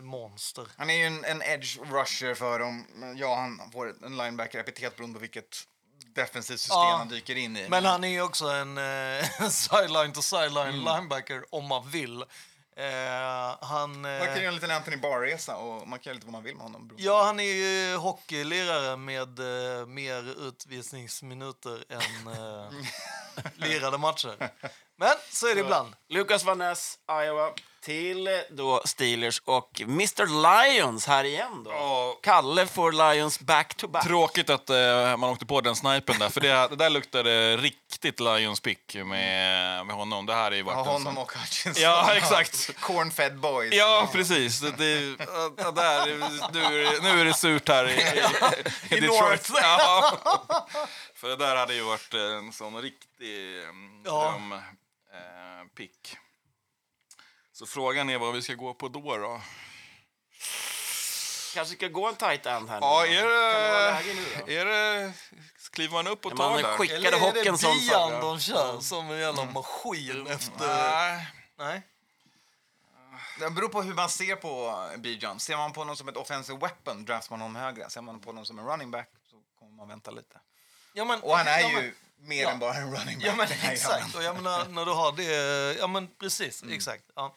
monster. 0.03 0.67
Han 0.77 0.89
är 0.89 0.93
ju 0.93 1.03
en, 1.05 1.25
en 1.25 1.41
edge 1.41 1.77
rusher 1.77 2.35
för 2.35 2.59
dem. 2.59 2.85
Ja, 3.17 3.35
han 3.35 3.71
får 3.71 4.05
en 4.05 4.17
linebacker-epitet 4.17 4.95
beroende 4.95 5.13
på 5.13 5.19
vilket 5.21 5.67
defensivt 6.15 6.59
system 6.59 6.75
Ja. 6.77 6.95
han 6.97 7.07
dyker 7.09 7.35
in 7.35 7.57
i. 7.57 7.69
Men 7.69 7.85
han 7.85 8.03
är 8.03 8.07
ju 8.07 8.21
också 8.21 8.47
en 8.49 8.77
eh, 8.77 9.25
sideline 9.49 10.13
to 10.13 10.21
sideline 10.21 10.75
Mm. 10.75 10.85
linebacker 10.95 11.45
om 11.55 11.65
man 11.67 11.89
vill. 11.89 12.25
Eh, 12.75 13.57
han, 13.61 14.05
eh, 14.05 14.19
Man 14.19 14.27
kan 14.27 14.35
göra 14.37 14.47
en 14.47 14.53
liten 14.55 14.71
Anthony 14.71 14.97
Barr-resa 14.97 15.55
och 15.55 15.87
man 15.87 15.99
kan 15.99 16.09
göra 16.11 16.13
lite 16.15 16.25
vad 16.25 16.31
man 16.33 16.43
vill 16.43 16.55
med 16.55 16.63
honom. 16.63 16.91
ja, 16.97 17.23
han 17.23 17.39
är 17.39 17.43
ju 17.53 17.95
hockeylirare 17.95 18.97
med 18.97 19.39
eh, 19.79 19.85
mer 19.85 20.47
utvisningsminuter 20.47 21.83
än 21.89 22.27
eh, 22.33 22.71
lirade 23.69 23.97
matcher. 23.97 24.49
Men 24.95 25.15
så 25.31 25.47
är 25.47 25.55
det 25.55 25.61
ibland. 25.61 25.93
Lucas 26.09 26.43
Van 26.43 26.57
Ness, 26.57 26.99
Iowa, 27.11 27.53
till 27.83 28.27
eh, 28.27 28.33
då 28.49 28.81
Steelers 28.85 29.41
och 29.45 29.81
Mr 29.81 30.25
Lions 30.25 31.07
här 31.07 31.23
igen 31.23 31.63
då. 31.63 31.71
Ja. 31.71 32.19
Kalle 32.23 32.67
får 32.67 32.91
Lions 32.91 33.39
back-to-back. 33.39 34.03
Tråkigt 34.03 34.49
att 34.49 34.69
eh, 34.69 35.17
man 35.17 35.29
åkte 35.29 35.45
på 35.45 35.61
den 35.61 35.75
snipen 35.75 36.19
där, 36.19 36.29
för 36.29 36.41
det, 36.41 36.67
det 36.67 36.75
där 36.75 36.89
luktade 36.89 37.57
riktigt 37.57 38.19
Lions 38.19 38.59
pick 38.59 38.95
med, 38.95 39.85
med 39.85 39.95
honom. 39.95 40.25
Det 40.25 40.33
här 40.33 40.51
är 40.51 40.55
ju 40.55 40.59
Ja, 40.61 40.65
varit 40.65 40.77
en 40.87 40.91
honom 40.91 41.17
och 41.17 41.31
Hutchinson. 41.31 41.83
Ja, 41.83 42.13
exakt. 42.15 42.79
Corn-fed 42.79 43.39
boys. 43.39 43.73
Ja, 43.73 44.09
precis. 44.11 44.59
Det, 44.59 44.71
det, 44.71 45.15
ja, 45.57 45.71
där, 45.71 46.05
nu, 46.53 46.59
är 46.59 46.91
det, 46.91 47.13
nu 47.13 47.21
är 47.21 47.25
det 47.25 47.33
surt 47.33 47.69
här 47.69 47.89
i, 47.89 47.93
i, 48.95 48.97
i 48.97 48.99
Detroit. 48.99 49.49
Ja. 49.61 50.19
För 51.15 51.29
det 51.29 51.35
där 51.35 51.55
hade 51.55 51.73
ju 51.73 51.81
varit 51.81 52.13
en 52.13 52.53
sån 52.53 52.81
riktig 52.81 53.57
um, 53.69 54.01
Ja. 54.05 54.31
dröm, 54.31 54.51
eh, 54.53 54.59
pick. 55.77 56.17
Så 57.53 57.65
frågan 57.65 58.09
är 58.09 58.17
vad 58.17 58.33
vi 58.33 58.41
ska 58.41 58.53
gå 58.53 58.73
på 58.73 58.87
då. 58.87 59.17
då. 59.17 59.41
Kanske 61.53 61.75
ska 61.75 61.87
gå 61.87 62.07
en 62.07 62.15
tight 62.15 62.45
end 62.45 62.69
här 62.69 62.79
nu. 62.79 62.85
Ja, 62.85 63.05
är 63.05 63.21
Kan 63.21 63.27
det 63.29 63.71
vara 63.71 63.81
det... 63.85 63.91
läge 63.91 64.13
nu 64.13 64.25
då? 64.45 64.51
Är 64.51 64.65
det 64.65 65.13
kliver 65.71 65.93
man 65.93 66.07
upp 66.07 66.25
och 66.25 66.37
tar 66.37 66.49
man 66.49 66.61
där? 66.61 66.77
skick- 66.77 66.91
Eller 66.91 67.11
Skickade 67.11 67.39
är 67.39 67.43
det 67.51 67.79
Dian 67.79 68.21
de 68.21 68.39
kör 68.39 68.79
som 68.79 69.11
en 69.11 69.19
jävla 69.19 69.45
maskin 69.45 70.27
efter... 70.27 70.67
Nej. 70.67 71.27
Nej. 71.57 71.81
Det 73.39 73.49
beror 73.49 73.69
på 73.69 73.81
hur 73.81 73.93
man 73.93 74.09
ser 74.09 74.35
på 74.35 74.85
Bijan. 74.97 75.39
Ser 75.39 75.57
man 75.57 75.73
på 75.73 75.81
honom 75.81 75.95
som 75.95 76.07
ett 76.07 76.17
offensive 76.17 76.59
weapon 76.59 77.05
drafts 77.05 77.29
man 77.29 77.41
honom 77.41 77.55
högre. 77.55 77.89
Ser 77.89 78.01
man 78.01 78.19
på 78.19 78.29
honom 78.29 78.45
som 78.45 78.59
en 78.59 78.65
running 78.65 78.91
back 78.91 79.09
så 79.29 79.35
kommer 79.59 79.71
man 79.75 79.87
vänta 79.87 80.11
lite. 80.11 80.39
Ja, 80.93 81.05
men, 81.05 81.21
Och 81.21 81.37
han 81.37 81.47
är 81.47 81.59
ja, 81.59 81.69
ju 81.69 81.75
men- 81.75 81.93
mer 82.27 82.43
ja. 82.43 82.49
än 82.51 82.59
bara 82.59 82.73
en 82.73 82.95
running 82.95 83.19
back. 83.19 83.27
Ja, 83.27 83.35
men 83.35 83.47
exakt. 83.71 84.15
Och 84.15 84.23
jag 84.23 84.35
menar, 84.35 84.65
när 84.65 84.85
du 84.85 84.91
har 84.91 85.11
det... 85.11 85.79
Ja, 85.79 85.87
men 85.87 86.07
precis. 86.19 86.63
Exakt. 86.71 87.03
Ja. 87.15 87.35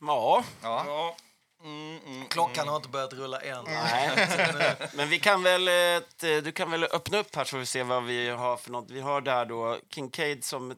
Ja, 0.00 0.44
Ja. 0.62 0.84
Ja. 0.86 1.16
Mm, 1.64 1.98
mm, 2.06 2.28
Klockan 2.28 2.68
har 2.68 2.76
inte 2.76 2.88
börjat 2.88 3.12
rulla 3.12 3.40
än. 3.40 3.64
nej. 3.64 4.76
Men 4.94 5.08
vi 5.08 5.18
kan 5.18 5.42
väl, 5.42 5.68
eh, 5.68 6.02
du 6.42 6.52
kan 6.52 6.70
väl 6.70 6.84
öppna 6.84 7.18
upp 7.18 7.36
här 7.36 7.44
så 7.44 7.56
vi 7.58 7.66
se 7.66 7.82
vad 7.82 8.04
vi 8.04 8.28
har 8.28 8.56
för 8.56 8.70
något. 8.70 8.90
Vi 8.90 9.00
har 9.00 9.20
där 9.20 9.46
då 9.46 9.78
Kincaid 9.90 10.44
som... 10.44 10.76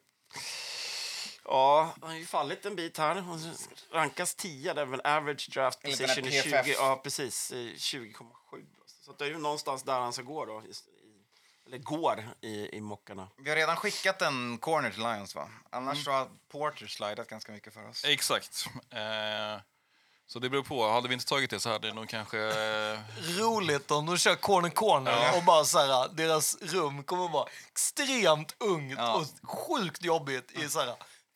Ja, 1.44 1.92
han 2.00 2.11
har 2.11 2.16
ju 2.16 2.26
fallit 2.26 2.66
en 2.66 2.76
bit 2.76 2.98
här. 2.98 3.20
Hon 3.20 3.54
rankas 3.92 4.35
10, 4.35 4.74
det 4.74 4.80
är 4.80 4.87
väl 4.87 5.00
average 5.00 5.50
draft 5.52 5.82
position 5.82 6.26
i 6.26 6.42
PFF. 6.42 6.66
20, 6.66 6.72
ja 6.72 7.00
precis, 7.04 7.52
eh, 7.52 7.56
20,7. 7.56 8.66
Så 9.04 9.12
det 9.12 9.24
är 9.24 9.28
ju 9.28 9.38
någonstans 9.38 9.82
där 9.82 10.00
han 10.00 10.12
ska 10.12 10.22
gå 10.22 10.44
då. 10.44 10.62
Eller 11.72 11.82
går 11.82 12.24
i, 12.40 12.76
i 12.76 12.80
mockarna. 12.80 13.28
Vi 13.38 13.50
har 13.50 13.56
redan 13.56 13.76
skickat 13.76 14.22
en 14.22 14.58
corner 14.58 14.90
till 14.90 15.02
Lions 15.02 15.35
va? 15.35 15.48
Annars 15.70 16.04
så 16.04 16.11
har 16.11 16.28
Porter 16.48 16.87
slidat 16.87 17.28
ganska 17.28 17.52
mycket 17.52 17.74
för 17.74 17.88
oss. 17.88 18.04
Exakt. 18.04 18.66
Eh, 18.90 19.61
så 20.26 20.38
det 20.38 20.50
beror 20.50 20.62
på. 20.62 20.88
Hade 20.90 21.08
vi 21.08 21.14
inte 21.14 21.26
tagit 21.26 21.50
det 21.50 21.61
så 21.61 21.70
hade 21.70 21.88
det 21.88 21.94
nog 21.94 22.08
kanske... 22.08 22.38
Eh, 22.38 23.00
Roligt 23.38 23.90
om 23.90 24.07
de 24.07 24.18
kör 24.18 24.34
corner 24.34 24.70
corner 24.70 25.36
och 25.36 25.44
bara 25.44 25.64
så 25.64 25.78
här, 25.78 26.09
deras 26.09 26.57
rum 26.62 27.03
kommer 27.05 27.28
vara 27.28 27.49
extremt 27.70 28.57
ungt 28.59 28.99
Ja. 28.99 29.14
och 29.14 29.51
sjukt 29.51 30.05
jobbigt 30.05 30.51
i 30.51 30.68
så 30.68 30.80
här, 30.80 30.94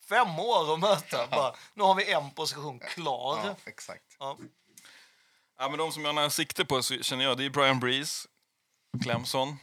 fem 0.09 0.39
år 0.39 0.73
att 0.73 0.79
möta. 0.79 1.27
Bara, 1.27 1.55
nu 1.73 1.83
har 1.83 1.95
vi 1.95 2.11
en 2.11 2.31
position 2.31 2.79
klar. 2.79 3.39
Ja, 3.45 3.55
exakt. 3.65 4.15
Ja. 4.19 4.37
ja, 5.59 5.69
men 5.69 5.77
de 5.77 5.91
som 5.91 6.05
jag 6.05 6.13
har 6.13 6.29
sikte 6.29 6.65
på 6.65 6.83
så 6.83 6.93
känner 7.03 7.23
jag, 7.23 7.37
det 7.37 7.45
är 7.45 7.49
Brian 7.49 7.79
Breeze, 7.79 8.27
Clemson. 9.03 9.57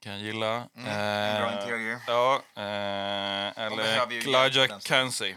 Kan 0.00 0.12
jag 0.12 0.20
gilla. 0.22 0.68
Mm, 0.74 0.86
en 0.86 1.40
bra 1.42 1.50
Eh, 1.50 1.54
interior. 1.62 2.00
Ja, 2.06 2.42
eh, 2.54 2.62
eller 3.64 4.50
den 4.50 4.68
som- 4.70 4.80
Cansey. 4.80 5.34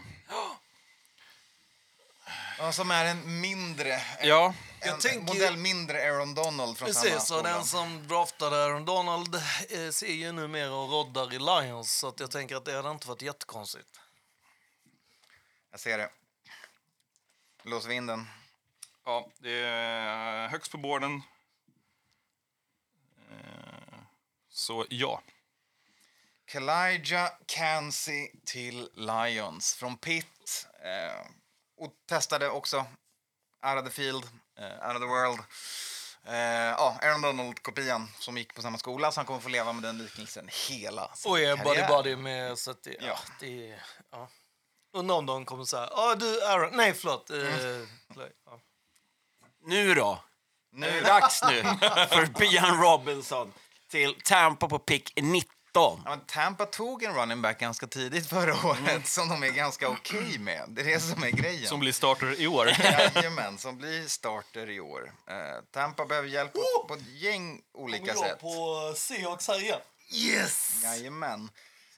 Ja, 2.58 2.72
som 2.72 2.90
är 2.90 3.04
en 3.04 3.40
mindre, 3.40 4.02
Ja, 4.22 4.54
en 4.80 4.88
Jag 4.88 5.00
tänker- 5.00 5.34
modell 5.34 5.56
mindre 5.56 6.10
Aaron 6.10 6.34
Donald 6.34 6.78
från 6.78 6.94
samma 6.94 7.04
Precis, 7.04 7.30
och 7.30 7.36
skola. 7.38 7.42
den 7.42 7.64
som 7.64 8.08
draftade 8.08 8.56
Aaron 8.64 8.84
Donald 8.84 9.34
eh, 9.34 9.90
ser 9.92 10.06
ju 10.12 10.32
numera 10.32 10.72
och 10.74 10.90
roddar 10.90 11.32
i 11.34 11.38
Lions, 11.38 11.92
så 11.98 12.08
att 12.08 12.20
jag 12.20 12.30
tänker 12.30 12.56
att 12.56 12.64
det 12.64 12.72
hade 12.76 12.90
inte 12.90 13.08
varit 13.08 13.22
jättekonstigt. 13.22 14.00
Jag 15.70 15.80
ser 15.80 15.98
det. 15.98 16.10
Lås 17.62 17.84
vinden. 17.86 18.28
ja 19.04 19.28
det 19.38 19.52
är 19.52 20.48
högst 20.48 20.72
på 20.72 20.78
borden. 20.78 21.22
Eh, 23.30 23.98
Så 24.54 24.86
ja. 24.88 25.22
Kalijah 26.46 27.30
Kansi 27.46 28.30
till 28.44 28.88
Lions 28.94 29.74
från 29.74 29.96
Pitt. 29.96 30.66
Eh, 30.84 31.26
och 31.76 31.92
testade 32.08 32.48
också 32.48 32.78
Out 33.66 33.78
of 33.78 33.84
the 33.84 33.90
Field, 33.90 34.24
eh, 34.58 34.88
Out 34.88 34.96
of 34.96 35.00
the 35.02 35.06
World. 35.06 35.38
Eh, 36.26 36.34
ja, 36.70 36.98
Aaron 37.02 37.22
Donald-kopian 37.22 38.08
som 38.18 38.36
gick 38.36 38.54
på 38.54 38.62
samma 38.62 38.78
skola, 38.78 39.12
så 39.12 39.20
han 39.20 39.26
kommer 39.26 39.40
få 39.40 39.48
leva 39.48 39.72
med 39.72 39.82
den 39.82 39.98
liknelsen 39.98 40.48
hela 40.68 41.14
sin 41.14 41.30
Och 41.30 41.40
är 41.40 41.56
karriär. 41.56 41.88
buddy-buddy 41.88 42.16
med, 42.16 42.58
så 42.58 42.70
att 42.70 42.82
det, 42.82 42.96
ja. 43.00 43.18
Det 43.40 43.78
ja. 44.10 44.28
Och 44.92 45.04
någon 45.04 45.26
dag 45.26 45.46
kommer 45.46 45.64
säga, 45.64 45.88
ja 45.90 46.14
du 46.14 46.44
Aaron, 46.44 46.76
nej 46.76 46.94
förlåt. 46.94 47.30
Eh, 47.30 47.36
Clay." 48.14 48.30
ja. 48.46 48.60
Nu 49.60 49.94
då? 49.94 50.24
Nu 50.70 50.80
Nu 50.80 50.88
är 50.88 51.02
det 51.02 51.08
dags 51.08 51.42
nu 51.42 51.62
för 52.08 52.26
Bian 52.38 52.82
Robinson 52.82 53.52
till 53.94 54.14
Tampa 54.24 54.68
på 54.68 54.78
pick 54.78 55.12
19. 55.22 55.44
Ja, 55.74 56.00
men 56.04 56.20
Tampa 56.20 56.66
tog 56.66 57.02
en 57.02 57.14
running 57.14 57.42
back 57.42 57.60
ganska 57.60 57.86
tidigt 57.86 58.26
förra 58.28 58.66
året 58.68 58.78
Mm. 58.88 59.02
som 59.02 59.28
de 59.28 59.42
är 59.42 59.50
ganska 59.50 59.88
okej 59.88 60.38
med. 60.38 60.64
Det 60.68 60.80
är 60.82 60.84
det 60.84 61.00
som 61.00 61.22
är 61.22 61.30
grejen. 61.30 61.66
Som 61.68 61.80
blir 61.80 61.92
starter 61.92 62.40
i 62.40 62.46
år. 62.46 62.68
Jajamän, 63.14 63.58
som 63.58 63.78
blir 63.78 64.06
starter 64.08 64.70
i 64.70 64.80
år. 64.80 65.12
Eh, 65.30 65.34
Tampa 65.72 66.04
behöver 66.06 66.28
hjälp 66.28 66.52
på, 66.52 66.84
på 66.88 66.94
ett 66.94 67.06
gäng 67.08 67.60
olika 67.74 68.06
jag 68.06 68.18
sätt. 68.18 68.40
på 68.40 68.92
Seahawks 68.96 69.48
här 69.48 69.62
igen? 69.62 69.80
Yes! 70.12 70.80
Jajamän. 70.82 71.50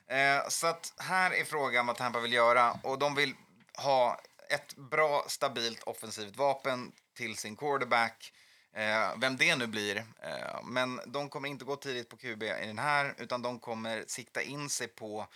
Eh, 0.07 0.47
så 0.49 0.67
att 0.67 0.93
här 0.97 1.31
är 1.33 1.43
frågan 1.45 1.85
vad 1.87 1.95
Tampa 1.97 2.19
vill 2.19 2.33
göra. 2.33 2.79
Och 2.83 2.99
de 2.99 3.15
vill 3.15 3.33
ha 3.77 4.19
ett 4.49 4.75
bra, 4.75 5.25
stabilt 5.27 5.83
offensivt 5.83 6.35
vapen 6.37 6.91
till 7.17 7.37
sin 7.37 7.55
quarterback. 7.55 8.33
Eh, 8.77 9.17
vem 9.17 9.37
det 9.37 9.55
nu 9.55 9.67
blir. 9.67 9.97
Eh, 9.97 10.63
men 10.63 11.01
de 11.05 11.29
kommer 11.29 11.49
inte 11.49 11.65
gå 11.65 11.75
tidigt 11.75 12.09
på 12.09 12.17
QB 12.17 12.43
i 12.43 12.67
den 12.67 12.79
här, 12.79 13.15
utan 13.17 13.41
de 13.41 13.59
kommer 13.59 14.03
sikta 14.07 14.41
in 14.41 14.69
sig 14.69 14.87
på 14.87 15.27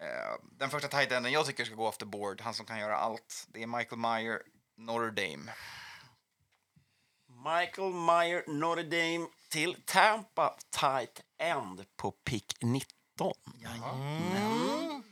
eh, 0.00 0.46
den 0.58 0.70
första 0.70 0.88
tight 0.88 1.12
enden 1.12 1.32
jag 1.32 1.46
tycker 1.46 1.64
ska 1.64 1.74
gå 1.74 1.88
off 1.88 1.98
the 1.98 2.04
board, 2.04 2.40
han 2.40 2.54
som 2.54 2.66
kan 2.66 2.78
göra 2.78 2.96
allt. 2.96 3.46
Det 3.48 3.62
är 3.62 3.66
Michael 3.66 3.98
Meyer, 4.00 4.42
Notre 4.76 5.10
Dame. 5.10 5.52
Michael 7.26 7.92
Meyer, 7.92 8.44
Notre 8.46 8.82
Dame 8.82 9.26
till 9.48 9.76
Tampa 9.84 10.56
tight 10.70 11.22
end 11.38 11.84
på 11.96 12.10
pick 12.10 12.56
19. 12.60 13.32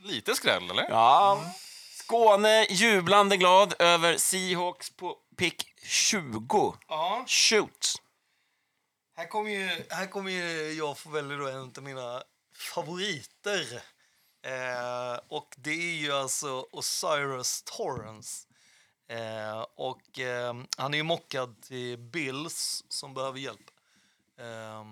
Lite 0.02 0.34
skräll, 0.34 0.70
eller? 0.70 0.86
Ja. 0.90 1.54
Skåne 1.90 2.66
jublande 2.70 3.36
glad 3.36 3.74
över 3.78 4.16
Seahawks 4.16 4.90
på 4.90 5.16
pick 5.36 5.64
20. 5.82 6.76
Ja. 6.88 7.24
Shoot! 7.28 8.02
Här 9.16 9.26
kommer 9.26 9.50
ju, 9.50 9.84
här 9.90 10.06
kommer 10.06 10.30
ju 10.30 10.72
jag 10.72 10.98
få 10.98 11.10
välja 11.10 11.36
då 11.36 11.48
en 11.48 11.72
av 11.76 11.82
mina 11.82 12.22
favoriter. 12.74 13.82
Eh, 14.42 15.20
och 15.28 15.54
det 15.56 15.70
är 15.70 15.96
ju 15.96 16.12
alltså 16.12 16.66
Osiris 16.72 17.62
Torrance. 17.62 18.48
Eh, 19.08 19.66
och 19.74 20.18
eh, 20.18 20.54
han 20.76 20.94
är 20.94 20.98
ju 20.98 21.04
mockad 21.04 21.62
till 21.62 21.98
Bills 21.98 22.84
som 22.88 23.14
behöver 23.14 23.38
hjälp. 23.38 23.70
Eh, 24.38 24.84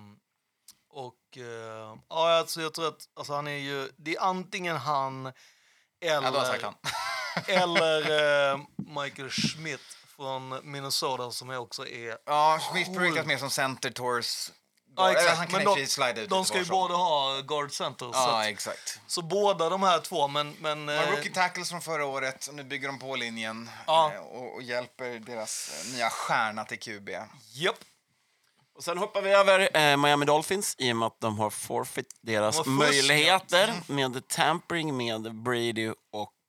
och 0.88 1.38
eh, 1.38 1.97
ja, 2.09 2.30
alltså 2.32 2.62
jag 2.62 2.74
tror 2.74 2.88
att 2.88 3.09
alltså 3.14 3.32
han 3.32 3.49
är 3.49 3.59
ju, 3.59 3.91
det 3.97 4.16
är 4.16 4.20
antingen 4.20 4.76
han 4.76 5.32
eller, 6.01 6.32
Ja, 6.32 6.57
han. 6.62 6.74
eller 7.47 8.01
eh, 8.53 8.61
Michael 8.76 9.30
Schmidt 9.30 10.00
från 10.21 10.61
Minnesota 10.73 11.31
som 11.31 11.51
jag 11.51 11.62
också 11.62 11.87
är 11.89 12.16
Ja, 12.27 12.61
Smith 12.73 12.91
brukas 12.91 13.27
mer 13.27 13.39
som 13.39 13.51
center 13.51 13.91
tours. 13.91 14.51
Ja, 14.97 15.12
exakt. 15.12 15.37
Han 15.39 15.47
kan 15.47 15.64
Men 15.64 15.75
de- 15.75 15.87
slida 15.87 16.21
ut 16.21 16.31
De 16.31 16.45
ska 16.45 16.59
ju 16.59 16.64
båda 16.64 16.95
ha 16.95 17.41
guard 17.41 17.73
center. 17.73 18.07
så, 18.07 18.11
Ja, 18.14 18.41
att, 18.41 18.47
exakt. 18.47 19.01
så 19.07 19.23
båda 19.23 19.68
de 19.68 19.83
här 19.83 19.99
två, 20.01 20.29
men... 20.29 20.57
men 20.61 20.87
De 20.87 20.97
har 20.97 21.05
eh, 21.05 21.11
rookie 21.11 21.33
tackles 21.33 21.71
från 21.71 21.81
förra 21.81 22.07
året 22.07 22.47
och 22.47 22.55
nu 22.55 22.64
bygger 22.64 22.89
de 22.89 22.99
på 22.99 23.16
linjen 23.16 23.71
Ja. 23.87 24.12
eh, 24.14 24.21
och, 24.21 24.55
och 24.55 24.62
hjälper 24.62 25.18
deras 25.18 25.85
eh, 25.87 25.93
nya 25.97 26.11
stjärna 26.11 26.64
till 26.64 26.79
QB. 26.79 27.09
Japp. 27.53 27.77
Och 28.77 28.85
sen 28.85 28.99
hoppar 28.99 29.23
vi 29.23 29.31
över 29.31 29.77
eh, 29.77 29.97
Miami 29.97 30.27
Dolphins 30.27 30.75
i 30.79 30.93
och 30.93 30.97
med 30.97 31.07
att 31.07 31.21
de 31.21 31.39
har 31.39 31.51
forfeit 31.51 32.07
deras 32.21 32.57
De 32.64 32.75
möjligheter 32.77 33.75
med 33.87 34.29
tampering 34.29 34.97
med 34.97 35.35
Brady 35.35 35.89
och 36.12 36.23
eh, 36.23 36.39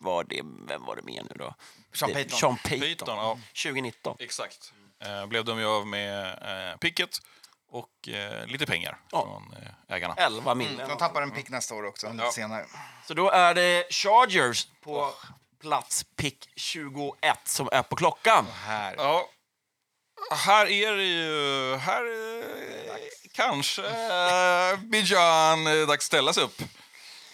var 0.00 0.24
det, 0.24 0.40
vem 0.68 0.84
var 0.84 0.96
det 0.96 1.02
mer 1.02 1.22
nu 1.22 1.34
då? 1.38 1.54
Sean 1.94 2.12
Payton. 2.12 2.38
Sean 2.38 2.56
Payton. 2.56 2.80
Payton, 2.80 3.16
ja. 3.16 3.38
2019. 3.62 4.16
Exakt. 4.20 4.72
Eh, 5.04 5.26
blev 5.26 5.44
de 5.44 5.58
ju 5.58 5.66
av 5.66 5.86
med 5.86 6.26
eh, 6.70 6.76
picket 6.78 7.18
och 7.70 8.08
eh, 8.08 8.46
lite 8.46 8.66
pengar 8.66 8.98
Ja. 9.10 9.22
från 9.22 9.62
eh, 9.62 9.94
ägarna. 9.96 10.14
11 10.16 10.54
miljoner. 10.54 10.88
De 10.88 10.96
tappar 10.98 11.22
en 11.22 11.30
pick 11.30 11.48
nästa 11.50 11.74
år 11.74 11.86
också, 11.86 12.12
lite 12.12 12.24
Ja. 12.24 12.32
senare. 12.32 12.66
Så 13.06 13.14
då 13.14 13.30
är 13.30 13.54
det 13.54 13.86
Chargers 13.94 14.66
på 14.80 15.12
plats 15.60 16.04
pick 16.16 16.48
21 16.56 17.14
som 17.44 17.68
är 17.72 17.82
på 17.82 17.96
klockan. 17.96 18.46
Här. 18.64 18.94
Ja. 18.98 19.28
Här 20.32 20.66
är 20.66 20.96
det 20.96 21.04
ju... 21.04 21.76
Här 21.76 22.04
eh, 22.04 22.44
kanske 23.32 23.82
eh, 23.86 24.76
Bijan 24.78 25.66
eh, 25.66 25.86
dags 25.86 26.04
ställa 26.06 26.32
sig 26.32 26.44
upp. 26.44 26.60
Alltså, 26.60 26.66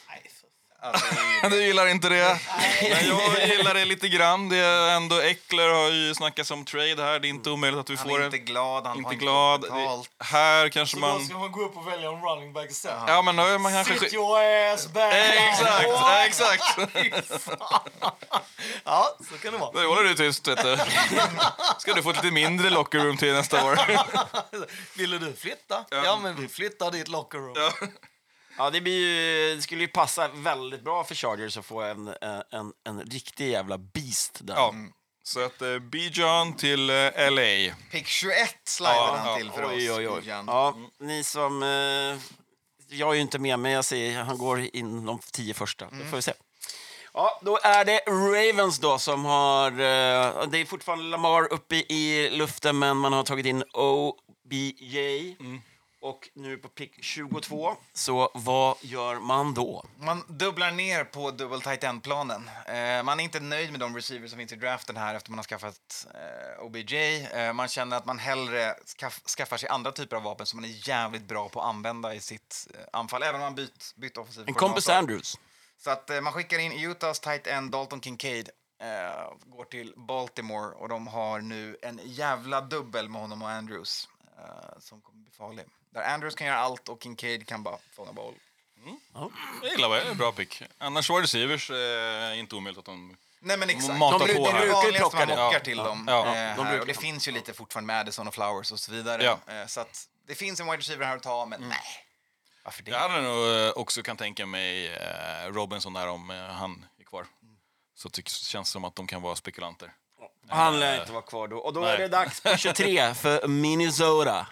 det 0.06 0.16
är 0.16 0.22
ju- 0.22 0.65
Du 1.50 1.64
gillar 1.64 1.86
inte 1.86 2.08
det? 2.08 2.38
Men 2.82 3.08
jag 3.08 3.48
gillar 3.48 3.74
det 3.74 3.84
lite 3.84 4.08
grann. 4.08 4.48
Det 4.48 4.56
är 4.56 4.96
ändå 4.96 5.20
Eckler 5.22 5.68
har 5.68 5.88
ju 5.90 6.14
snackats 6.14 6.50
om 6.50 6.64
trade 6.64 7.02
här. 7.02 7.18
Det 7.18 7.26
är 7.26 7.30
inte 7.30 7.50
omöjligt 7.50 7.80
att 7.80 7.90
vi 7.90 7.96
han 7.96 8.08
får 8.08 8.16
är 8.16 8.20
det. 8.20 8.24
inte 8.26 8.38
glad, 8.38 8.86
han 8.86 8.96
Inte 8.96 9.06
har 9.08 9.12
inte 9.12 9.24
glad. 9.24 9.60
fått 9.60 9.70
betalt. 9.70 10.10
Här 10.20 10.68
kanske 10.68 10.96
Så 10.96 11.00
man... 11.00 11.24
ska 11.26 11.38
man 11.38 11.52
gå 11.52 11.62
upp 11.64 11.76
och 11.76 11.88
välja 11.88 12.08
en 12.08 12.20
running 12.22 12.52
back 12.52 12.70
istället. 12.70 13.02
Ja, 13.06 13.22
men 13.22 13.36
då 13.36 13.42
är 13.42 13.58
man 13.58 13.72
kanske... 13.72 13.98
Sit 13.98 14.14
your 14.14 14.38
ass 14.74 14.88
back! 14.92 15.14
Exakt, 15.14 16.78
exakt. 16.94 17.50
Ja, 18.84 19.16
så 19.30 19.38
kan 19.38 19.52
det 19.52 19.58
vara. 19.58 19.70
Nu 19.80 19.86
håller 19.86 20.02
du 20.02 20.14
tyst, 20.14 20.48
vet 20.48 20.62
du. 20.62 20.78
Ska 21.78 21.92
du 21.94 22.02
få 22.02 22.10
ett 22.10 22.16
lite 22.16 22.30
mindre 22.34 22.70
locker 22.70 22.98
room 22.98 23.16
till 23.16 23.32
nästa 23.32 23.64
år. 23.64 23.78
Ville 24.98 25.18
du 25.18 25.32
flytta? 25.32 25.84
Ja, 25.90 26.18
men 26.22 26.36
vi 26.40 26.48
flyttar 26.48 26.90
ditt 26.90 27.08
locker 27.08 27.38
room. 27.38 27.54
Ja, 27.56 27.72
det, 28.72 28.80
blir 28.80 28.98
ju, 29.00 29.54
det 29.56 29.62
skulle 29.62 29.80
ju 29.80 29.88
passa 29.88 30.28
väldigt 30.28 30.84
bra 30.84 31.04
för 31.04 31.14
Chargers 31.14 31.56
att 31.56 31.66
få 31.66 31.80
en, 31.82 32.08
eh, 32.08 32.14
en, 32.50 32.72
en 32.84 33.02
riktig 33.02 33.50
jävla 33.50 33.78
beast 33.78 34.38
där. 34.40 34.54
Ja. 34.54 34.74
Så 35.22 35.44
att 35.44 35.62
eh, 35.62 35.78
Bijan 35.78 36.56
till 36.56 36.90
eh, 36.90 37.30
LA. 37.30 37.74
Pick 37.90 38.06
21 38.06 38.36
slidar 38.64 38.94
Ja, 38.94 39.16
han 39.18 39.28
ja. 39.30 39.36
till 39.36 39.50
för 39.50 39.66
Oj, 39.68 39.90
oss. 39.90 39.98
oj, 39.98 40.08
oj. 40.08 40.22
Ja, 40.46 40.76
ni 41.00 41.24
som... 41.24 41.62
Eh, 41.62 42.18
jag 42.88 43.10
är 43.10 43.14
ju 43.14 43.20
inte 43.20 43.38
med, 43.38 43.58
men 43.58 43.72
jag 43.72 43.84
ser 43.84 44.18
han 44.22 44.38
går 44.38 44.60
in 44.76 45.06
de 45.06 45.18
tio 45.32 45.54
första. 45.54 45.84
Då 45.84 46.04
får 46.04 46.16
vi 46.16 46.22
se. 46.22 46.32
Ja, 47.14 47.40
då 47.42 47.58
är 47.62 47.84
det 47.84 47.98
Ravens 48.06 48.78
då 48.78 48.98
som 48.98 49.24
har... 49.24 49.70
Eh, 49.70 50.46
det 50.48 50.58
är 50.58 50.64
fortfarande 50.66 51.04
Lamar 51.04 51.52
uppe 51.52 51.76
i 51.76 52.30
luften, 52.32 52.78
men 52.78 52.96
man 52.96 53.12
har 53.12 53.22
tagit 53.22 53.46
in 53.46 53.64
OBJ. 53.72 55.36
Och 56.00 56.28
nu 56.34 56.56
på 56.56 56.68
pick 56.68 57.04
22, 57.04 57.76
så 57.92 58.30
vad 58.34 58.76
gör 58.80 59.14
man 59.20 59.54
då? 59.54 59.84
Man 59.98 60.24
dubblar 60.28 60.70
ner 60.70 61.04
på 61.04 61.30
double 61.30 61.60
tight 61.60 61.84
end-planen. 61.84 62.50
Eh, 62.66 63.02
man 63.02 63.20
är 63.20 63.24
inte 63.24 63.40
nöjd 63.40 63.70
med 63.70 63.80
de 63.80 63.96
receivers 63.96 64.30
som 64.30 64.38
finns 64.38 64.52
i 64.52 64.56
draften 64.56 64.96
här 64.96 65.14
efter 65.14 65.30
man 65.30 65.38
har 65.38 65.44
skaffat 65.44 66.06
eh, 66.14 66.64
OBJ. 66.64 67.24
Eh, 67.24 67.52
man 67.52 67.68
känner 67.68 67.96
att 67.96 68.06
man 68.06 68.18
hellre 68.18 68.74
skaff, 68.84 69.20
skaffar 69.26 69.56
sig 69.56 69.68
andra 69.68 69.92
typer 69.92 70.16
av 70.16 70.22
vapen 70.22 70.46
som 70.46 70.60
man 70.60 70.70
är 70.70 70.88
jävligt 70.88 71.28
bra 71.28 71.48
på 71.48 71.60
att 71.60 71.66
använda 71.66 72.14
i 72.14 72.20
sitt 72.20 72.68
eh, 72.74 72.80
anfall, 72.92 73.22
även 73.22 73.34
om 73.34 73.40
man 73.40 73.54
bytt, 73.54 73.92
bytt 73.96 74.16
offensiv 74.18 74.44
En 74.46 74.54
kompis. 74.54 74.88
Andrews. 74.88 75.38
Så 75.78 75.90
att 75.90 76.10
eh, 76.10 76.20
man 76.20 76.32
skickar 76.32 76.58
in 76.58 76.72
Utahs 76.90 77.20
tight 77.20 77.46
end 77.46 77.70
Dalton 77.70 78.00
Kincaid, 78.00 78.50
eh, 78.82 79.32
går 79.44 79.64
till 79.64 79.94
Baltimore 79.96 80.74
och 80.74 80.88
de 80.88 81.06
har 81.06 81.40
nu 81.40 81.76
en 81.82 82.00
jävla 82.04 82.60
dubbel 82.60 83.08
med 83.08 83.20
honom 83.20 83.42
och 83.42 83.50
Andrews 83.50 84.08
som 84.78 85.00
kommer 85.00 85.22
bli 85.22 85.30
farlig. 85.30 85.64
Där 85.96 86.02
Andrews 86.14 86.34
kan 86.34 86.46
göra 86.46 86.58
allt 86.58 86.88
och 86.88 87.02
Kincaid 87.02 87.46
kan 87.46 87.62
bara 87.62 87.78
fånga 87.92 88.12
boll. 88.12 88.34
Jag 89.62 89.70
gillar 89.70 90.04
det. 90.04 90.14
Bra 90.14 90.32
pick. 90.32 90.62
Annars 90.78 91.10
var 91.10 91.20
receivers 91.20 91.70
eh, 91.70 92.38
inte 92.38 92.54
omöjligt 92.56 92.78
att 92.78 92.84
de... 92.84 93.16
Nej 93.40 93.56
men 93.56 93.70
exakt. 93.70 93.98
De, 94.00 94.18
det 94.18 94.24
är 94.24 94.26
det 94.26 94.34
De 94.34 94.42
brukar 94.42 94.64
ju 94.64 94.72
vanligaste 94.72 95.16
man 95.16 95.28
det. 95.28 95.36
mockar 95.36 95.52
Ja. 95.52 95.60
till 95.60 95.76
dem. 95.76 96.04
Ja. 96.08 96.36
eh, 96.36 96.56
De 96.56 96.80
och 96.80 96.86
det 96.86 96.94
finns 96.94 97.28
ju 97.28 97.32
lite 97.32 97.52
fortfarande 97.52 97.94
Madison 97.94 98.28
och 98.28 98.34
Flowers 98.34 98.72
och 98.72 98.80
så 98.80 98.92
vidare. 98.92 99.24
Ja. 99.24 99.38
Eh, 99.54 99.66
så 99.66 99.80
att 99.80 100.08
det 100.26 100.34
finns 100.34 100.60
en 100.60 100.66
wide 100.66 100.78
receiver 100.78 101.06
här 101.06 101.16
att 101.16 101.22
ta, 101.22 101.46
men 101.46 101.68
nej. 101.68 101.78
Varför 102.64 102.82
det? 102.82 102.90
Jag 102.90 102.98
hade 103.08 103.20
nog 103.20 103.66
eh, 103.66 103.70
också 103.70 104.02
kan 104.02 104.16
tänka 104.16 104.46
mig 104.46 104.86
eh, 104.94 105.46
Robinson 105.52 105.92
där 105.92 106.08
om 106.08 106.30
eh, 106.30 106.36
han 106.36 106.86
är 107.00 107.04
kvar. 107.04 107.26
Så 107.94 108.08
tycks, 108.10 108.32
känns 108.38 108.68
det 108.68 108.72
som 108.72 108.84
att 108.84 108.96
de 108.96 109.06
kan 109.06 109.22
vara 109.22 109.36
spekulanter. 109.36 109.92
Han 110.48 110.80
lär 110.80 111.00
inte 111.00 111.12
vara 111.12 111.22
kvar 111.22 111.48
då. 111.48 111.58
Och 111.58 111.72
då 111.72 111.84
är 111.84 111.88
Nej. 111.88 111.98
det 111.98 112.08
dags 112.08 112.40
på 112.40 112.56
23 112.56 113.14
för 113.14 113.48
Minnesota. 113.48 114.46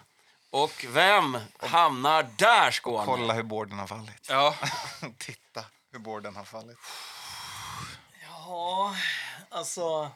Och 0.54 0.84
vem 0.88 1.38
hamnar 1.58 2.22
där, 2.22 2.70
Skåne? 2.70 3.04
Kolla 3.04 3.34
hur 3.34 3.42
borden 3.42 3.78
har 3.78 3.86
fallit. 3.86 4.26
Ja. 4.28 4.54
Titta 5.18 5.64
hur 5.92 5.98
borden 5.98 6.36
har 6.36 6.44
fallit. 6.44 6.78
Ja, 8.22 8.96
alltså... 9.50 10.10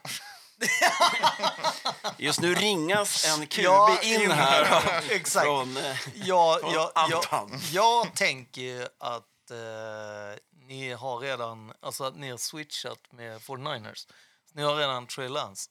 Just 2.17 2.41
nu 2.41 2.55
ringas 2.55 3.25
en 3.25 3.47
QB 3.47 3.63
Ja, 3.63 4.01
in 4.01 4.31
här. 4.31 5.03
Exakt. 5.11 5.45
Från, 5.45 5.77
eh, 5.77 5.97
Jag, 6.13 6.59
Från 6.59 6.73
jag, 6.73 6.91
jag, 7.09 7.49
jag 7.71 8.15
tänker 8.15 8.87
att 8.99 9.51
eh, 9.51 10.39
ni 10.67 10.93
har 10.93 11.19
redan 11.19 11.73
alltså 11.81 12.03
att 12.03 12.15
ni 12.15 12.29
har 12.29 12.37
switchat 12.37 13.11
med 13.11 13.41
49ers. 13.41 14.07
Ni 14.53 14.61
har 14.61 14.75
redan 14.75 15.07
Trey 15.07 15.29
Lance. 15.29 15.69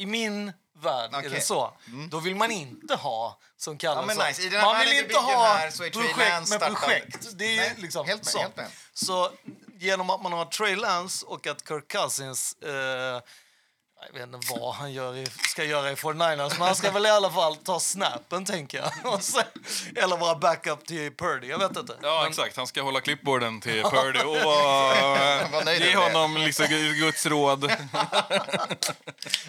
I 0.00 0.06
min 0.06 0.52
värld 0.82 1.14
är 1.14 1.18
Okej. 1.18 1.30
det 1.30 1.40
så. 1.40 1.72
Då 2.10 2.20
vill 2.20 2.36
man 2.36 2.50
inte 2.50 2.94
ha, 2.94 3.38
som 3.56 3.78
kallas 3.78 4.04
Ja, 4.08 4.14
men 4.14 4.26
nice. 4.28 4.42
I 4.42 4.48
den 4.48 4.60
här 4.60 4.66
Man 4.66 4.78
vill 4.78 4.86
världen 4.88 5.04
inte 5.04 5.08
bygger 5.08 5.36
ha 5.36 5.46
här 5.46 5.70
så 5.70 5.84
är 5.84 5.90
Trey 5.90 6.02
projekt 6.02 6.18
Lance 6.30 6.58
med 6.58 6.68
projekt. 6.68 7.28
Det 7.38 7.44
är 7.44 7.56
Nej, 7.56 7.74
liksom 7.76 8.06
helt 8.06 8.24
med, 8.24 8.32
så. 8.32 8.38
helt 8.38 8.56
med. 8.56 8.66
Så 8.94 9.30
genom 9.78 10.10
att 10.10 10.22
man 10.22 10.32
har 10.32 10.44
Trey 10.44 10.76
Lance 10.76 11.26
och 11.26 11.46
att 11.46 11.68
Kirk 11.68 11.88
Cousins 11.92 12.54
eh, 12.62 13.20
jag 14.06 14.12
vet 14.20 14.34
inte 14.34 14.52
vad 14.60 14.74
han 14.74 14.92
gör 14.92 15.16
i, 15.16 15.26
ska 15.48 15.64
göra 15.64 15.90
i 15.90 15.94
49ers, 15.94 16.52
men 16.58 16.66
han 16.66 16.76
ska 16.76 16.90
väl 16.90 17.06
i 17.06 17.10
alla 17.10 17.30
fall 17.30 17.56
ta 17.56 17.80
snappen, 17.80 18.44
tänker 18.44 18.78
jag. 19.04 19.22
Sen, 19.22 19.42
eller 19.96 20.16
vara 20.16 20.34
backup 20.34 20.86
till 20.86 21.16
Purdy, 21.16 21.46
jag 21.48 21.58
vet 21.58 21.76
inte. 21.76 21.96
Ja, 22.02 22.20
Men- 22.22 22.30
exakt. 22.30 22.56
Han 22.56 22.66
ska 22.66 22.82
hålla 22.82 23.00
klippborden 23.00 23.60
till 23.60 23.82
Purdy 23.90 24.18
och 24.20 24.36
vara- 24.44 25.74
ge 25.78 25.96
honom 25.96 26.36
liksom 26.36 26.66
Guds 26.98 27.26
råd. 27.26 27.72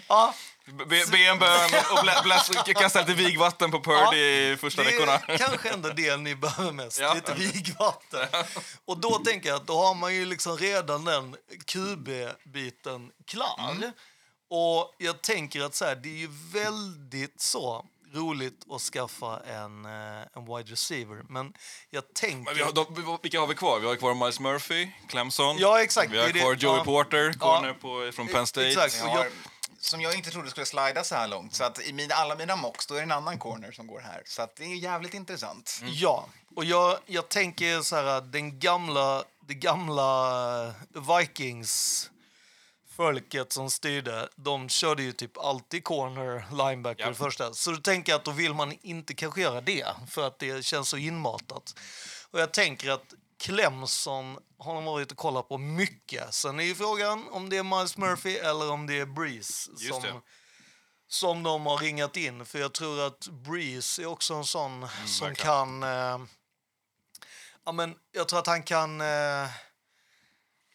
Ja, 0.08 0.34
Be, 0.66 1.04
be 1.12 1.18
en 1.18 1.40
bön 1.40 1.70
och 1.92 2.04
blä, 2.04 2.14
bläs, 2.24 2.50
kasta 2.66 3.00
lite 3.00 3.14
vigvatten 3.14 3.72
på 3.72 3.80
Purdy 3.84 4.18
i 4.18 4.58
första 4.58 4.84
veckorna. 4.84 5.18
kanske 5.18 5.70
ändå 5.70 5.90
det 5.90 6.18
ni 6.18 6.36
behöver 6.36 6.72
mest, 6.72 7.00
Ja. 7.00 7.14
lite 7.14 7.34
vigvatten. 7.34 8.28
Och 8.86 8.98
då 8.98 9.18
tänker 9.18 9.50
jag 9.50 9.56
att 9.56 9.68
då 9.68 9.78
har 9.86 9.94
man 9.96 10.16
ju 10.16 10.26
liksom 10.26 10.58
redan 10.58 11.06
den 11.06 11.36
QB-biten 11.66 13.12
klar. 13.28 13.70
Mm. 13.72 13.92
Och 14.54 14.96
jag 14.98 15.22
tänker 15.22 15.62
att 15.62 15.76
så 15.76 15.86
här, 15.86 15.96
det 15.96 16.10
är 16.10 16.18
ju 16.18 16.30
väldigt 16.54 17.42
så 17.42 17.86
roligt 18.14 18.66
att 18.72 18.82
skaffa 18.82 19.40
en, 19.40 19.86
eh, 19.86 20.22
en 20.36 20.46
wide 20.46 20.72
receiver. 20.72 21.24
Men 21.30 21.54
jag 21.90 22.14
tänker... 22.14 22.46
Men 22.46 22.56
vi 22.56 22.62
har, 22.62 22.72
de, 22.72 23.20
vilka 23.22 23.40
har 23.40 23.48
vi 23.48 23.56
kvar? 23.56 23.80
Vi 23.80 23.88
har 23.88 23.96
kvar 23.96 24.14
Miles 24.14 24.40
Murphy, 24.40 24.90
Clemson. 25.08 25.58
Ja, 25.58 25.82
exakt. 25.84 26.12
Vi 26.12 26.18
har 26.20 26.28
det- 26.28 26.40
kvar 26.40 26.56
Joey 26.56 26.78
ja. 26.78 26.84
Porter, 26.84 27.34
corner 27.34 27.74
på, 27.74 28.12
från 28.16 28.28
Penn 28.28 28.48
State. 28.48 28.68
Exakt. 28.68 28.98
Jag 28.98 29.06
Och 29.06 29.12
har, 29.12 29.24
jag, 29.24 29.32
som 29.80 30.02
jag 30.02 30.16
inte 30.16 30.32
trodde 30.32 30.50
skulle 30.50 30.66
slida 30.66 31.04
så 31.04 31.16
här 31.16 31.28
långt. 31.28 31.56
Så 31.56 31.64
att 31.64 31.82
i 31.82 31.94
mina, 31.94 32.16
alla 32.16 32.36
mina 32.36 32.56
mocks 32.56 32.86
då 32.88 32.94
är 32.94 32.98
det 32.98 33.04
en 33.04 33.12
annan 33.12 33.40
corner 33.40 33.72
som 33.72 33.88
går 33.88 34.00
här. 34.00 34.22
Så 34.26 34.42
att 34.42 34.56
det 34.56 34.64
är 34.64 34.76
jävligt 34.76 35.14
intressant. 35.14 35.80
Mm. 35.82 35.94
Ja, 35.96 36.28
och 36.56 36.66
jag, 36.66 36.98
jag 37.06 37.30
tänker 37.30 37.82
så 37.82 37.96
här, 37.96 38.22
den 38.22 38.60
gamla, 38.60 39.24
det 39.48 39.54
gamla 39.54 40.74
Vikings 41.20 42.10
folket 43.06 43.54
som 43.54 43.70
styrde, 43.70 44.30
de 44.36 44.70
körde 44.70 45.04
ju 45.04 45.12
typ 45.12 45.38
alltid 45.38 45.84
corner, 45.84 46.46
linebacker 46.52 47.04
Ja. 47.08 47.14
första. 47.14 47.54
Så 47.54 47.72
då 47.72 47.78
tänker 47.78 48.12
jag 48.12 48.20
att 48.20 48.26
då 48.26 48.32
vill 48.32 48.54
man 48.54 48.72
inte 48.82 49.14
kanske 49.14 49.42
göra 49.42 49.62
det, 49.62 49.86
för 50.10 50.28
att 50.28 50.40
det 50.40 50.66
känns 50.66 50.90
så 50.90 50.98
inmatat. 50.98 51.76
Och 52.32 52.40
jag 52.40 52.52
tänker 52.54 52.90
att 52.92 53.14
Clemson 53.40 54.38
har 54.58 54.74
de 54.76 54.86
varit 54.86 55.12
och 55.12 55.18
kollat 55.18 55.50
på 55.50 55.58
mycket. 55.58 56.34
Sen 56.34 56.60
är 56.60 56.64
ju 56.64 56.76
frågan 56.76 57.28
om 57.32 57.50
det 57.50 57.58
är 57.58 57.64
Miles 57.64 57.98
Murphy 57.98 58.36
eller 58.36 58.72
om 58.72 58.88
det 58.88 59.00
är 59.00 59.06
Breeze 59.06 59.72
som, 59.78 60.02
det. 60.02 60.14
som 61.08 61.44
de 61.44 61.66
har 61.66 61.78
ringat 61.78 62.18
in. 62.18 62.46
För 62.46 62.60
jag 62.60 62.74
tror 62.74 63.08
att 63.08 63.28
Breeze 63.28 64.02
är 64.02 64.06
också 64.06 64.34
en 64.34 64.46
sån 64.46 64.88
som 65.06 65.28
Mm, 65.28 65.36
verkligen. 65.36 65.36
kan... 65.36 65.84
Eh, 65.84 66.20
ja, 67.66 67.72
men 67.72 67.96
jag 68.12 68.28
tror 68.28 68.40
att 68.40 68.48
han 68.48 68.64
kan... 68.64 69.02
Eh, 69.02 69.48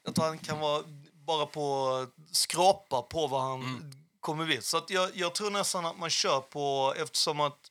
jag 0.05 0.15
tror 0.15 0.25
han 0.25 0.39
kan 0.39 0.59
vara 0.59 0.83
bara 1.27 1.47
på 1.47 2.07
skrapa 2.33 3.03
på 3.03 3.27
vad 3.27 3.43
han 3.43 3.61
Mm. 3.63 3.93
kommer 4.21 4.45
bli. 4.45 4.63
Så 4.63 4.77
att 4.77 4.91
jag, 4.91 5.11
jag 5.15 5.35
tror 5.35 5.51
nästan 5.51 5.87
att 5.87 5.99
man 5.99 6.11
kör 6.11 6.41
på, 6.41 6.95
eftersom 6.97 7.41
att 7.41 7.71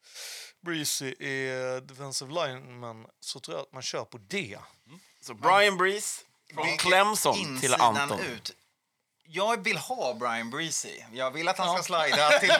Breezy 0.61 1.15
är 1.19 1.81
defensive 1.81 2.31
lineman, 2.47 3.05
så 3.19 3.39
tror 3.39 3.57
jag 3.57 3.61
att 3.63 3.73
man 3.73 3.81
kör 3.81 4.05
på 4.05 4.17
det. 4.27 4.57
Så 5.21 5.33
Brian 5.33 5.77
Breeze 5.77 6.21
från 6.53 6.77
Clemson 6.77 7.59
till 7.61 7.73
Anton. 7.73 8.19
Ut. 8.19 8.51
Jag 9.27 9.63
vill 9.63 9.77
ha 9.77 10.13
Brian 10.13 10.49
Breezy. 10.49 11.01
Jag 11.13 11.31
vill 11.31 11.47
att 11.47 11.57
han 11.57 11.73
ska 11.73 11.83
slida 11.83 12.39
till... 12.39 12.53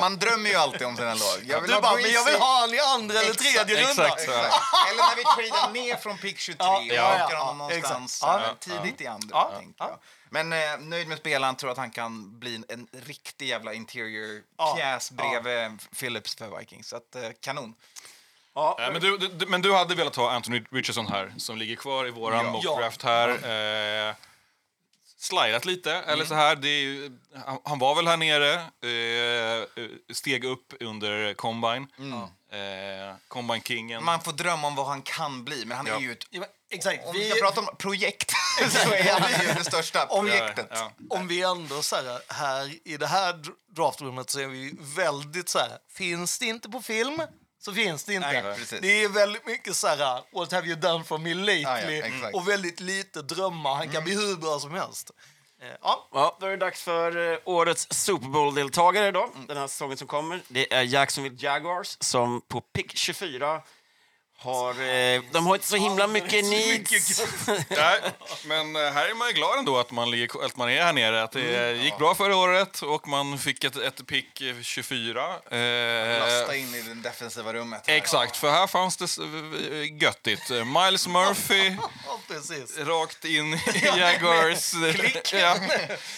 Man 0.00 0.18
drömmer 0.18 0.50
ju 0.50 0.56
alltid 0.56 0.82
om 0.86 0.96
sina 0.96 1.14
lag. 1.14 1.38
Jag 1.46 1.60
vill 1.60 1.70
Du 1.70 1.74
ha 1.74 1.82
bara, 1.82 1.94
men 1.96 2.10
jag 2.12 2.24
vill 2.24 2.34
ha 2.34 2.60
han 2.60 2.74
i 2.74 2.78
andra 2.80 3.18
eller 3.20 3.30
Exakt, 3.30 3.54
tredje 3.54 3.76
runda. 3.88 4.06
exakt. 4.06 4.28
Eller 4.28 5.02
när 5.08 5.16
vi 5.16 5.48
tradar 5.50 5.72
ner 5.72 5.96
från 5.96 6.18
pick 6.18 6.38
23 6.38 6.56
Ja, 6.66 6.78
och 6.78 6.84
ja, 6.86 7.16
plockar 7.18 7.36
honom 7.44 7.60
ja, 7.60 7.68
någonstans. 7.68 8.18
Ja, 8.22 8.40
tidigt 8.60 9.00
i 9.00 9.06
andra. 9.06 9.28
Ja, 9.32 9.52
tänker 9.58 9.74
ja. 9.78 9.88
jag. 9.88 9.98
Men 10.30 10.52
eh, 10.52 10.78
nöjd 10.78 11.08
med 11.08 11.18
spelaren, 11.18 11.56
tror 11.56 11.70
att 11.70 11.76
han 11.76 11.90
kan 11.90 12.38
bli 12.38 12.62
en 12.68 12.86
riktig 13.06 13.48
jävla 13.48 13.72
interior 13.74 14.42
Ja, 14.58 14.74
pjäs 14.76 15.10
bredvid 15.10 15.78
Phillips 15.98 16.34
för 16.34 16.58
Vikings. 16.58 16.88
Så 16.88 16.96
att, 16.96 17.14
eh, 17.16 17.22
kanon. 17.40 17.74
Ja, 18.54 18.76
Eh, 18.80 18.92
Men 18.92 19.00
du, 19.00 19.18
du, 19.18 19.46
men 19.46 19.62
du 19.62 19.74
hade 19.74 19.94
velat 19.94 20.16
ha 20.16 20.30
Anthony 20.32 20.64
Richardson 20.70 21.06
här, 21.06 21.34
som 21.36 21.56
ligger 21.56 21.76
kvar 21.76 22.06
i 22.06 22.10
våran 22.10 22.44
Ja. 22.44 22.50
mockdraft 22.50 23.02
här. 23.02 23.28
Eh, 24.08 24.14
slidat 25.22 25.64
lite, 25.64 25.92
eller 25.92 26.24
så 26.24 26.34
här. 26.34 26.56
Det 26.56 26.68
är, 26.68 26.80
ju- 26.82 27.18
han, 27.46 27.58
han 27.64 27.78
var 27.78 27.94
väl 27.94 28.06
här 28.08 28.16
nere, 28.16 28.54
eh, 28.54 29.88
steg 30.12 30.44
upp 30.44 30.74
under 30.80 31.34
Combine. 31.34 31.86
Eh, 32.52 33.14
Combine-kingen. 33.28 34.04
Man 34.04 34.20
får 34.20 34.32
drömma 34.32 34.66
om 34.66 34.74
vad 34.74 34.86
han 34.86 35.02
kan 35.02 35.44
bli, 35.44 35.64
men 35.66 35.76
han 35.76 35.86
Ja. 35.86 35.96
är 35.96 36.00
ju 36.00 36.12
ett... 36.12 36.24
Ja, 36.30 36.44
Exakt. 36.70 37.06
Om 37.06 37.12
vi 37.12 37.30
ska 37.30 37.40
prata 37.40 37.60
om 37.60 37.68
projekt 37.78 38.32
så 38.70 38.92
är 38.92 39.20
han 39.20 39.42
ju 39.46 39.52
det 39.52 39.64
största 39.64 40.06
projektet. 40.06 40.68
Ja, 40.70 40.92
om 41.10 41.28
vi 41.28 41.42
ändå 41.42 41.82
så 41.82 41.96
här, 41.96 42.20
här 42.28 42.72
i 42.88 42.96
det 42.96 43.06
här 43.06 43.32
dr- 43.32 43.50
draftrummet 43.76 44.30
så 44.30 44.40
är 44.40 44.46
vi 44.46 44.74
väldigt 44.96 45.48
så 45.48 45.58
här, 45.58 45.78
finns 45.90 46.38
det 46.38 46.46
inte 46.46 46.68
på 46.68 46.82
film 46.82 47.22
så 47.64 47.72
finns 47.72 48.04
det 48.04 48.14
inte. 48.14 48.28
Nej, 48.42 48.80
det 48.80 49.02
är 49.04 49.08
väldigt 49.08 49.46
mycket 49.46 49.76
så 49.76 49.86
här, 49.86 50.22
what 50.32 50.52
have 50.52 50.66
you 50.66 50.76
done 50.76 51.04
for 51.04 51.18
me 51.18 51.34
lately? 51.34 51.62
Ja, 51.62 51.80
ja. 51.80 52.06
Mm. 52.06 52.34
och 52.34 52.48
väldigt 52.48 52.80
lite 52.80 53.22
drömmar. 53.22 53.74
Han 53.74 53.88
kan 53.88 54.04
bli 54.04 54.14
hur 54.14 54.36
bra 54.36 54.58
som 54.58 54.74
helst. 54.74 55.10
Eh, 55.62 55.68
Ja, 55.82 56.08
Ja, 56.12 56.36
då 56.40 56.46
är 56.46 56.50
det 56.50 56.56
dags 56.56 56.82
för 56.82 57.32
eh, 57.32 57.38
årets 57.44 57.86
Super 57.90 58.28
Bowl-deltagare 58.28 59.10
då, 59.10 59.30
den 59.48 59.56
här 59.56 59.66
säsongen 59.66 59.96
som 59.96 60.06
kommer. 60.06 60.40
Det 60.48 60.72
är 60.72 60.82
Jacksonville 60.82 61.36
Jaguars 61.38 61.96
som 62.00 62.40
på 62.48 62.60
pick 62.60 62.96
24 62.96 63.62
har... 64.42 64.70
Eh, 64.70 65.22
de 65.32 65.46
har 65.46 65.54
inte 65.54 65.66
så 65.66 65.76
himla 65.76 66.06
mycket 66.06 66.44
needs. 66.44 67.22
Nej, 67.68 68.00
men 68.44 68.76
eh, 68.76 68.92
här 68.92 69.08
är 69.08 69.14
man 69.14 69.28
ju 69.28 69.34
glad 69.34 69.58
ändå 69.58 69.78
att 69.78 69.90
man, 69.90 70.10
ligger, 70.10 70.44
att 70.44 70.56
man 70.56 70.70
är 70.70 70.82
här 70.82 70.92
nere. 70.92 71.22
Att 71.22 71.32
det 71.32 71.72
gick 71.72 71.98
bra 71.98 72.14
förra 72.14 72.36
året 72.36 72.82
och 72.82 73.08
man 73.08 73.38
fick 73.38 73.64
ett, 73.64 73.76
ett 73.76 74.06
pick 74.06 74.40
eh, 74.40 74.54
24. 74.62 75.22
Eh, 75.22 76.18
Lasta 76.18 76.56
in 76.56 76.74
i 76.74 76.82
det 76.82 76.94
defensiva 76.94 77.52
rummet. 77.52 77.82
här. 77.86 77.96
Exakt, 77.96 78.36
för 78.36 78.50
här 78.50 78.66
fanns 78.66 78.96
det 78.96 79.06
göttigt. 80.00 80.50
Miles 80.50 81.06
Murphy 81.06 81.76
ja 82.06 82.84
rakt 82.84 83.24
in 83.24 83.54
i 83.54 83.60
Jaguars... 83.98 84.70
Klick. 84.94 85.32
Ja, 85.32 85.56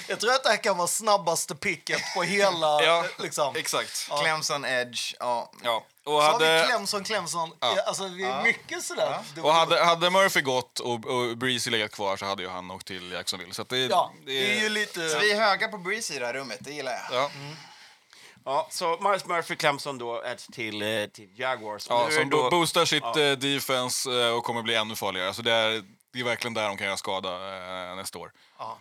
Jag 0.08 0.20
tror 0.20 0.32
att 0.32 0.42
det 0.44 0.50
här 0.50 0.56
kan 0.56 0.76
vara 0.76 0.88
snabbaste 0.88 1.54
picket 1.54 2.02
på 2.14 2.22
hela... 2.22 2.82
Ja, 2.84 3.04
liksom. 3.18 3.56
exakt. 3.56 4.08
Clemson 4.20 4.64
Edge, 4.64 5.14
ja. 5.18 5.50
Ja. 5.62 5.84
Och 6.04 6.12
Så 6.12 6.20
har 6.20 6.38
vi 6.38 6.46
hade, 6.46 6.66
Clemson, 6.66 7.04
Clemson. 7.04 7.52
Ja. 7.60 7.76
Alltså, 7.86 8.08
vi 8.08 8.24
är 8.24 8.42
mycket 8.42 8.82
sådär. 8.82 9.18
Det- 9.34 9.40
och 9.40 9.52
hade, 9.52 9.84
hade 9.84 10.10
Murphy 10.10 10.40
gått 10.40 10.80
och, 10.80 11.06
och 11.06 11.36
Breezy 11.36 11.70
legat 11.70 11.90
kvar 11.92 12.16
så 12.16 12.24
hade 12.26 12.42
ju 12.42 12.48
han 12.48 12.70
åkt 12.70 12.86
till 12.86 13.12
Jacksonville. 13.12 13.54
Så 13.54 13.62
att 13.62 13.68
det, 13.68 13.78
Ja, 13.78 14.12
det 14.26 14.52
är 14.58 14.62
ju 14.62 14.68
lite... 14.68 15.08
Så 15.08 15.18
vi 15.18 15.32
är 15.32 15.40
höga 15.40 15.68
på 15.68 15.78
Breeze 15.78 16.14
i 16.14 16.18
det 16.18 16.26
här 16.26 16.34
rummet, 16.34 16.58
det 16.60 16.70
gillar 16.72 16.92
jag. 16.92 17.22
Ja, 17.22 17.30
Ja, 18.46 18.68
så 18.70 18.98
Miles 19.00 19.26
Murphy, 19.26 19.56
Clemson 19.56 19.98
då, 19.98 20.20
är 20.22 20.52
till, 20.52 20.82
eh, 20.82 21.06
till 21.06 21.38
Jaguars. 21.40 21.86
ja, 21.88 22.06
är 22.06 22.10
som 22.10 22.30
det 22.30 22.36
bo- 22.36 22.50
boostar 22.50 22.84
sitt 22.84 23.02
eh, 23.04 23.32
defense 23.32 24.10
eh, 24.26 24.30
och 24.36 24.44
kommer 24.44 24.62
bli 24.62 24.74
ännu 24.74 24.96
farligare. 24.96 25.26
Alltså 25.28 25.42
det, 25.42 25.52
är, 25.52 25.82
det 26.12 26.20
är 26.20 26.24
verkligen 26.24 26.54
där 26.54 26.68
de 26.68 26.76
kan 26.76 26.86
göra 26.86 26.96
skada 26.96 27.28
eh, 27.90 27.96
nästa 27.96 28.18
år. 28.18 28.32
Ja. 28.58 28.78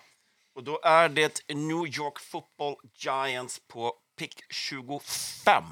Och 0.55 0.63
då 0.63 0.79
är 0.83 1.09
det 1.09 1.39
New 1.49 1.87
York 1.97 2.19
Football 2.19 2.75
Giants 2.97 3.59
på 3.73 3.93
pick 4.19 4.39
25. 4.49 5.63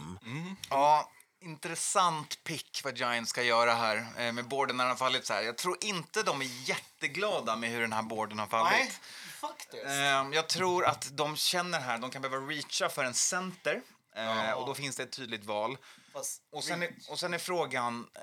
Ja, 0.70 1.10
intressant 1.41 2.43
pick 2.43 2.81
vad 2.83 2.97
Giants 2.97 3.29
ska 3.29 3.43
göra 3.43 3.73
här 3.73 4.07
eh, 4.17 4.31
med 4.31 4.47
borden 4.47 4.77
när 4.77 4.83
den 4.83 4.89
har 4.91 4.97
fallit 4.97 5.25
så 5.25 5.33
här. 5.33 5.41
Jag 5.41 5.57
tror 5.57 5.77
inte 5.81 6.23
de 6.23 6.41
är 6.41 6.69
jätteglada 6.69 7.55
med 7.55 7.69
hur 7.69 7.81
den 7.81 7.93
här 7.93 8.01
borden 8.01 8.39
har 8.39 8.47
fallit. 8.47 8.71
Nej, 8.71 8.91
faktiskt. 9.39 9.85
Eh, 9.85 10.29
Jag 10.33 10.49
tror 10.49 10.85
att 10.85 11.17
de 11.17 11.35
känner 11.35 11.79
här, 11.79 11.97
de 11.97 12.09
kan 12.09 12.21
behöva 12.21 12.45
reacha 12.45 12.89
för 12.89 13.03
en 13.03 13.13
center. 13.13 13.81
Eh, 14.15 14.51
Och 14.51 14.67
då 14.67 14.73
finns 14.73 14.95
det 14.95 15.03
ett 15.03 15.11
tydligt 15.11 15.45
val. 15.45 15.77
Fast, 16.13 16.41
Och 16.51 16.63
sen 16.63 16.83
är, 16.83 16.93
och 17.09 17.19
sen 17.19 17.33
är 17.33 17.37
frågan, 17.37 18.07
eh, 18.15 18.21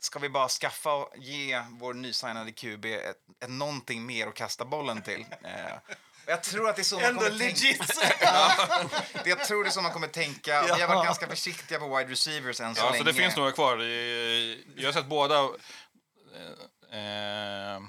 ska 0.00 0.18
vi 0.18 0.28
bara 0.28 0.48
skaffa 0.48 0.92
och 0.94 1.12
ge 1.16 1.62
vår 1.70 1.94
nysignade 1.94 2.52
QB 2.52 2.84
ett, 2.84 3.16
ett 3.44 3.50
någonting 3.50 4.06
mer 4.06 4.26
att 4.26 4.34
kasta 4.34 4.64
bollen 4.64 5.02
till? 5.02 5.26
Eh, 6.30 6.34
Jag 6.36 6.42
tror 6.42 6.68
att 6.68 6.76
det 6.76 6.82
är 6.82 6.84
så 6.84 6.94
man 6.96 7.04
Ändå 7.04 7.20
kommer 7.20 7.38
tänka. 7.38 7.44
legit. 7.44 7.88
Det- 9.24 9.30
Jag 9.30 9.44
tror 9.44 9.64
det 9.64 9.70
är 9.70 9.72
så 9.72 9.82
man 9.82 9.92
kommer 9.92 10.08
tänka. 10.08 10.62
Vi 10.76 10.80
har 10.82 10.88
varit 10.94 11.04
ganska 11.06 11.26
försiktiga 11.28 11.78
på 11.78 11.96
wide 11.96 12.10
receivers 12.12 12.60
än 12.60 12.74
så 12.74 12.80
Ja, 12.80 12.84
länge. 12.86 12.98
så 12.98 13.04
det 13.04 13.14
finns 13.14 13.36
några 13.36 13.52
kvar. 13.52 13.76
Jag 14.76 14.88
har 14.88 14.92
sett 14.92 15.06
båda. 15.06 15.38
Eh, 16.92 17.74
eh, 17.74 17.80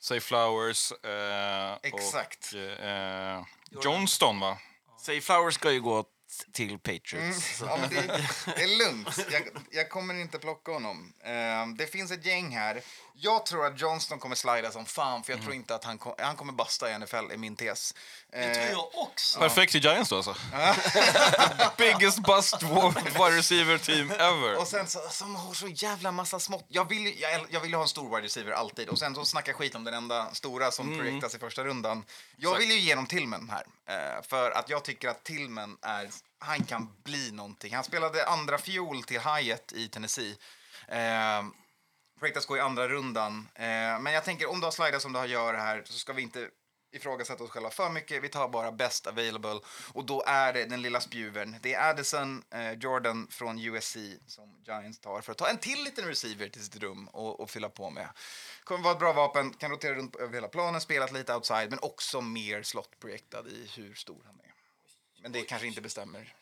Say 0.00 0.20
Flowers 0.20 0.92
eh, 0.92 1.76
Exakt. 1.82 2.52
och 2.52 2.84
eh, 2.84 3.42
Johnston, 3.82 4.40
va? 4.40 4.58
Say 5.06 5.20
Flowers 5.20 5.54
ska 5.54 5.72
ju 5.72 5.80
gå 5.80 6.04
till 6.52 6.78
Patriots. 6.78 7.60
Ja, 7.66 7.76
men 7.80 7.88
det, 7.90 8.26
det 8.56 8.62
är 8.62 8.78
lugnt. 8.78 9.26
Jag, 9.30 9.42
jag 9.70 9.90
kommer 9.90 10.14
inte 10.14 10.38
plocka 10.38 10.72
honom. 10.72 11.12
Eh, 11.24 11.66
det 11.78 11.86
finns 11.86 12.10
ett 12.10 12.26
gäng 12.26 12.56
här. 12.56 12.80
Jag 13.20 13.46
tror 13.46 13.66
att 13.66 13.80
Johnston 13.80 14.18
kommer 14.18 14.36
slida 14.36 14.70
som 14.70 14.86
fan, 14.86 15.22
för 15.22 15.32
jag 15.32 15.42
tror 15.42 15.54
inte 15.54 15.74
att 15.74 15.84
han, 15.84 15.98
kom, 15.98 16.14
han 16.18 16.36
kommer 16.36 16.52
basta 16.52 16.90
i 16.90 16.98
NFL, 16.98 17.16
är 17.16 17.36
min 17.36 17.56
tes. 17.56 17.94
Det 18.30 18.38
Eh, 18.38 18.52
tror 18.54 18.66
jag 18.70 18.88
också. 19.02 19.38
Perfekt 19.38 19.74
i 19.74 19.78
Giants 19.78 20.10
då 20.10 20.16
alltså. 20.16 20.34
Biggest 21.76 22.18
bust 22.18 22.62
wide 22.62 23.36
receiver 23.38 23.78
team 23.78 24.10
ever. 24.10 24.58
Och 24.60 24.66
sen 24.66 24.86
så, 24.86 24.98
som 25.10 25.36
har 25.36 25.54
så 25.54 25.68
jävla 25.68 26.12
massa 26.12 26.40
smått. 26.40 26.64
Jag 26.68 26.88
vill, 26.88 27.06
ju- 27.06 27.14
jag, 27.18 27.46
jag 27.50 27.60
vill 27.60 27.74
ha 27.74 27.82
en 27.82 27.88
stor 27.88 28.10
wide 28.16 28.26
receiver 28.26 28.52
alltid. 28.52 28.88
Och 28.88 28.98
sen 28.98 29.14
så 29.14 29.24
snacka 29.24 29.52
skit 29.54 29.74
om 29.74 29.84
den 29.84 29.94
enda 29.94 30.34
stora 30.34 30.70
som 30.70 30.86
Mm. 30.88 30.98
projektas 31.00 31.34
i 31.34 31.38
första 31.38 31.64
rundan. 31.64 32.04
Jag 32.36 32.54
vill 32.58 32.70
ju 32.70 32.78
ge 32.78 32.94
dem 32.94 33.06
Tillman 33.06 33.50
här. 33.50 33.64
Eh, 34.16 34.22
för 34.22 34.50
att 34.50 34.68
jag 34.68 34.82
tycker 34.84 35.08
att 35.08 35.24
Tillman 35.24 35.78
är, 35.82 36.08
han 36.38 36.64
kan 36.64 36.92
bli 37.04 37.30
någonting. 37.30 37.74
Han 37.74 37.84
spelade 37.84 38.26
andra 38.26 38.58
fiol 38.58 39.02
till 39.02 39.20
Hyatt 39.20 39.72
i 39.72 39.88
Tennessee. 39.88 40.36
Eh, 42.18 42.20
projektas 42.20 42.46
gå 42.46 42.56
i 42.56 42.60
andra 42.60 42.88
rundan. 42.88 43.48
Eh, 43.54 44.00
men 44.00 44.12
jag 44.12 44.24
tänker 44.24 44.50
om 44.50 44.60
du 44.60 44.66
har 44.66 44.70
slidat 44.70 45.02
som 45.02 45.12
du 45.12 45.18
har 45.18 45.26
gör 45.26 45.54
här 45.54 45.82
så 45.84 45.92
ska 45.92 46.12
vi 46.12 46.22
inte 46.22 46.48
ifrågasätta 46.92 47.44
oss 47.44 47.50
själva 47.50 47.70
för 47.70 47.90
mycket. 47.90 48.22
Vi 48.22 48.28
tar 48.28 48.48
bara 48.48 48.72
best 48.72 49.06
available. 49.06 49.60
Och 49.92 50.04
då 50.04 50.22
är 50.26 50.52
det 50.52 50.64
den 50.64 50.82
lilla 50.82 51.00
spjuvern. 51.00 51.56
Det 51.62 51.74
är 51.74 51.90
Addison 51.90 52.42
eh, 52.50 52.72
Jordan 52.72 53.28
från 53.30 53.58
USC 53.58 53.96
som 54.26 54.62
Giants 54.66 54.98
tar 54.98 55.20
för 55.20 55.32
att 55.32 55.38
ta 55.38 55.48
en 55.48 55.58
till 55.58 55.84
liten 55.84 56.04
receiver 56.04 56.48
till 56.48 56.64
sitt 56.64 56.76
rum 56.76 57.08
och, 57.08 57.40
och 57.40 57.50
fylla 57.50 57.68
på 57.68 57.90
med. 57.90 58.08
Kommer 58.64 58.84
vara 58.84 58.92
ett 58.92 59.00
bra 59.00 59.12
vapen, 59.12 59.52
kan 59.52 59.70
rotera 59.70 59.94
runt 59.94 60.16
över 60.16 60.34
hela 60.34 60.48
planen, 60.48 60.80
spelat 60.80 61.12
lite 61.12 61.34
outside, 61.34 61.70
men 61.70 61.78
också 61.82 62.20
mer 62.20 62.62
slottprojektad 62.62 63.48
i 63.48 63.70
hur 63.76 63.94
stor 63.94 64.22
han 64.26 64.40
är. 64.40 64.54
Men 65.22 65.32
det 65.32 65.42
kanske 65.42 65.66
inte 65.66 65.80
bestämmer. 65.80 66.34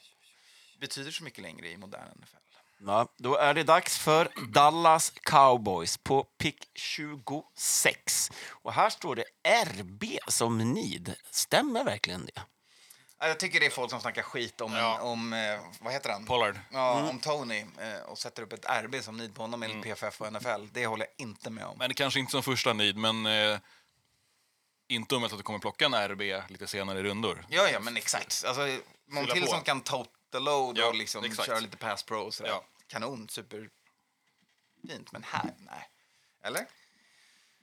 Betyder 0.80 1.10
så 1.10 1.24
mycket 1.24 1.42
längre 1.42 1.68
i 1.68 1.76
modern 1.76 2.20
NFL. 2.22 2.45
Ja, 2.80 3.14
då 3.18 3.36
är 3.36 3.54
det 3.54 3.62
dags 3.62 3.98
för 3.98 4.28
Dallas 4.48 5.12
Cowboys 5.22 5.96
på 5.96 6.24
pick 6.24 6.70
26. 6.74 8.30
Och 8.48 8.72
här 8.72 8.90
står 8.90 9.16
det 9.16 9.24
RB 9.64 10.04
som 10.28 10.58
need. 10.72 11.14
Stämmer 11.30 11.84
verkligen 11.84 12.26
det? 12.26 12.42
Ja, 13.18 13.26
Jag 13.28 13.40
tycker 13.40 13.60
det 13.60 13.66
är 13.66 13.70
folk 13.70 13.90
som 13.90 14.00
snackar 14.00 14.22
skit 14.22 14.60
om, 14.60 14.72
Ja. 14.72 15.00
om 15.00 15.32
eh, 15.32 15.60
vad 15.80 15.92
heter 15.92 16.10
han? 16.10 16.24
Pollard. 16.26 16.60
Ja, 16.72 17.08
om 17.10 17.20
Tony 17.20 17.58
eh, 17.78 18.00
och 18.08 18.18
sätter 18.18 18.42
upp 18.42 18.52
ett 18.52 18.64
RB 18.84 19.02
som 19.04 19.16
need 19.16 19.34
på 19.34 19.42
honom 19.42 19.62
enligt 19.62 19.82
PFF 19.84 20.20
och 20.20 20.32
NFL. 20.32 20.66
Det 20.72 20.86
håller 20.86 21.06
jag 21.16 21.26
inte 21.26 21.50
med 21.50 21.64
om. 21.64 21.78
Men 21.78 21.88
det 21.88 21.94
kanske 21.94 22.20
inte 22.20 22.32
som 22.32 22.42
första 22.42 22.72
need, 22.72 22.96
men 22.96 23.26
eh, 23.26 23.58
inte 24.88 25.14
omöjligt 25.14 25.32
att 25.32 25.38
du 25.38 25.42
kommer 25.42 25.58
plocka 25.58 25.84
en 25.86 25.94
RB 25.94 26.20
lite 26.48 26.66
senare 26.66 26.98
i 26.98 27.02
rundor. 27.02 27.46
Ja, 27.48 27.68
ja, 27.72 27.80
men 27.80 27.96
exakt. 27.96 28.44
Alltså, 28.46 28.62
någon 28.62 29.22
Fylla 29.24 29.34
till 29.34 29.42
på. 29.42 29.48
som 29.48 29.62
kan 29.62 29.80
tote 29.80 30.10
the 30.36 30.40
load 30.40 30.78
Ja, 30.78 30.86
och 30.86 30.94
liksom 30.94 31.24
exakt. 31.24 31.46
köra 31.46 31.60
lite 31.60 31.76
pass 31.76 32.02
pro 32.02 32.20
och 32.20 32.34
sådär. 32.34 32.50
Ja. 32.50 32.64
Kanon, 32.88 33.28
super 33.28 33.68
fint. 34.88 35.12
Men 35.12 35.22
här, 35.22 35.54
nej. 35.58 35.88
Eller? 36.44 36.66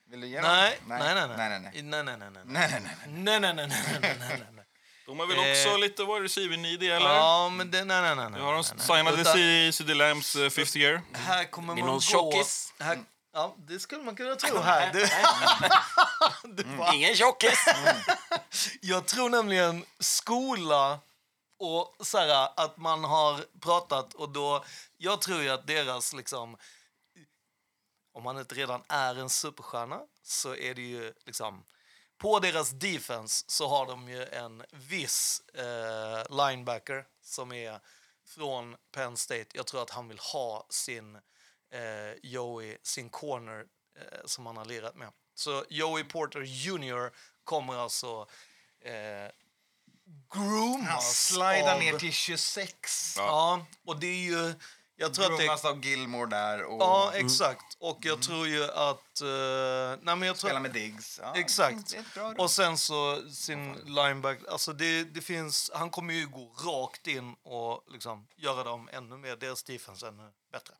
Vill 0.09 0.21
du 0.21 0.27
ge 0.27 0.41
Nej, 0.41 0.79
nej, 0.87 0.99
nej, 0.99 1.15
nej. 1.15 1.37
nej, 1.37 1.49
nej, 1.49 1.59
nej. 1.59 1.81
Nej, 1.83 2.03
nej, 2.03 2.17
nej, 2.17 2.29
nej. 2.33 2.43
Nej, 2.45 2.69
nej, 2.69 2.81
nej. 2.81 2.95
Nej, 3.07 3.39
nej, 3.39 3.53
nej, 3.53 3.67
nej, 3.67 3.67
nej, 4.01 4.15
nej, 4.19 4.37
nej, 4.39 4.47
nej. 4.51 4.65
De 5.05 5.19
har 5.19 5.27
väl 5.27 5.37
Eh. 5.37 5.51
också 5.51 5.77
lite 5.77 6.03
wide 6.03 6.19
receiver 6.23 6.57
needy, 6.57 6.87
eller? 6.89 7.15
Ja, 7.15 7.49
men 7.49 7.71
det, 7.71 7.83
nej, 7.85 8.01
nej, 8.01 8.15
nej, 8.15 8.29
nej. 8.29 8.39
Nu 8.39 8.45
har 8.45 8.53
de 8.53 8.61
nej, 8.61 8.73
nej. 8.77 8.97
signade 8.97 9.21
Utan 9.21 9.39
i 9.39 9.71
CD 9.73 9.93
Lambs 9.93 10.35
uh, 10.35 10.49
fifth 10.49 10.77
year. 10.77 11.01
Här 11.13 11.43
kommer 11.43 11.75
man 11.75 11.85
gå... 11.93 12.01
tjockis? 12.01 12.73
Här, 12.79 12.99
ja, 13.33 13.55
det 13.57 13.79
skulle 13.79 14.03
man 14.03 14.15
kunna 14.15 14.35
tro 14.35 14.59
här. 14.59 14.93
Det 16.53 16.63
var, 16.77 16.93
Ingen 16.93 17.15
tjockis! 17.15 17.65
jag 18.81 19.05
tror 19.05 19.29
nämligen 19.29 19.85
skola 19.99 20.99
och 21.63 21.95
så 21.99 22.17
här, 22.17 22.49
att 22.55 22.77
man 22.77 23.03
har 23.03 23.45
pratat 23.59 24.13
och 24.13 24.29
då... 24.29 24.65
Jag 24.97 25.21
tror 25.21 25.41
ju 25.41 25.49
att 25.49 25.67
deras 25.67 26.13
liksom... 26.13 26.57
Om 28.13 28.23
man 28.23 28.39
inte 28.39 28.55
redan 28.55 28.83
är 28.87 29.15
en 29.15 29.29
superstjärna 29.29 30.01
så 30.23 30.55
är 30.55 30.73
det 30.75 30.81
ju 30.81 31.13
liksom... 31.25 31.63
På 32.17 32.39
deras 32.39 32.69
defense 32.69 33.45
så 33.47 33.67
har 33.67 33.85
de 33.85 34.09
ju 34.09 34.25
en 34.25 34.63
viss 34.71 35.41
eh, 35.53 36.47
linebacker 36.47 37.05
som 37.21 37.51
är 37.51 37.79
från 38.25 38.75
Penn 38.91 39.17
State. 39.17 39.47
Jag 39.53 39.67
tror 39.67 39.81
att 39.81 39.89
han 39.89 40.07
vill 40.07 40.19
ha 40.19 40.65
sin 40.69 41.15
eh, 41.71 42.13
Joey, 42.23 42.77
sin 42.83 43.09
corner 43.09 43.65
eh, 43.99 44.19
som 44.25 44.45
han 44.45 44.57
har 44.57 44.65
lirat 44.65 44.95
med. 44.95 45.11
Så 45.35 45.65
Joey 45.69 46.03
Porter 46.03 46.41
Jr 46.41 47.11
kommer 47.43 47.75
alltså 47.75 48.27
eh, 48.79 49.31
han 50.29 50.49
groomas 50.49 51.25
slidar 51.27 51.73
av... 51.73 51.79
ner 51.79 51.97
till 51.97 52.13
26. 52.13 53.15
Ja, 53.17 53.65
och 53.85 53.99
det 53.99 54.07
är 54.07 54.23
ju... 54.23 54.53
Jag 54.95 55.13
tror 55.13 55.25
att 55.25 55.37
det... 55.37 55.43
Groomas 55.45 55.65
av 55.65 55.85
Gilmore 55.85 56.29
där 56.29 56.63
och 56.63 56.81
Ja, 56.81 57.11
exakt. 57.15 57.77
Och 57.79 57.97
jag 58.01 58.21
tror 58.21 58.47
ju 58.47 58.63
att... 58.63 59.21
eh, 59.21 59.27
nej, 60.01 60.15
men 60.15 60.21
jag 60.21 60.37
tror 60.37 60.49
spelar 60.49 60.59
med 60.59 60.71
Diggs. 60.71 61.19
Ja, 61.23 61.35
Exakt. 61.35 61.95
Och 62.37 62.51
sen 62.51 62.77
så 62.77 63.29
sin 63.29 63.73
lineback, 63.73 64.39
alltså 64.51 64.73
det, 64.73 65.03
det 65.03 65.21
finns, 65.21 65.71
han 65.73 65.89
kommer 65.89 66.13
ju 66.13 66.27
gå 66.27 66.55
rakt 66.65 67.07
in 67.07 67.35
och 67.43 67.83
liksom 67.87 68.27
göra 68.35 68.63
dem 68.63 68.89
ännu 68.93 69.17
mer, 69.17 69.35
deras 69.35 69.63
defense 69.63 70.07
ännu 70.07 70.31
bättre. 70.51 70.73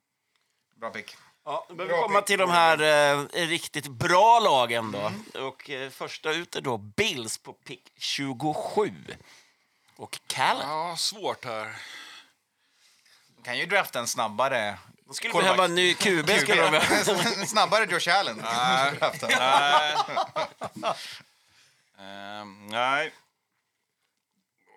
Bra 0.76 0.90
pick. 0.90 1.16
Ja, 1.44 1.66
då 1.68 1.74
behöver 1.74 1.96
vi 1.96 2.02
komma 2.02 2.20
till 2.22 2.38
de 2.38 2.50
här 2.50 2.80
eh, 2.82 3.46
riktigt 3.46 3.86
bra 3.88 4.40
lagen 4.40 4.92
då. 4.92 5.12
Och 5.40 5.70
eh, 5.70 5.90
första 5.90 6.30
ut 6.30 6.56
är 6.56 6.60
då 6.60 6.76
Bills 6.78 7.38
på 7.38 7.52
pick 7.52 7.92
27. 7.98 8.92
Och 9.96 10.18
Callen. 10.26 10.68
Ja, 10.68 10.96
svårt 10.96 11.44
här. 11.44 11.76
Kan 13.44 13.58
ju 13.58 13.66
drafta 13.66 13.98
en 13.98 14.06
snabbare... 14.06 14.78
De 15.06 15.14
skulle 15.14 15.32
Quarterback. 15.32 15.56
behöva 15.56 15.64
en 15.64 15.74
ny 15.74 15.94
QB. 16.22 16.30
Skulle 16.30 16.80
de 17.40 17.46
snabbare 17.46 17.84
Josh 17.84 18.08
Allen. 18.18 18.36
Nej. 18.44 18.92
Nej. 22.70 23.12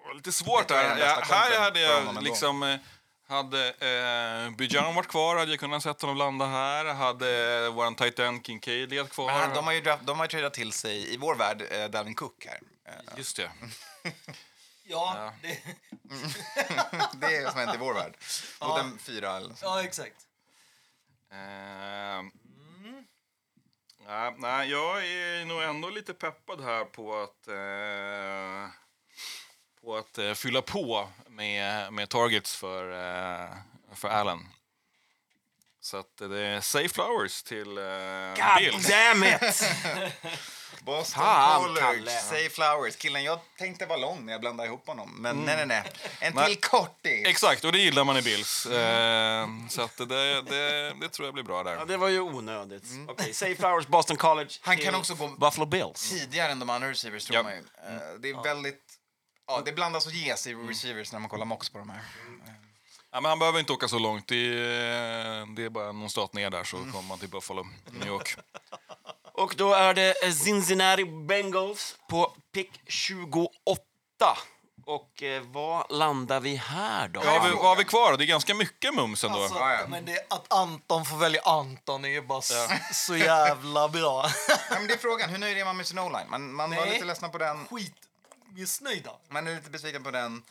Det 0.04 0.08
var 0.08 0.14
Lite 0.16 0.32
svårt 0.32 0.72
här. 0.72 0.98
Ja, 0.98 1.22
här 1.30 1.60
hade 1.60 1.80
jag 1.80 2.24
liksom... 2.24 2.78
eh, 3.30 3.36
Hade 3.36 3.70
eh, 4.46 4.52
Bijan 4.56 4.96
varit 4.96 5.08
kvar 5.08 5.36
hade 5.36 5.52
jag 5.52 5.60
kunnat 5.60 5.84
sett 5.84 6.02
honom 6.02 6.18
landa 6.18 6.46
här. 6.46 6.86
Hade 6.86 7.70
våran 7.70 7.96
tight 7.96 8.20
end 8.20 8.46
Kincaid 8.46 8.90
legat 8.90 9.10
kvar. 9.10 9.32
Men 9.32 9.54
de 9.54 9.66
har 9.66 9.74
ju, 9.74 9.82
draft, 9.82 10.06
de 10.06 10.20
har 10.20 10.28
tradat 10.28 10.54
till 10.54 10.72
sig, 10.72 11.14
i 11.14 11.18
vår 11.18 11.36
värld, 11.36 11.64
eh, 11.72 11.86
Dalvin 11.90 12.16
Cook 12.16 12.46
här. 12.46 12.60
Eh, 12.86 13.18
Just 13.18 13.38
det. 13.38 13.52
Ja, 14.84 15.34
det, 15.42 15.58
Det 17.28 17.36
är 17.36 17.50
som 17.50 17.60
hänt 17.60 17.76
i 17.76 17.78
vår 17.78 17.94
värld. 17.94 18.18
Mot 18.62 18.80
en 18.80 18.98
fyra 19.00 19.38
eller 19.38 19.56
så. 19.56 19.66
ja 19.66 19.84
exakt. 19.84 20.16
Nej, 24.08 24.34
nej, 24.38 24.70
jag 24.70 25.06
är 25.08 25.46
nog 25.46 25.62
ändå 25.64 25.90
lite 25.90 26.14
peppad 26.14 26.62
här 26.62 26.86
på 26.86 27.22
att, 27.22 27.48
eh, 27.48 28.70
på 29.82 29.96
att 29.98 30.18
eh, 30.18 30.34
fylla 30.34 30.62
på 30.62 31.08
med, 31.30 31.94
med 31.94 32.10
targets 32.10 32.56
för, 32.56 32.92
eh, 32.92 33.50
för 33.96 34.08
Allen. 34.10 34.40
Så 35.82 35.98
att 35.98 36.18
det 36.18 36.40
är 36.42 36.62
Safe 36.62 36.90
Flowers 36.90 37.44
till 37.44 37.78
eh, 37.78 37.84
God 38.36 38.58
Bills. 38.60 38.88
damn 38.88 39.24
it! 39.24 39.42
Boston 40.82 41.24
Fan, 41.24 41.62
College, 41.64 41.82
Kalle. 41.82 42.12
Say 42.12 42.50
Flowers. 42.50 42.96
Killen, 42.96 43.24
jag 43.24 43.40
tänkte 43.58 43.86
vara 43.86 43.98
lång 44.00 44.26
när 44.26 44.34
jag 44.34 44.42
blandade 44.42 44.68
ihop 44.68 44.88
honom. 44.88 45.16
Men 45.22 45.38
nej, 45.38 45.56
nej, 45.58 45.66
nej. 45.66 45.84
En 46.20 46.34
Nej. 46.34 46.46
till 46.48 46.62
kortis. 46.62 47.28
Exakt, 47.28 47.64
och 47.66 47.72
det 47.72 47.78
gillar 47.78 48.04
man 48.04 48.18
i 48.18 48.22
Bills. 48.22 48.66
Eh, 48.66 49.48
så 49.70 49.82
att 49.82 49.98
det, 49.98 50.42
det, 50.42 50.94
det 51.02 51.10
tror 51.10 51.28
jag 51.28 51.34
blir 51.34 51.44
bra 51.44 51.58
Ja, 51.58 51.64
där. 51.64 51.86
det 51.86 51.98
var 51.98 52.08
ju 52.08 52.20
onödigt. 52.20 52.84
Okej, 53.08 53.34
Say 53.34 53.56
Flowers, 53.56 53.88
Boston 53.88 54.18
College. 54.18 54.50
Han 54.62 54.76
till 54.76 54.86
kan 54.86 54.96
också 54.96 55.16
gå 55.16 55.28
Buffalo 55.28 55.66
Bills. 55.66 56.10
tidigare 56.10 56.52
än 56.52 56.60
de 56.60 56.70
andra 56.70 56.90
receivers, 56.90 57.26
tror 57.26 57.36
Ja. 57.36 57.44
man 57.44 57.52
ju. 57.54 57.60
Eh, 57.60 58.20
Det 58.20 58.30
är 58.30 58.44
väldigt... 58.44 58.84
Ja, 59.48 59.62
det 59.66 59.72
blandas 59.72 60.06
och 60.06 60.12
ges 60.12 60.48
i 60.48 60.54
receivers 60.54 61.12
när 61.12 61.20
man 61.20 61.30
kollar 61.30 61.46
mox 61.46 61.70
på 61.70 61.78
de 61.78 61.90
här. 61.90 62.02
Ja, 63.12 63.22
men 63.22 63.30
han 63.30 63.40
behöver 63.40 63.60
inte 63.60 63.74
åka 63.74 63.88
så 63.88 64.00
långt. 64.00 64.28
Det 64.28 64.36
är, 64.36 65.56
det 65.56 65.64
är 65.64 65.70
bara 65.70 65.92
någon 65.92 66.10
stat 66.10 66.34
ner 66.34 66.50
där 66.50 66.64
så 66.64 66.78
kommer 66.78 67.02
man 67.02 67.20
till 67.20 67.30
Buffalo, 67.30 67.68
New 67.92 68.08
York. 68.08 68.38
Och 69.34 69.54
då 69.58 69.74
är 69.74 69.94
det 69.94 70.34
Cincinnati 70.34 71.06
Bengals 71.06 71.98
på 72.10 72.34
pick 72.54 72.82
28. 72.88 73.50
Och 74.86 75.24
eh, 75.24 75.42
vad 75.42 75.92
landar 75.92 76.40
vi 76.40 76.56
här 76.56 77.08
då? 77.08 77.20
Vad 77.20 77.30
har 77.30 77.50
vi, 77.50 77.56
vad 77.56 77.66
har 77.66 77.76
vi 77.76 77.84
kvar? 77.84 78.18
Det 78.18 78.24
är 78.24 78.26
ganska 78.26 78.54
mycket 78.54 78.96
mums 78.96 79.24
ändå. 79.24 79.42
Alltså. 79.42 79.60
Men 79.88 80.06
det, 80.06 80.26
att 80.30 80.54
Anton 80.54 81.06
får 81.06 81.18
välja 81.18 81.42
Anton 81.42 82.06
är 82.06 82.10
ju 82.10 82.22
bara 82.22 82.42
så, 82.42 82.68
så 82.94 83.18
jävla 83.18 83.90
bra. 83.90 84.26
Ja, 84.70 84.76
men 84.80 84.88
det 84.88 84.94
är 84.94 84.98
frågan, 84.98 85.30
hur 85.30 85.38
nöjd 85.38 85.58
är 85.58 85.66
man 85.66 85.78
med 85.78 85.88
sin 85.88 86.00
o-line? 86.00 86.30
Man, 86.30 86.54
man 86.54 86.70
var 86.70 86.86
Nej. 86.86 86.94
lite 86.94 87.06
ledsna 87.06 87.30
på 87.30 87.38
den. 87.38 87.68
Skit 87.68 88.07
missnöjda. 88.58 89.12
Man 89.30 89.48
är 89.48 89.56
lite 89.56 89.70
besviken 89.70 90.04
på 90.04 90.12
den. 90.12 90.44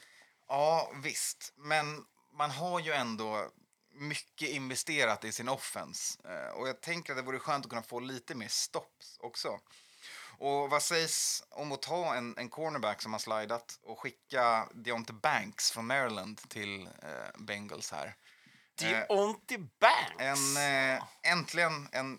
Ja, 0.48 0.92
visst. 1.02 1.52
Men 1.56 2.04
man 2.32 2.50
har 2.50 2.80
ju 2.80 2.92
ändå 2.92 3.50
mycket 3.92 4.48
investerat 4.48 5.24
i 5.24 5.32
sin 5.32 5.48
offense. 5.48 6.18
Eh, 6.24 6.48
Och 6.58 6.68
jag 6.68 6.80
tänker 6.80 7.12
att 7.12 7.16
det 7.18 7.22
vore 7.22 7.38
skönt 7.38 7.64
att 7.64 7.70
kunna 7.70 7.82
få 7.82 8.00
lite 8.00 8.34
mer 8.34 8.48
stops 8.48 9.18
också. 9.20 9.60
Och 10.38 10.70
vad 10.70 10.82
sägs 10.82 11.42
om 11.50 11.72
att 11.72 11.82
ta 11.82 12.14
en, 12.14 12.38
en 12.38 12.48
cornerback 12.48 13.02
som 13.02 13.12
har 13.12 13.20
slidat 13.20 13.78
och 13.82 14.00
skicka 14.00 14.68
Deonte 14.74 15.12
Banks 15.12 15.70
från 15.70 15.86
Maryland 15.86 16.48
till 16.48 16.86
eh, 16.86 17.38
Bengals 17.38 17.92
här? 17.92 18.14
Deonte 18.74 19.58
Banks. 19.58 20.16
En, 20.18 20.56
eh, 20.56 21.02
äntligen 21.22 21.88
en 21.92 22.18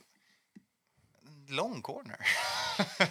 lång 1.50 1.82
corner. 1.82 2.18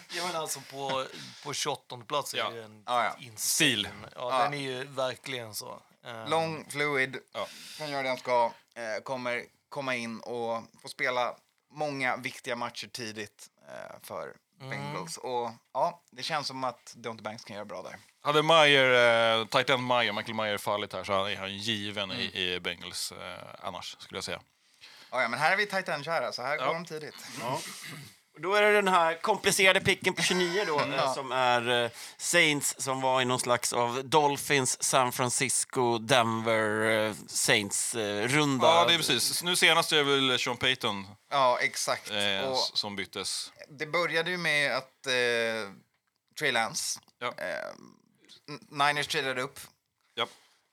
Ja, 0.09 0.27
men 0.27 0.37
alltså 0.37 0.61
på, 0.61 1.07
på 1.45 1.53
28 1.53 1.97
plats 2.09 2.35
är 2.35 2.39
Ja. 2.39 2.51
det 2.51 2.63
en 2.63 2.83
Ja, 2.87 3.05
ja. 3.05 3.31
Stil. 3.37 3.89
Ja, 4.03 4.09
Ja. 4.15 4.43
den 4.45 4.55
är 4.55 4.59
ju 4.59 4.85
verkligen 4.85 5.55
så. 5.55 5.83
Eh, 6.07 6.29
Lång, 6.29 6.67
fluid, 6.71 7.17
Ja. 7.33 7.47
kan 7.79 7.91
göra 7.91 8.03
det 8.03 8.09
han 8.09 8.19
ska. 8.19 8.53
Eh, 8.75 9.03
kommer 9.03 9.45
komma 9.69 9.95
in 9.95 10.21
och 10.21 10.63
få 10.83 10.89
spela 10.89 11.37
många 11.73 12.17
viktiga 12.17 12.57
matcher 12.57 12.87
tidigt 12.89 13.47
eh, 13.69 13.97
för 14.03 14.35
Bengals. 14.61 15.17
Och 15.17 15.51
ja, 15.73 16.03
det 16.11 16.23
känns 16.23 16.47
som 16.47 16.65
att 16.65 16.93
Deonte 16.97 17.23
Banks 17.23 17.45
kan 17.45 17.55
göra 17.57 17.65
bra 17.65 17.83
där. 17.83 17.97
Hade 18.21 18.43
Meyer, 18.43 19.39
eh, 19.41 19.47
tight 19.47 19.71
end 19.71 19.83
Meyer, 19.87 20.13
Michael 20.13 20.35
Meyer 20.35 20.59
fallit 20.59 20.93
här 20.93 21.05
så 21.05 21.25
är 21.25 21.37
han 21.37 21.57
given 21.57 22.13
i, 22.13 22.43
i 22.43 22.61
Bengals 22.61 23.13
eh, 23.13 23.39
annars, 23.63 23.97
skulle 23.99 24.17
jag 24.19 24.25
säga. 24.25 24.41
Ja, 25.11 25.23
ja, 25.23 25.29
men 25.29 25.41
här 25.41 25.53
är 25.53 25.57
vi 25.57 25.67
tight 25.67 25.89
end-kära, 25.89 26.33
så 26.33 26.43
här 26.43 26.57
går 26.57 26.75
de 26.75 26.85
tidigt. 26.85 27.15
Och 28.37 28.43
Då 28.43 28.55
är 28.55 28.63
det 28.63 28.73
den 28.73 28.89
här 28.89 29.15
komplicerade 29.23 29.81
picken 29.81 30.15
på 30.15 30.23
29 30.23 30.65
då, 30.67 30.81
eh, 30.81 31.15
som 31.15 31.33
är 31.33 31.85
eh, 31.85 31.91
Saints 32.17 32.75
som 32.79 33.01
var 33.01 33.21
i 33.23 33.25
någon 33.25 33.41
slags 33.41 33.73
av 33.73 34.05
Dolphins, 34.05 34.83
San 34.83 35.13
Francisco, 35.13 35.99
Denver 35.99 36.91
eh, 37.09 37.15
Saints-runda. 37.27 38.67
Ja, 38.67 38.85
det 38.89 38.95
är 38.95 38.97
precis. 38.99 39.43
Nu 39.43 39.57
senast 39.57 39.93
är 39.93 39.97
det 39.97 40.03
väl 40.03 40.39
Sean 40.39 40.57
Payton 40.57 41.07
Ja, 41.31 41.59
exakt. 41.61 42.11
eh, 42.11 42.55
som 42.75 42.97
byttes. 42.97 43.53
det 43.69 43.87
började 43.87 44.31
ju 44.31 44.37
med 44.37 44.77
att 44.77 45.07
eh, 45.07 45.13
Trey 46.39 46.53
Lance, 46.53 47.01
Ja. 47.19 47.27
eh, 47.27 47.73
Niners 48.71 49.07
tradade 49.07 49.43
upp. 49.43 49.61
Ja. 50.15 50.27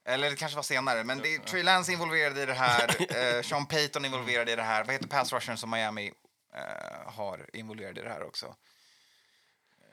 Eller 0.09 0.29
det 0.29 0.35
kanske 0.35 0.55
var 0.55 0.63
senare, 0.63 1.03
men 1.03 1.19
det 1.19 1.35
är 1.35 1.39
Trey 1.39 1.63
Lance 1.63 1.91
involverad 1.91 2.37
i 2.37 2.45
det 2.45 2.53
här. 2.53 2.95
eh, 3.37 3.41
Sean 3.43 3.65
Payton 3.65 4.05
involverad 4.05 4.49
i 4.49 4.55
det 4.55 4.63
här. 4.63 4.83
Vad 4.83 4.93
heter 4.93 5.07
pass 5.07 5.33
rushern 5.33 5.57
som 5.57 5.69
Miami 5.69 6.11
eh, 6.55 7.13
har 7.13 7.49
involverad 7.53 7.97
i 7.97 8.01
det 8.01 8.09
här 8.09 8.23
också? 8.23 8.55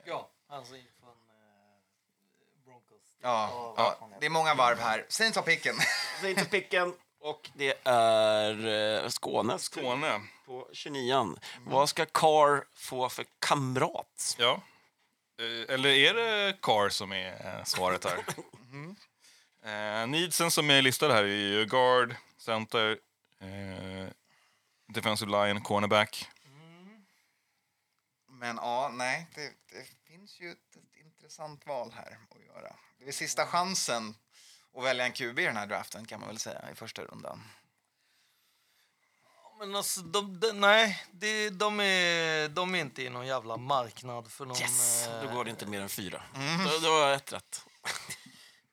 Ja, 0.05 0.29
gick 0.49 0.91
från 0.99 1.09
eh, 1.09 2.65
Broncos. 2.65 3.01
Ja, 3.21 3.73
ja, 3.77 4.09
det 4.19 4.25
är 4.25 4.29
många 4.29 4.55
varv 4.55 4.77
här. 4.79 5.05
Saints 5.09 5.35
har 5.35 5.43
picken. 5.43 5.75
Saints 6.21 6.41
och 6.41 6.49
picken. 6.49 6.93
Och 7.23 7.49
det 7.53 7.87
är 7.87 8.67
eh, 9.03 9.07
Skåne. 9.09 9.59
Skåne. 9.59 10.21
På 10.45 10.69
29 10.73 11.35
Vad 11.65 11.89
ska 11.89 12.05
Carr 12.05 12.63
få 12.75 13.09
för 13.09 13.25
kamrat? 13.39 14.35
Ja. 14.37 14.61
Eh, 15.39 15.73
Eller 15.73 15.89
är 15.89 16.13
det 16.13 16.57
Carr 16.61 16.89
som 16.89 17.11
är 17.13 17.57
eh, 17.57 17.63
svaret 17.63 18.05
här? 18.05 18.17
eh, 20.01 20.07
needsen 20.07 20.51
som 20.51 20.69
är 20.69 20.81
listade 20.81 21.13
här 21.13 21.23
är 21.23 21.27
ju 21.27 21.65
guard, 21.65 22.15
center, 22.37 22.97
eh, 23.41 24.07
defensive 24.87 25.31
line, 25.31 25.61
cornerback. 25.61 26.29
Men 28.41 28.55
ja, 28.55 28.89
nej, 28.93 29.27
det, 29.35 29.53
det 29.71 29.85
finns 30.07 30.39
ju 30.39 30.51
ett, 30.51 30.75
ett 30.75 30.95
intressant 31.05 31.65
val 31.67 31.91
här 31.95 32.17
att 32.31 32.45
göra. 32.45 32.75
Det 32.99 33.07
är 33.07 33.11
sista 33.11 33.45
chansen 33.47 34.15
att 34.77 34.83
välja 34.83 35.05
en 35.05 35.11
QB 35.11 35.39
i 35.39 35.45
den 35.45 35.57
här 35.57 35.67
draften 35.67 36.05
kan 36.05 36.19
man 36.19 36.29
väl 36.29 36.39
säga 36.39 36.71
i 36.71 36.75
första 36.75 37.03
rundan. 37.03 37.43
Men 39.59 39.75
alltså, 39.75 40.01
de, 40.01 40.39
de, 40.39 40.51
nej, 40.51 41.05
det, 41.11 41.49
de, 41.49 41.79
är, 41.79 42.49
de 42.49 42.75
är 42.75 42.79
inte 42.79 43.03
i 43.03 43.09
någon 43.09 43.27
jävla 43.27 43.57
marknad 43.57 44.31
för 44.31 44.45
någon... 44.45 44.57
Yes! 44.57 45.07
eh, 45.07 45.21
Då 45.23 45.33
går 45.33 45.43
det 45.43 45.49
inte 45.49 45.65
mer 45.65 45.81
än 45.81 45.89
fyra. 45.89 46.23
Då, 46.65 46.79
då 46.79 46.87
har 46.89 47.07
jag 47.07 47.13
ett 47.15 47.33
rätt. 47.33 47.65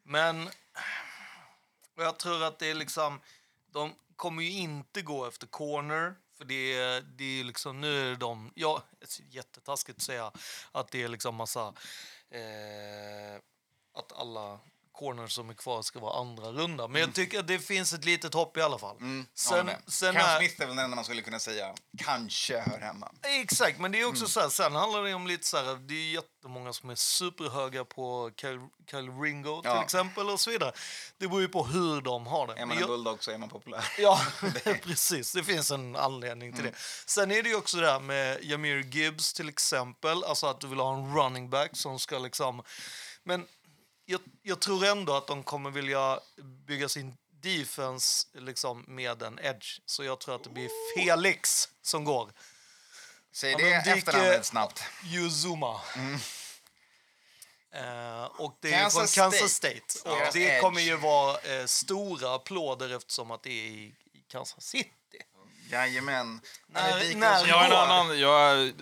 Men 0.02 0.50
jag 1.96 2.18
tror 2.18 2.42
att 2.42 2.58
det 2.58 2.66
är 2.66 2.74
liksom... 2.74 3.20
De 3.72 3.94
kommer 4.16 4.42
ju 4.42 4.50
inte 4.50 5.02
gå 5.02 5.26
efter 5.26 5.46
corner. 5.46 6.14
För 6.38 6.44
det 6.44 6.74
är, 6.74 7.00
det 7.00 7.40
är 7.40 7.44
liksom, 7.44 7.80
nu 7.80 8.12
är 8.12 8.16
de... 8.16 8.52
Ja, 8.54 8.82
jättetaskigt 9.30 9.98
att 9.98 10.02
säga 10.02 10.32
att 10.72 10.90
det 10.90 11.02
är 11.02 11.08
liksom 11.08 11.34
massa... 11.34 11.74
Eh, 12.30 13.40
att 13.94 14.12
alla 14.12 14.60
corners 14.98 15.32
som 15.32 15.50
är 15.50 15.54
kvar 15.54 15.82
ska 15.82 15.98
vara 15.98 16.20
andra 16.20 16.44
runda. 16.52 16.88
Men 16.88 17.00
jag 17.00 17.14
tycker 17.14 17.38
att 17.40 17.46
det 17.46 17.58
finns 17.58 17.92
ett 17.92 18.04
litet 18.04 18.34
hopp 18.34 18.56
i 18.56 18.60
alla 18.62 18.78
fall. 18.78 18.96
Mm, 18.96 19.26
Sen, 19.34 19.70
sen 19.86 20.14
Cam 20.14 20.22
är, 20.24 20.38
Smith 20.38 20.62
är 20.62 20.66
väl 20.66 20.76
den 20.76 20.84
enda 20.84 20.94
man 20.94 21.04
skulle 21.04 21.22
kunna 21.22 21.38
säga 21.38 21.74
kanske 22.04 22.58
hör 22.60 22.78
hemma. 22.78 23.12
Exakt, 23.22 23.78
men 23.78 23.92
det 23.92 24.00
är 24.00 24.04
också 24.08 24.26
så 24.26 24.40
här, 24.40 24.48
sen 24.48 24.74
handlar 24.74 25.02
det 25.02 25.14
om 25.14 25.26
lite 25.26 25.46
så 25.46 25.56
här, 25.56 25.74
det 25.88 25.94
är 25.94 26.10
jättemånga 26.12 26.72
som 26.72 26.90
är 26.90 26.94
superhöga 26.94 27.84
på 27.84 28.30
Kyle, 28.40 28.60
Kyle 28.90 29.10
Ringo 29.22 29.62
till 29.62 29.70
Ja. 29.70 29.82
exempel 29.84 30.30
och 30.30 30.40
så 30.40 30.50
vidare. 30.50 30.72
Det 31.18 31.28
beror 31.28 31.40
ju 31.40 31.48
på 31.48 31.64
hur 31.64 32.00
de 32.00 32.26
har 32.26 32.46
det. 32.46 32.52
Är 32.52 32.66
man 32.66 32.70
en 32.76 32.80
jag- 32.80 32.88
bulldog 32.88 33.24
så 33.24 33.30
är 33.30 33.38
man 33.38 33.48
populär. 33.48 33.84
Ja, 33.98 34.20
precis. 34.82 35.32
Det 35.32 35.44
finns 35.44 35.70
en 35.70 35.96
anledning 35.96 36.52
till 36.52 36.64
det. 36.64 36.72
Sen 37.06 37.30
är 37.30 37.42
det 37.42 37.48
ju 37.48 37.54
också 37.56 37.76
det 37.76 37.90
här 37.90 38.00
med 38.00 38.38
Jamir 38.44 38.82
Gibbs 38.82 39.32
till 39.32 39.48
exempel. 39.48 40.24
Alltså 40.24 40.46
att 40.46 40.60
du 40.60 40.66
vill 40.66 40.80
ha 40.80 40.94
en 40.94 41.14
running 41.16 41.50
back 41.50 41.70
som 41.72 41.98
ska 41.98 42.18
liksom... 42.18 42.62
Men 43.24 43.46
jag, 44.10 44.20
jag 44.42 44.60
tror 44.60 44.84
ändå 44.84 45.16
att 45.16 45.26
de 45.26 45.42
kommer 45.42 45.70
vilja 45.70 46.20
bygga 46.66 46.88
sin 46.88 47.16
defense 47.30 48.26
liksom 48.34 48.84
med 48.88 49.22
en 49.22 49.38
edge. 49.38 49.80
Så 49.86 50.04
jag 50.04 50.20
tror 50.20 50.34
att 50.34 50.44
det 50.44 50.50
blir 50.50 50.68
Felix 50.96 51.68
som 51.82 52.04
går. 52.04 52.32
Säg 53.32 53.52
Ja, 53.52 53.58
det 53.58 53.64
dyker- 53.84 53.96
efternamnet 53.98 54.46
snabbt. 54.46 54.82
Yuzuma. 55.04 55.80
Eh, 57.74 58.24
och 58.24 58.58
det 58.60 58.68
är 58.68 58.72
Mm. 58.72 58.80
Kansas 58.82 59.14
från 59.14 59.22
Kansas 59.30 59.52
State. 59.52 59.80
State. 59.88 60.10
Och 60.10 60.32
det 60.32 60.40
edge. 60.40 60.60
kommer 60.60 60.80
ju 60.80 60.96
vara 60.96 61.38
eh, 61.40 61.64
stora 61.66 62.34
applåder 62.34 62.96
eftersom 62.96 63.30
att 63.30 63.42
det 63.42 63.50
är 63.50 63.66
i, 63.70 63.94
i 64.12 64.20
Kansas 64.30 64.64
City. 64.64 64.90
Jajamän. 65.70 66.40
När- 66.66 67.14
när- 67.14 67.46
Jag 67.46 67.56
har 67.58 67.64
en 67.64 67.72
annan, 67.72 68.18
jag, 68.20 68.72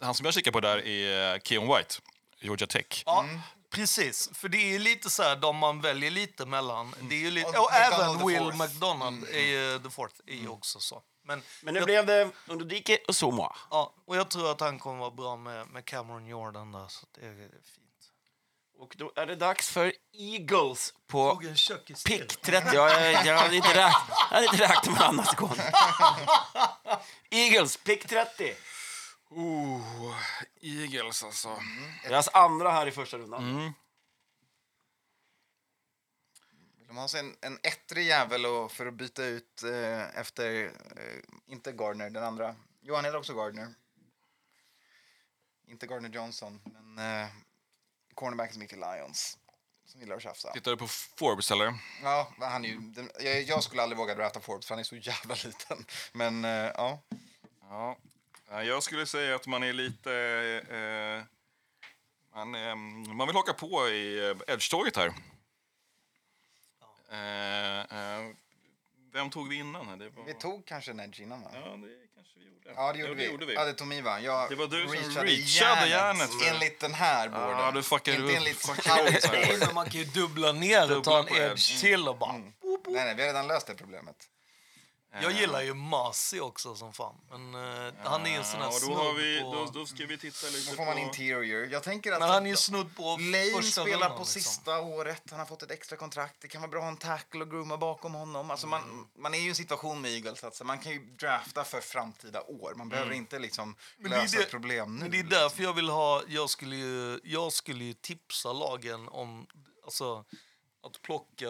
han 0.00 0.14
som 0.14 0.24
jag 0.24 0.34
kikar 0.34 0.50
på 0.52 0.60
där 0.60 0.86
är 0.86 1.34
eh, 1.34 1.40
Keon 1.40 1.66
White, 1.76 1.94
Georgia 2.40 2.66
Tech. 2.66 3.02
Ja, 3.06 3.24
precis. 3.70 4.30
För 4.32 4.48
det 4.48 4.74
är 4.74 4.78
lite 4.78 5.10
så 5.10 5.22
här, 5.22 5.36
de 5.36 5.56
man 5.56 5.80
väljer 5.80 6.10
lite 6.10 6.46
mellan. 6.46 6.94
Det 7.00 7.14
är 7.14 7.20
ju 7.20 7.30
lite, 7.30 7.48
Och 7.48 7.64
och, 7.64 7.72
även 7.72 8.26
Will. 8.26 8.52
McDonald, 8.58 9.24
är 9.28 9.40
ju, 9.40 9.78
the 9.78 9.90
fourth, 9.90 10.14
är 10.26 10.34
ju 10.34 10.48
också 10.48 10.80
så. 10.80 11.02
Men, 11.24 11.42
Men 11.62 11.74
nu 11.74 11.80
jag, 11.80 11.86
blev 11.86 12.06
det 12.06 12.30
Undodike 12.46 12.98
och 13.08 13.16
Somoa. 13.16 13.56
ja, 13.70 13.94
och 14.06 14.16
jag 14.16 14.30
tror 14.30 14.50
att 14.50 14.60
han 14.60 14.78
kommer 14.78 14.98
vara 14.98 15.10
bra 15.10 15.36
med, 15.36 15.68
med 15.68 15.84
Cameron 15.84 16.26
Jordan 16.26 16.72
där, 16.72 16.88
så 16.88 17.06
det 17.12 17.26
är 17.26 17.34
fint. 17.48 17.88
Och 18.78 18.94
då 18.98 19.12
är 19.16 19.26
det 19.26 19.36
dags 19.36 19.70
för 19.70 19.92
Eagles 20.12 20.94
på 21.06 21.42
pick 22.06 22.40
30. 22.40 22.68
Ja, 22.74 23.00
jag, 23.00 23.26
jag, 23.26 23.38
hade 23.38 23.56
inte 23.56 23.68
räknat, 23.68 24.02
jag 24.08 24.36
hade 24.36 24.44
inte 24.44 24.62
räknat 24.62 24.86
med 24.88 25.02
annat 25.02 25.36
gång. 25.36 25.56
Eagles, 27.30 27.76
pick 27.76 28.08
30. 28.08 28.54
Oh, 29.30 30.14
Eagles 30.60 31.22
alltså. 31.22 31.62
Deras 32.02 32.28
andra 32.28 32.70
här 32.70 32.86
i 32.86 32.90
första 32.90 33.18
rundan. 33.18 33.50
Mm. 33.58 33.72
De 36.88 36.96
har 36.96 37.16
en, 37.16 37.36
en 37.40 37.58
ettrig 37.62 38.06
jävel 38.06 38.46
och 38.46 38.72
för 38.72 38.86
att 38.86 38.94
byta 38.94 39.24
ut 39.24 39.62
eh, 39.62 40.18
efter, 40.18 40.64
eh, 40.64 40.72
inte 41.46 41.72
Gardner, 41.72 42.10
den 42.10 42.24
andra. 42.24 42.56
Jo, 42.80 42.94
han 42.94 43.04
heter 43.04 43.18
också 43.18 43.34
Gardner. 43.34 43.74
Inte 45.66 45.86
Gardner 45.86 46.08
Johnson, 46.08 46.60
men 46.64 47.22
eh, 47.22 47.28
cornerback 48.14 48.52
som 48.52 48.62
gick 48.62 48.72
i 48.72 48.76
Lions. 48.76 49.38
Som 49.86 50.00
gillar 50.00 50.16
att 50.16 50.22
tjafsa. 50.22 50.52
Tittar 50.52 50.70
du 50.70 50.76
på 50.76 50.88
Forbes 50.88 51.50
eller? 51.50 51.74
Ja, 52.02 52.32
han 52.38 52.64
är 52.64 52.68
ju, 52.68 52.78
den, 52.78 53.10
jag, 53.20 53.42
jag 53.42 53.62
skulle 53.64 53.82
aldrig 53.82 53.98
våga 53.98 54.14
drafta 54.14 54.40
Forbes 54.40 54.66
för 54.66 54.74
han 54.74 54.80
är 54.80 54.84
så 54.84 54.96
jävla 54.96 55.34
liten. 55.44 55.84
Men 56.12 56.44
eh, 56.44 56.50
ja, 56.50 57.02
Ja. 57.60 57.96
Jag 58.50 58.82
skulle 58.82 59.06
säga 59.06 59.34
att 59.34 59.46
man 59.46 59.62
är 59.62 59.72
lite... 59.72 60.12
Eh, 60.70 61.22
man, 62.34 62.54
eh, 62.54 62.74
man 63.14 63.26
vill 63.26 63.36
haka 63.36 63.52
på 63.52 63.88
i 63.88 64.30
eh, 64.30 64.54
edge-tåget 64.54 64.96
här. 64.96 65.12
Eh, 67.10 67.80
eh, 67.80 68.26
vem 69.12 69.30
tog 69.30 69.48
vi 69.48 69.56
innan? 69.56 69.98
Det 69.98 70.08
var... 70.08 70.24
vi 70.24 70.34
tog 70.34 70.66
kanske 70.66 70.90
en 70.90 71.00
edge 71.00 71.20
innan 71.20 71.42
va? 71.42 71.50
Ja, 71.52 71.60
det 71.60 71.88
kanske 72.14 72.38
vi 72.38 72.44
gjorde. 72.44 72.72
Ja, 72.76 72.92
det 72.92 72.98
gjorde, 72.98 73.14
vi. 73.14 73.30
gjorde 73.30 73.46
vi. 73.46 73.54
Ja, 73.54 73.64
det 73.64 73.74
tog 73.74 73.86
mig 73.86 74.02
va? 74.02 74.20
Jag 74.20 74.50
Det 74.50 74.54
var 74.54 74.66
du 74.66 74.86
som 74.86 74.92
reachade 74.92 75.26
reachade 75.26 75.88
järnet 75.88 76.30
Enligt 76.50 76.80
den 76.80 76.94
här 76.94 77.28
borden. 77.28 77.58
Ja, 77.58 77.70
du 77.70 77.82
fuckade 77.82 78.16
Inte 78.16 78.28
upp. 78.28 78.36
enligt 78.36 79.74
man 79.74 79.84
kan 79.90 80.00
ju 80.00 80.04
dubbla 80.04 80.52
ner 80.52 80.96
och 80.96 81.04
ta 81.04 81.22
Dubbla 81.22 81.36
en 81.36 81.42
edge 81.42 81.72
edge. 81.72 81.80
till 81.80 82.08
och 82.08 82.18
bara... 82.18 82.32
Nej, 82.32 82.52
nej, 82.86 83.14
vi 83.14 83.22
har 83.22 83.28
redan 83.28 83.46
löst 83.46 83.66
det 83.66 83.74
problemet. 83.74 84.16
Jag 85.22 85.32
gillar 85.32 85.62
ju 85.62 85.74
Masi 85.74 86.40
också 86.40 86.74
som 86.76 86.92
fan. 86.92 87.14
Men 87.30 87.54
eh, 87.54 87.94
han 88.04 88.26
är 88.26 88.30
ju 88.30 88.36
en 88.36 88.44
sån 88.44 88.60
här 88.60 88.68
Ja, 88.70 88.74
och 88.74 88.80
då, 88.88 88.94
har 88.94 89.14
vi, 89.14 89.40
på... 89.40 89.54
då, 89.54 89.64
då 89.80 89.86
ska 89.86 90.06
vi 90.06 90.18
titta 90.18 90.46
lite 90.46 90.70
Då 90.70 90.76
får 90.76 90.84
man 90.84 90.94
på... 90.94 91.00
interior. 91.00 91.66
Jag 91.72 91.82
tänker 91.82 92.12
att 92.12 92.20
Men 92.20 92.28
han 92.28 92.46
är 92.46 92.50
ju 92.50 92.56
snudd 92.56 92.96
på 92.96 93.02
Lane 93.02 93.50
första 93.62 93.82
spelar 93.82 94.08
på 94.10 94.18
liksom. 94.18 94.26
sista 94.26 94.80
året, 94.80 95.22
han 95.30 95.38
har 95.38 95.46
fått 95.46 95.62
ett 95.62 95.70
extra 95.70 95.96
kontrakt. 95.96 96.34
Det 96.40 96.48
kan 96.48 96.60
vara 96.60 96.70
bra 96.70 96.78
att 96.78 96.84
ha 96.84 96.90
en 96.90 96.96
tackle 96.96 97.40
och 97.42 97.50
grooma 97.50 97.76
bakom 97.76 98.14
honom. 98.14 98.50
Alltså 98.50 98.66
Mm. 98.66 98.80
man, 98.80 99.06
man 99.18 99.34
är 99.34 99.38
ju 99.38 99.46
i 99.46 99.48
en 99.48 99.54
situation 99.54 100.00
med 100.00 100.10
Eagles 100.10 100.44
att 100.44 100.62
man 100.66 100.78
kan 100.78 100.92
ju 100.92 100.98
drafta 100.98 101.64
för 101.64 101.80
framtida 101.80 102.42
år. 102.42 102.72
Man 102.76 102.88
behöver 102.88 103.12
inte 103.12 103.38
liksom 103.38 103.64
Mm. 103.98 104.10
Det 104.10 104.16
är 104.16 104.22
lösa 104.22 104.36
det- 104.36 104.42
ett 104.42 104.50
problem 104.50 104.94
nu. 104.96 105.02
Men 105.02 105.10
det 105.10 105.18
är 105.18 105.22
därför 105.22 105.62
jag 105.62 105.72
vill 105.72 105.88
ha... 105.88 106.22
Jag 106.28 106.50
skulle 106.50 106.76
ju, 106.76 107.20
jag 107.24 107.52
skulle 107.52 107.84
ju 107.84 107.92
tipsa 107.94 108.52
lagen 108.52 109.08
om 109.08 109.46
alltså, 109.84 110.24
att 110.82 111.02
plocka 111.02 111.46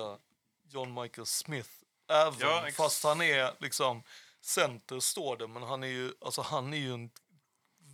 John 0.71 0.95
Michael 1.03 1.27
Smith. 1.27 1.69
Även 2.09 2.35
Ja, 2.41 2.67
ex- 2.67 2.77
fast 2.77 3.05
han 3.05 3.23
är 3.23 3.55
liksom 3.61 4.03
center 4.45 5.01
står 5.01 5.37
det, 5.37 5.49
men 5.49 5.63
han 5.63 5.83
är 5.83 5.87
ju, 5.89 6.13
alltså, 6.25 6.43
han 6.43 6.73
är 6.73 6.79
ju 6.79 6.95
en 6.95 7.11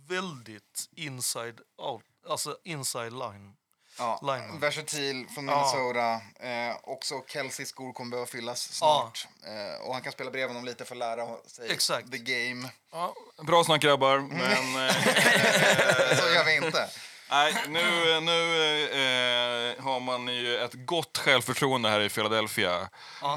väldigt 0.09 0.89
inside 0.95 1.59
out, 1.77 2.03
alltså 2.29 2.57
inside 2.63 3.13
line. 3.13 3.55
Ja, 3.97 4.19
lineman. 4.21 4.59
versatil 4.59 5.27
från 5.35 5.47
Ja. 5.47 5.55
Minnesota. 5.55 6.21
Eh, 6.47 6.75
också 6.83 7.23
Kelseys 7.27 7.69
skor 7.69 7.93
kommer 7.93 8.11
behöva 8.11 8.27
fyllas 8.27 8.61
snart. 8.61 9.27
Eh, 9.45 9.81
och 9.87 9.93
han 9.93 10.01
kan 10.01 10.11
spela 10.11 10.31
bredvid 10.31 10.49
honom 10.49 10.65
lite 10.65 10.85
för 10.85 10.95
att 10.95 10.99
lära 10.99 11.27
sig 11.47 11.71
Exakt. 11.71 12.11
the 12.11 12.17
game. 12.17 12.69
Ja, 12.91 13.13
bra 13.43 13.63
snack 13.63 13.81
grabbar, 13.81 14.15
Mm. 14.17 14.37
men... 14.37 14.87
Eh, 14.89 14.95
Så 16.19 16.33
gör 16.33 16.45
vi 16.45 16.55
inte. 16.55 16.89
Nej, 17.29 17.53
nu, 17.67 18.19
nu 18.21 18.41
eh, 18.83 19.83
har 19.83 19.99
man 19.99 20.27
ju 20.27 20.57
ett 20.57 20.73
gott 20.85 21.17
självförtroende 21.17 21.89
här 21.89 21.99
i 21.99 22.09
Philadelphia. 22.09 22.89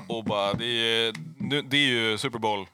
Och 0.09 0.25
bara, 0.25 0.53
det, 0.55 0.65
är, 0.67 1.15
nu- 1.39 1.63
det 1.63 1.77
är 1.77 1.87
ju 1.89 2.19
Super 2.19 2.39
Bowl 2.39 2.67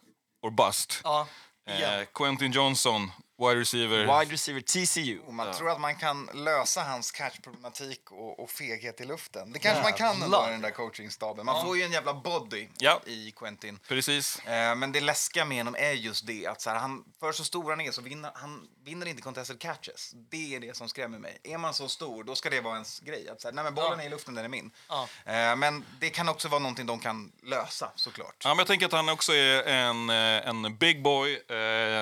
or 0.43 0.51
bust. 0.51 1.01
Ja, 1.05 1.27
Eh. 1.67 2.05
Quentin 2.15 2.53
Johnson, 2.53 3.11
wide 3.39 3.61
receiver. 3.61 4.19
Wide 4.21 4.33
receiver 4.33 4.61
TCU. 4.61 5.19
Och 5.27 5.35
man 5.35 5.53
tror 5.55 5.71
att 5.71 5.81
man 5.81 5.97
kan 5.97 6.29
lösa 6.35 6.83
hans 6.83 7.11
catchproblematik 7.11 8.11
och, 8.13 8.41
och 8.41 8.51
feghet 8.51 9.01
i 9.01 9.05
luften. 9.05 9.53
Det 9.53 9.59
kanske 9.59 9.83
man 9.83 9.93
kan 9.93 10.09
under 10.15 10.23
Jävlar. 10.27 10.51
den 10.51 10.61
där 10.61 10.71
coachingstaben. 10.71 11.47
Man 11.47 11.67
får 11.67 11.77
ju 11.77 11.83
en 11.83 11.93
jävla 11.93 12.15
body 12.15 12.69
Ja. 12.79 13.01
i 13.07 13.31
Quentin. 13.37 13.79
Precis. 13.89 14.39
Eh, 14.39 14.75
men 14.77 14.93
det 14.93 15.01
läskiga 15.01 15.45
med 15.45 15.59
honom 15.59 15.75
är 15.79 15.93
just 15.93 16.27
det 16.27 16.47
att 16.47 16.61
så 16.61 16.71
här, 16.71 16.77
han, 16.79 17.05
för 17.21 17.33
så 17.33 17.45
stor 17.45 17.71
han 17.71 17.81
är 17.81 17.91
så 17.91 18.03
vinner 18.03 18.31
han 18.35 18.69
vinner 18.85 19.07
inte 19.07 19.23
contested 19.23 19.61
catches. 19.61 20.13
Det 20.31 20.55
är 20.55 20.61
det 20.61 20.77
som 20.77 20.89
skrämmer 20.89 21.19
mig. 21.19 21.39
Är 21.45 21.59
man 21.59 21.75
så 21.75 21.89
stor, 21.89 22.25
då 22.25 22.35
ska 22.35 22.51
det 22.51 22.61
vara 22.61 22.75
ens 22.75 23.01
grej. 23.01 23.29
Att 23.29 23.41
så 23.41 23.49
här, 23.49 23.53
nej, 23.53 23.65
men 23.65 23.75
bollen 23.75 24.01
är 24.01 24.05
i 24.05 24.09
luften, 24.09 24.35
den 24.35 24.45
är 24.45 24.49
min. 24.49 24.71
Ja. 24.89 25.09
Eh, 25.27 25.57
men 25.57 25.85
det 26.01 26.11
kan 26.11 26.29
också 26.29 26.49
vara 26.49 26.59
någonting 26.61 26.87
de 26.87 26.99
kan 27.01 27.33
lösa 27.43 27.91
såklart. 27.95 28.35
Ja, 28.45 28.49
men 28.49 28.59
jag 28.59 28.67
tänker 28.67 28.87
att 28.87 28.93
han 28.93 29.09
också 29.09 29.33
är 29.33 29.63
en, 29.63 30.11
eh, 30.11 30.49
en 30.49 30.77
big 30.77 31.03
boy 31.03 31.35
eh, 31.35 31.45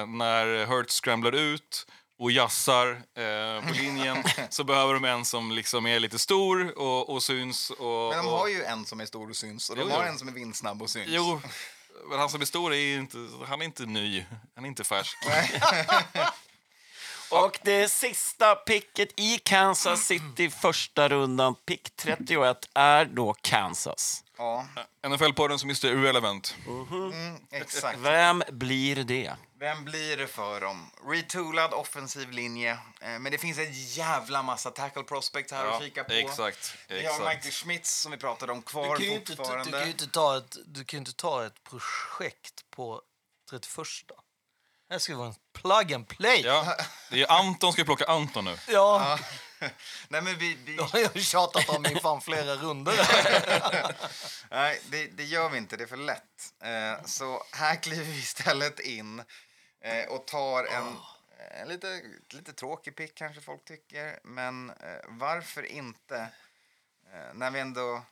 när 0.07 0.67
Hurts 0.67 1.01
scramblar 1.23 1.41
ut 1.41 1.87
och 2.19 2.33
jassar 2.33 2.91
eh, 2.91 3.69
på 3.69 3.75
linjen 3.75 4.25
så 4.51 4.65
behöver 4.65 4.95
de 4.95 5.05
en 5.05 5.25
som 5.25 5.53
liksom 5.53 5.87
är 5.87 6.01
lite 6.01 6.19
stor 6.19 6.79
och, 6.79 7.11
och 7.11 7.23
syns. 7.23 7.71
Och, 7.71 8.09
Men 8.15 8.25
de 8.25 8.27
har 8.27 8.49
ju 8.49 8.65
en 8.65 8.85
som 8.85 9.01
är 9.01 9.07
stor 9.07 9.31
och 9.31 9.37
syns 9.37 9.71
och 9.71 9.77
de 9.77 9.83
Jo, 9.83 9.91
har 9.91 10.05
jo. 10.05 10.09
en 10.09 10.19
som 10.19 10.29
är 10.29 10.33
vindsnabb 10.33 10.83
och 10.83 10.91
syns. 10.91 11.09
Jo, 11.11 11.41
men 12.09 12.19
han 12.19 12.29
som 12.31 12.41
är 12.41 12.45
stor 12.45 12.75
är 12.75 12.99
inte, 12.99 13.17
han 13.47 13.61
är 13.61 13.65
inte 13.65 13.87
ny, 13.87 14.25
han 14.55 14.65
är 14.65 14.69
inte 14.69 14.85
färsk. 14.85 15.17
Och 17.31 17.59
det 17.63 17.89
sista 17.89 18.55
picket 18.55 19.09
i 19.17 19.39
Kansas 19.39 20.07
City, 20.07 20.51
första 20.51 21.09
rundan, 21.09 21.55
pick 21.55 21.97
31, 21.97 22.69
är 22.75 23.05
då 23.05 23.35
Kansas. 23.41 24.25
Ja, 24.43 24.67
NFL-podden 25.09 25.59
som 25.59 25.69
Mr 25.71 25.87
Irrelevant. 25.87 26.57
mm, 26.91 27.37
exakt. 27.51 27.99
Vem 27.99 28.43
blir 28.51 28.97
det? 29.05 29.37
Vem 29.59 29.85
blir 29.85 30.17
det 30.17 30.27
för 30.27 30.61
dem? 30.61 30.91
Retoolad 31.07 31.73
offensiv 31.75 32.31
linje. 32.31 32.71
Eh, 33.01 33.09
Men 33.19 33.25
det 33.33 33.39
finns 33.39 33.59
en 33.59 33.73
jävla 33.73 34.43
massa 34.43 34.71
tackle 34.71 35.03
prospect 35.03 35.51
här 35.51 35.67
att 35.67 35.83
kika 35.83 36.05
på. 36.05 36.13
exakt. 36.13 36.75
Vi 36.89 36.95
har 36.95 37.03
exakt. 37.03 37.25
Michael 37.35 37.53
Schmitz 37.53 38.01
som 38.01 38.13
vi 38.13 38.19
pratade 38.19 38.53
om 38.53 38.59
Du 38.59 38.65
kvar 38.65 38.97
kan 38.97 39.05
ju 39.07 39.13
inte, 39.15 39.33
du 39.33 39.37
fortfarande. 39.37 39.71
kan 39.71 39.81
ju 39.85 39.91
inte 39.91 40.07
ta 40.07 40.37
ett, 40.37 40.57
du 40.67 40.85
kan 40.85 40.97
ju 40.97 40.99
inte 40.99 41.13
ta 41.13 41.47
ett 41.47 41.65
projekt 41.65 42.65
på 42.71 43.03
31. 43.51 43.77
Det 44.89 44.95
här 44.95 44.99
ska 44.99 45.17
vara 45.17 45.29
en 45.29 45.35
plug 45.55 45.93
and 45.95 46.09
play. 46.09 46.43
Ja, 46.45 46.77
det 47.11 47.23
är 47.23 47.33
Anton 47.33 47.73
ska 47.73 47.85
plocka 47.85 48.05
Anton 48.05 48.45
nu. 48.45 48.57
Ja, 48.69 49.19
Nej, 50.09 50.23
men 50.23 50.39
vi, 50.39 50.55
vi, 50.55 50.77
det 50.77 50.83
har 50.83 50.99
jag 50.99 51.21
tjatat 51.21 51.69
om 51.69 51.87
i 51.87 52.01
fan 52.01 52.21
flera 52.21 52.55
runder. 52.57 52.95
nej 54.51 54.81
det, 54.91 55.07
det 55.07 55.25
gör 55.25 55.49
vi 55.49 55.59
inte. 55.59 55.77
Det 55.77 55.85
är 55.85 55.89
för 55.89 55.97
lätt. 55.97 56.55
Eh, 56.61 57.05
Så 57.05 57.45
här 57.53 57.77
kliver 57.77 58.05
vi 58.05 58.19
istället 58.19 58.81
in 58.81 59.23
eh, 59.81 60.09
och 60.09 60.27
tar 60.27 60.65
en, 60.65 60.97
en 61.61 61.69
lite, 61.69 62.03
lite 62.31 62.53
tråkig 62.53 62.97
pick 62.97 63.15
kanske 63.15 63.41
folk 63.41 63.65
tycker. 63.65 64.21
Men 64.25 64.71
eh, 64.71 65.01
varför 65.09 65.63
inte 65.63 66.29
eh, 67.13 67.35
när 67.35 67.51
vi 67.51 67.61
ändå 67.61 68.03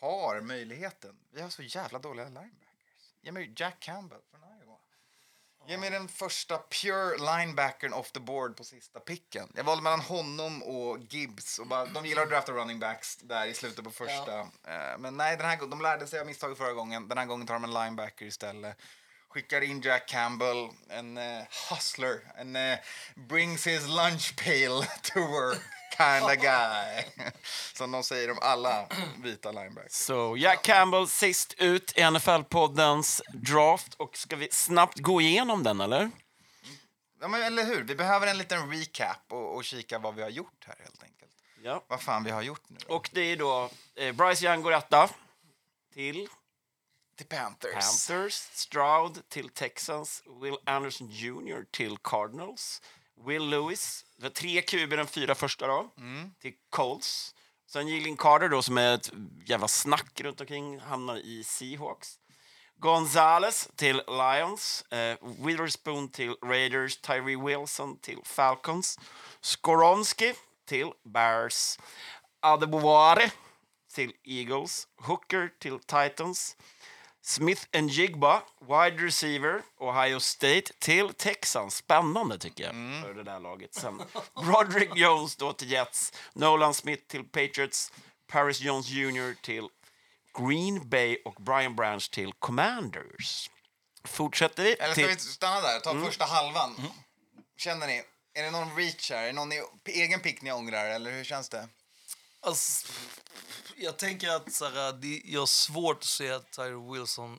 har 0.00 0.40
möjligheten. 0.40 1.16
Vi 1.32 1.42
har 1.42 1.48
så 1.48 1.62
jävla 1.62 1.98
dåliga 1.98 2.24
linebackers. 2.24 3.60
Jack 3.60 3.80
Campbell 3.80 4.20
från. 4.30 4.44
Ge 5.66 5.76
mig 5.76 5.90
den 5.90 6.08
första 6.08 6.58
pure 6.58 7.16
linebackern 7.18 7.92
off 7.92 8.12
the 8.12 8.20
board 8.20 8.56
på 8.56 8.64
sista 8.64 9.00
picken. 9.00 9.52
Jag 9.54 9.64
valde 9.64 9.82
mellan 9.82 10.00
honom 10.00 10.62
och 10.62 10.98
Gibbs. 10.98 11.58
Och 11.58 11.66
bara, 11.66 11.84
de 11.86 12.06
gillar 12.06 12.22
att 12.22 12.28
drafta 12.28 12.52
running 12.52 12.78
backs 12.78 13.16
där 13.16 13.46
i 13.46 13.54
slutet 13.54 13.84
på 13.84 13.90
första. 13.90 14.40
Eh, 14.40 14.98
Men 14.98 15.16
nej, 15.16 15.36
den 15.36 15.46
här, 15.46 15.56
de 15.66 15.80
lärde 15.80 16.06
sig 16.06 16.20
av 16.20 16.26
misstaget 16.26 16.58
förra 16.58 16.72
gången. 16.72 17.08
Den 17.08 17.18
här 17.18 17.26
gången 17.26 17.46
tar 17.46 17.54
de 17.54 17.64
en 17.64 17.74
linebacker 17.74 18.26
istället. 18.26 18.76
Skickar 19.28 19.60
in 19.60 19.80
Jack 19.80 20.08
Campbell, 20.08 20.68
en 20.88 21.18
eh, 21.18 21.42
hustler. 21.70 22.20
En 22.36 22.56
eh, 22.56 22.78
brings 23.14 23.66
his 23.66 23.88
lunch 23.88 24.36
pail 24.44 24.84
to 25.02 25.20
work 25.20 25.60
kind 25.96 26.24
of 26.24 26.36
guy. 26.36 27.04
Som 27.74 27.90
de 27.90 28.02
säger 28.02 28.30
om 28.30 28.38
alla 28.42 28.86
vita 29.22 29.52
linebackers. 29.52 29.92
Så 29.92 30.36
Jack 30.36 30.62
Campbell 30.62 31.08
sist 31.08 31.54
ut 31.58 31.98
i 31.98 32.00
NFL-poddens 32.00 33.22
draft. 33.32 33.94
Och 33.94 34.16
ska 34.16 34.36
vi 34.36 34.48
snabbt 34.50 34.98
gå 34.98 35.20
igenom 35.20 35.62
den, 35.62 35.80
eller? 35.80 36.10
Ja, 37.20 37.28
men 37.28 37.42
eller 37.42 37.64
hur? 37.64 37.82
Vi 37.82 37.94
behöver 37.94 38.26
en 38.26 38.38
liten 38.38 38.70
recap 38.70 39.22
och, 39.28 39.56
och 39.56 39.64
kika 39.64 39.98
vad 39.98 40.14
vi 40.14 40.22
har 40.22 40.30
gjort 40.30 40.64
här 40.66 40.76
helt 40.78 41.02
enkelt. 41.02 41.32
Ja. 41.62 41.84
Vad 41.88 42.02
fan 42.02 42.24
vi 42.24 42.30
har 42.30 42.42
gjort 42.42 42.68
nu. 42.68 42.78
Och 42.88 43.10
det 43.12 43.20
är 43.20 43.36
då 43.36 43.70
eh, 43.96 44.12
Bryce 44.12 44.46
Young 44.46 44.62
går 44.62 44.72
etta 44.72 45.08
till 45.94 46.28
till 47.16 47.26
Panthers. 47.26 47.72
Panthers, 47.72 48.34
Stroud 48.34 49.28
till 49.28 49.48
Texans, 49.48 50.22
Will 50.42 50.56
Anderson 50.64 51.08
Jr 51.10 51.64
till 51.70 51.98
Cardinals, 51.98 52.82
Will 53.26 53.48
Lewis, 53.48 54.03
det 54.16 54.22
var 54.22 54.30
tre 54.30 54.62
QB 54.62 54.90
den 54.90 55.06
fyra 55.06 55.34
första 55.34 55.66
då, 55.66 55.90
till 56.40 56.52
Colts. 56.70 57.34
Sen 57.70 57.88
Jalen 57.88 58.16
Carter 58.16 58.48
då, 58.48 58.62
som 58.62 58.78
är 58.78 58.94
ett 58.94 59.10
jävla 59.46 59.68
snack 59.68 60.20
runt 60.20 60.40
omkring, 60.40 60.80
hamnar 60.80 61.16
i 61.16 61.44
Seahawks. 61.44 62.18
Gonzales 62.76 63.68
till 63.76 64.02
Lions, 64.08 64.82
eh, 64.82 65.16
Witherspoon 65.46 66.08
till 66.08 66.34
Raiders, 66.44 66.96
Tyree 66.96 67.36
Wilson 67.36 67.98
till 67.98 68.18
Falcons, 68.24 68.98
Skoronski 69.40 70.34
till 70.68 70.92
Bears, 71.04 71.78
Adeboware 72.40 73.30
till 73.94 74.12
Eagles, 74.24 74.88
Hooker 74.96 75.50
till 75.58 75.78
Titans, 75.78 76.56
Smith 77.26 77.66
and 77.72 77.90
Jigba, 77.90 78.42
wide 78.60 79.02
receiver, 79.02 79.62
Ohio 79.80 80.20
State 80.20 80.72
till 80.78 81.14
Texans. 81.14 81.76
Spännande 81.76 82.38
tycker 82.38 82.64
jag 82.64 83.02
för 83.02 83.14
det 83.14 83.22
där 83.22 83.40
laget. 83.40 83.74
Sen 83.74 84.02
Broderick 84.34 84.96
Jones 84.96 85.36
då 85.36 85.52
till 85.52 85.70
Jets, 85.70 86.12
Nolan 86.32 86.74
Smith 86.74 87.02
till 87.06 87.24
Patriots, 87.24 87.92
Paris 88.26 88.60
Jones 88.60 88.88
Jr 88.88 89.34
till 89.42 89.68
Green 90.38 90.88
Bay 90.88 91.16
och 91.24 91.34
Brian 91.34 91.76
Branch 91.76 92.10
till 92.10 92.32
Commanders. 92.32 93.50
Fortsätter 94.04 94.62
vi 94.62 94.72
Eller 94.72 94.92
ska 94.92 95.02
till... 95.02 95.06
vi 95.06 95.16
stanna 95.16 95.60
där? 95.60 95.80
Ta 95.80 96.04
första 96.04 96.24
halvan. 96.24 96.76
Känner 97.56 97.86
ni? 97.86 98.02
Är 98.34 98.42
det 98.42 98.50
någon 98.50 98.76
reach 98.76 99.10
här? 99.10 99.22
Är 99.22 99.26
det 99.26 99.32
någon 99.32 99.52
i, 99.52 99.62
egen 99.84 100.20
pick 100.20 100.42
ni 100.42 100.52
ångrar? 100.52 100.86
Eller 100.86 101.10
hur 101.10 101.24
känns 101.24 101.48
det? 101.48 101.68
Alltså, 102.44 102.92
jag 103.76 103.96
tänker 103.96 104.30
att 104.30 104.52
så 104.52 104.68
här, 104.68 104.92
det, 104.92 105.22
jag 105.24 105.40
har 105.40 105.46
svårt 105.46 105.96
att 105.96 106.04
se 106.04 106.30
att 106.30 106.50
Tyree 106.50 106.92
Wilson 106.92 107.38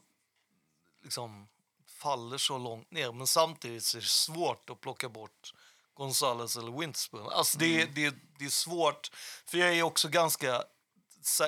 liksom 1.02 1.48
faller 1.86 2.38
så 2.38 2.58
långt 2.58 2.90
ner. 2.90 3.12
Men 3.12 3.26
samtidigt 3.26 3.94
är 3.94 4.00
det 4.00 4.06
svårt 4.06 4.70
att 4.70 4.80
plocka 4.80 5.08
bort 5.08 5.54
Gonzales 5.94 6.56
eller 6.56 6.80
Winspoon. 6.80 7.28
Alltså 7.32 7.58
det, 7.58 7.84
det, 7.84 8.14
det 8.38 8.44
är 8.44 8.48
svårt, 8.48 9.10
för 9.46 9.58
jag 9.58 9.74
är 9.74 9.82
också 9.82 10.08
ganska... 10.08 10.64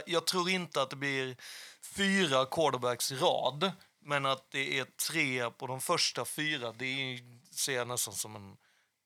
Jag 0.06 0.26
tror 0.26 0.50
inte 0.50 0.82
att 0.82 0.90
det 0.90 0.96
blir 0.96 1.36
fyra 1.82 2.46
quarterbacks 2.46 3.12
i 3.12 3.16
rad, 3.16 3.72
men 4.00 4.26
att 4.26 4.50
det 4.50 4.78
är 4.78 4.84
tre 4.84 5.50
på 5.50 5.66
de 5.66 5.80
första 5.80 6.24
fyra, 6.24 6.72
det 6.72 6.84
är, 6.84 7.20
ser 7.54 7.74
jag 7.74 7.88
nästan 7.88 8.14
som 8.14 8.36
en... 8.36 8.56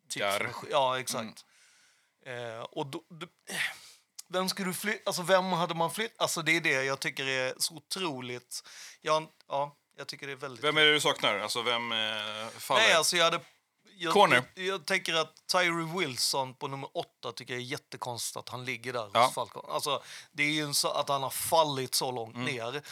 Typ 0.09 0.22
Ja, 0.70 0.98
exakt. 0.98 1.44
Eh, 2.26 2.61
och 2.61 2.86
då, 2.86 3.05
då, 3.09 3.26
vem 4.33 4.49
skulle 4.49 4.68
du 4.68 4.74
flytta? 4.74 5.03
Alltså 5.07 5.22
vem 5.22 5.45
hade 5.53 5.74
man 5.74 5.91
flyttat? 5.91 6.20
Alltså 6.20 6.43
det 6.43 6.57
är 6.57 6.61
det 6.61 6.85
jag 6.85 7.01
tycker 7.01 7.26
är 7.26 7.55
så 7.59 7.74
otroligt. 7.74 8.62
Jag, 9.01 9.26
ja, 9.49 9.76
Jag 9.99 10.09
tycker 10.09 10.26
det 10.26 10.33
är 10.33 10.37
väldigt 10.37 10.64
Vem 10.64 10.76
är 10.76 10.85
det 10.85 10.93
du 10.93 11.01
saknar? 11.01 11.39
Alltså 11.39 11.62
vem 11.62 11.93
eh, 11.93 11.99
faller? 12.59 12.83
Nej, 12.83 12.93
alltså 12.93 13.16
jag 13.16 13.24
hade... 13.24 13.41
Jag, 13.97 14.12
Corner. 14.12 14.43
Jag, 14.55 14.64
jag 14.66 14.87
tänker 14.87 15.14
att 15.14 15.47
Tyree 15.53 15.99
Wilson 15.99 16.55
på 16.55 16.68
nummer 16.68 16.89
åtta 16.97 17.33
tycker 17.33 17.55
jag 17.55 17.61
är 17.62 17.66
jättekonstigt 17.66 18.37
att 18.37 18.49
han 18.49 18.64
ligger 18.64 18.93
där 18.93 19.11
Ja. 19.14 19.24
hos 19.24 19.35
Falcon. 19.35 19.64
Alltså, 19.70 20.03
det 20.33 20.43
är 20.43 20.51
ju 20.51 20.74
så 20.74 20.89
att 20.91 21.09
han 21.09 21.22
har 21.22 21.30
fallit 21.30 21.95
så 21.95 22.11
långt 22.12 22.37
ner. 22.37 22.61
Mm. 22.62 22.64
Men 22.64 22.72
det 22.72 22.83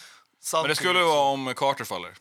Samtidigt 0.41 0.79
skulle 0.79 1.01
så- 1.01 1.07
vara 1.09 1.21
om 1.21 1.55
Carter 1.55 1.85
faller. 1.85 2.13
Så 2.13 2.17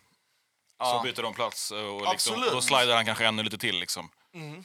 Ja. 0.78 1.02
byter 1.04 1.22
de 1.24 1.34
plats 1.34 1.72
och 1.72 2.12
liksom, 2.12 2.42
då 2.42 2.62
slidar 2.62 2.96
han 2.96 3.06
kanske 3.06 3.26
ännu 3.26 3.44
lite 3.44 3.58
till. 3.58 3.80
Liksom. 3.80 4.10
Mm. 4.34 4.64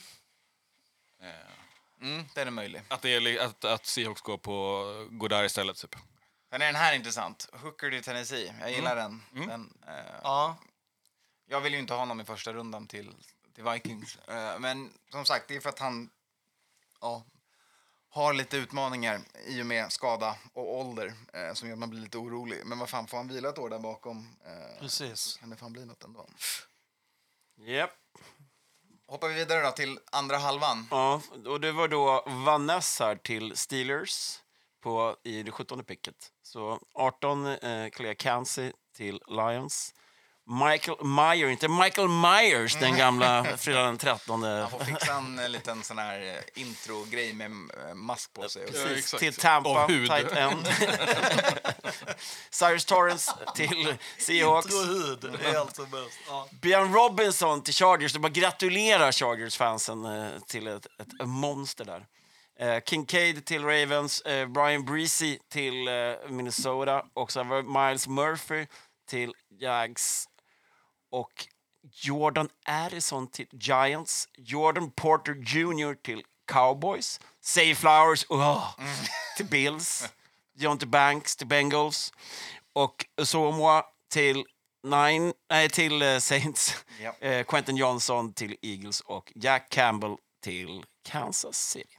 Mm, 2.01 2.25
den 2.35 2.47
är 2.47 2.51
möjlig. 2.53 2.83
Att, 2.89 3.03
det 3.03 3.11
är, 3.11 3.41
att, 3.47 3.65
att 3.65 3.87
Seahawks 3.87 4.21
går, 4.21 4.39
på, 4.39 5.09
går 5.11 5.29
där 5.29 5.45
istället. 5.45 5.77
Typ. 5.77 5.97
Sen 6.51 6.63
är 6.63 6.67
den 6.67 6.75
här 6.75 6.95
intressant. 6.95 7.49
Hooker 7.53 7.91
till 7.91 8.03
Tennessee. 8.03 8.55
Jag 8.61 8.73
gillar 8.73 8.97
den. 8.97 9.23
den 9.33 9.73
eh, 9.87 10.15
Ja. 10.23 10.57
Jag 11.47 11.61
vill 11.61 11.73
ju 11.73 11.79
inte 11.79 11.93
ha 11.93 12.01
honom 12.01 12.21
i 12.21 12.25
första 12.25 12.53
rundan 12.53 12.87
till, 12.87 13.15
till 13.55 13.65
Vikings. 13.65 14.17
Eh, 14.29 14.59
men 14.59 14.93
som 15.11 15.25
sagt, 15.25 15.49
det 15.49 15.57
är 15.57 15.61
för 15.61 15.69
att 15.69 15.79
han 15.79 16.11
ja, 17.01 17.25
har 18.09 18.33
lite 18.33 18.57
utmaningar 18.57 19.21
i 19.47 19.63
och 19.63 19.67
med 19.67 19.93
skada 19.93 20.37
och 20.53 20.79
ålder 20.79 21.15
eh, 21.33 21.53
som 21.53 21.69
gör 21.69 21.73
att 21.73 21.79
man 21.79 21.91
blir 21.91 22.01
lite 22.01 22.19
orolig. 22.19 22.67
Men 22.67 22.79
vad 22.79 22.89
fan, 22.89 23.07
får 23.07 23.17
han 23.17 23.29
vila 23.29 23.49
ett 23.49 23.59
år 23.59 23.69
där 23.71 23.79
bakom 23.79 24.37
eh, 24.45 24.81
Precis. 24.81 25.37
kan 25.37 25.51
det 25.51 25.57
fan 25.57 25.73
bli 25.73 25.85
något 25.85 26.05
ändå. 26.05 26.27
Japp. 27.57 27.91
Hoppar 29.15 29.29
vi 29.29 29.35
vidare 29.35 29.63
då 29.63 29.71
till 29.71 29.99
andra 30.13 30.37
halvan. 30.37 30.87
Ja, 30.91 31.21
och 31.47 31.61
det 31.61 31.73
var 31.73 31.89
då 31.89 32.25
Vanessa 32.27 33.17
till 33.17 33.57
Steelers 33.57 34.39
på, 34.83 35.17
i 35.25 35.43
det 35.43 35.51
17 35.51 35.85
picket. 35.85 36.15
Så 36.43 36.79
18 36.95 37.47
eh, 37.47 37.89
Clea 37.91 38.15
Cansey 38.15 38.73
till 38.97 39.21
Lions. 39.29 39.95
Michael 40.47 41.05
Meyer, 41.05 41.49
inte 41.49 41.69
Michael 41.69 42.09
Myers, 42.09 42.77
den 42.81 42.97
gamla 42.97 43.45
fredag 43.57 43.83
den 43.83 43.99
13. 43.99 44.43
Han 44.43 44.71
får 44.71 44.79
fixa 44.79 45.15
en 45.15 45.39
eh, 45.39 45.49
liten 45.49 45.83
sån 45.83 45.99
här 45.99 46.21
eh, 46.21 46.63
intro-grej 46.63 47.33
med 47.33 47.51
eh, 47.51 47.95
mask 47.95 48.33
på 48.33 48.49
sig. 48.49 48.67
Precis, 48.67 48.99
exakt. 48.99 49.21
till 49.21 49.35
Tampa, 49.35 49.87
tight 49.87 50.33
end. 50.33 50.67
Cyrus 52.51 52.85
Torrance 52.85 53.33
till 53.55 53.95
Seahawks. 54.19 54.67
Intro 54.67 54.79
hud, 54.79 55.39
det 55.41 55.51
är 55.51 55.59
alltså 55.59 55.83
bäst. 55.83 56.19
Ja. 56.29 56.49
Björn 56.63 56.95
Robinson 56.95 57.63
till 57.63 57.75
Chargers. 57.75 58.13
Det 58.13 58.19
bara 58.19 58.29
gratulerar 58.29 59.13
Chargers-fansen 59.13 60.41
till 60.47 60.67
ett, 60.67 60.87
ett 60.87 61.27
monster 61.27 61.85
där. 61.85 62.07
Kincaid 62.85 63.45
till 63.45 63.65
Ravens, 63.65 64.23
Brian 64.25 64.85
Breezy 64.85 65.39
till 65.53 65.89
Minnesota 66.29 67.05
och 67.15 67.33
sen 67.33 67.49
var 67.49 67.89
Miles 67.89 68.09
Murphy 68.09 68.67
till 69.09 69.33
Jags 69.61 70.29
och 71.15 71.47
Jordan 71.93 72.49
Addison 72.65 73.27
till 73.27 73.47
Giants, 73.53 74.29
Jordan 74.37 74.91
Porter 74.91 75.35
Jr 75.35 75.95
till 75.95 76.23
Cowboys, 76.47 77.21
Say 77.41 77.75
Flowers 77.75 78.27
oh, 78.29 78.75
till 79.37 79.47
Bills, 79.47 80.09
Jonte 80.55 80.87
Banks 80.87 81.37
till 81.37 81.47
Bengals 81.47 82.13
och 82.73 83.07
Samoa 83.25 83.85
till, 84.09 84.45
nine, 84.83 85.33
nej, 85.51 85.69
till 85.69 86.03
eh, 86.03 86.19
Saints, 86.19 86.85
Ja. 87.01 87.15
eh, 87.21 87.45
Quentin 87.45 87.77
Johnson 87.77 88.33
till 88.33 88.57
Eagles 88.63 89.01
och 89.01 89.33
Jack 89.35 89.71
Campbell 89.71 90.17
till 90.43 90.85
Kansas 91.05 91.57
City. 91.59 91.99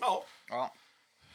Ja. 0.00 0.24
Ja. 0.48 0.74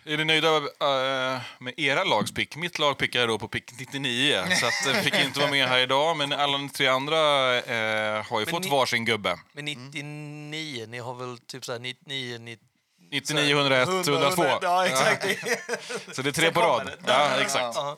Är 0.08 0.18
ni 0.18 0.26
nöjda 0.26 0.58
eh, 0.58 1.41
med 1.60 1.74
era 1.78 2.03
lags 2.03 2.34
pick? 2.34 2.55
Mitt 2.55 2.80
lag 2.80 2.97
pickade 2.97 3.26
då 3.26 3.39
på 3.39 3.47
pick 3.47 3.80
99, 3.80 4.43
så 4.60 4.66
att, 4.66 5.03
fick 5.03 5.14
inte 5.16 5.39
vara 5.39 5.51
med 5.51 5.68
här 5.68 5.80
idag. 5.80 6.18
Men 6.18 6.34
alla 6.34 6.58
ni 6.58 6.70
tre 6.70 6.88
andra 6.88 7.18
eh, 7.58 8.24
har 8.26 8.39
ju 8.39 8.45
Men 8.45 8.51
fått 8.53 8.64
ni- 8.64 8.70
varsin 8.70 9.05
gubbe. 9.05 9.39
Men 9.53 9.66
99, 9.66 10.86
ni 10.88 10.97
har 10.99 11.14
väl 11.16 11.38
typ 11.39 11.66
såhär 11.66 11.80
99, 11.80 12.38
90... 12.39 12.66
99, 13.12 13.55
101, 13.58 13.88
102. 14.08 14.43
Ja, 14.62 14.86
exakt. 14.88 15.26
Så 16.16 16.22
det 16.22 16.30
är 16.30 16.34
tre 16.34 16.51
på 16.51 16.60
rad. 16.60 16.91
Ja, 17.08 17.30
exakt. 17.41 17.76
Ja. 17.76 17.97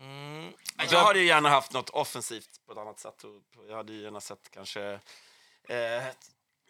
Mm. 0.00 0.52
Jag 0.90 1.04
hade 1.04 1.18
ju 1.18 1.26
gärna 1.26 1.48
haft 1.48 1.72
något 1.72 1.90
offensivt 1.90 2.48
på 2.66 2.72
ett 2.72 2.78
annat 2.78 3.00
sätt. 3.00 3.14
Jag 3.68 3.76
hade 3.76 3.92
ju 3.92 4.02
gärna 4.02 4.20
sett 4.20 4.50
kanske... 4.50 4.80
Eh, 5.68 6.04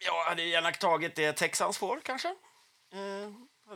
jag 0.05 0.23
hade 0.25 0.43
gärna 0.43 0.71
tagit 0.71 1.15
det 1.15 1.33
Texans 1.33 1.77
får, 1.77 2.01
kanske. 2.05 2.27
Eh, 2.93 3.29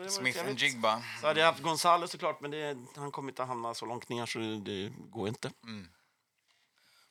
Smith 0.08 0.40
and. 0.40 0.60
Jigba. 0.60 1.04
Så 1.22 1.28
hade 1.28 1.40
jag 1.40 1.48
haft 1.48 1.62
Gonzales 1.62 2.12
såklart, 2.12 2.42
men 2.42 2.52
det, 2.52 2.78
han 2.96 3.12
kommer 3.12 3.32
inte 3.32 3.44
hamna 3.44 3.74
så 3.74 3.86
långt 3.86 4.10
ner 4.10 4.26
så 4.26 4.40
det, 4.40 4.60
det 4.60 4.92
går 4.98 5.28
inte. 5.28 5.52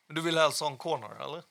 Men 0.07 0.15
du 0.15 0.21
vill 0.21 0.39
alltså 0.39 0.65
ha 0.65 0.71
en 0.71 0.77
corner, 0.79 1.25
eller? 1.25 1.43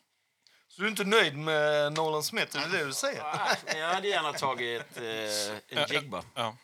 Så 0.68 0.82
du 0.82 0.86
är 0.86 0.90
inte 0.90 1.04
nöjd 1.04 1.38
med 1.38 1.94
Nolan 1.94 2.24
Smith, 2.24 2.58
är 2.58 2.68
det 2.68 2.78
det 2.78 2.86
du 2.86 2.94
säger? 2.94 3.24
Nej, 3.24 3.58
men 3.66 3.80
jag 3.80 3.94
hade 3.94 4.08
gärna 4.08 4.34
tagit 4.34 4.98
eh, 4.98 5.80
en 5.80 5.88
Jigba. 5.90 6.24
Ja. 6.36 6.56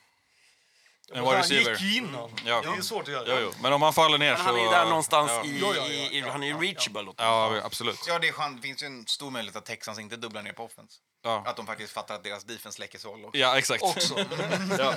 En 1.13 1.19
wide 1.19 1.31
Han 1.31 1.37
receiver. 1.37 1.71
gick 1.71 1.81
ju 1.81 1.97
innan. 1.97 2.31
Ja. 2.45 2.61
Det 2.61 2.67
är 2.67 2.75
ju 2.75 2.81
svårt 2.81 3.01
att 3.01 3.13
göra. 3.13 3.23
Jo, 3.27 3.35
jo. 3.41 3.51
Men 3.61 3.73
om 3.73 3.81
han 3.81 3.93
faller 3.93 4.17
ner 4.17 4.29
Men 4.29 4.37
så... 4.37 4.43
han 4.43 4.55
är 4.55 4.59
ju 4.59 4.69
där 4.69 4.85
någonstans 4.85 5.31
ja. 5.31 5.45
i, 5.45 5.59
Ja, 5.59 5.73
ja, 5.75 5.81
ja, 5.81 5.87
i, 5.87 6.17
i, 6.17 6.19
ja, 6.19 6.31
han 6.31 6.43
är 6.43 6.47
ju 6.47 6.57
reachable. 6.57 7.13
Ja, 7.17 7.61
absolut. 7.63 7.99
Ja, 8.07 8.19
det 8.19 8.27
är 8.27 8.61
finns 8.61 8.83
ju 8.83 8.87
en 8.87 9.07
stor 9.07 9.31
möjlighet 9.31 9.55
att 9.55 9.65
Texans 9.65 9.99
inte 9.99 10.15
dubblar 10.15 10.41
ner 10.41 10.53
på 10.53 10.63
offense. 10.63 10.99
Ja, 11.23 11.43
Att 11.45 11.55
de 11.55 11.65
faktiskt 11.65 11.93
fattar 11.93 12.15
att 12.15 12.23
deras 12.23 12.43
defense 12.43 12.79
läcker 12.79 12.99
såll. 12.99 13.25
också. 13.25 13.37
ja 13.37 13.57
exakt. 13.57 13.83
Också. 13.83 14.25
ja. 14.79 14.93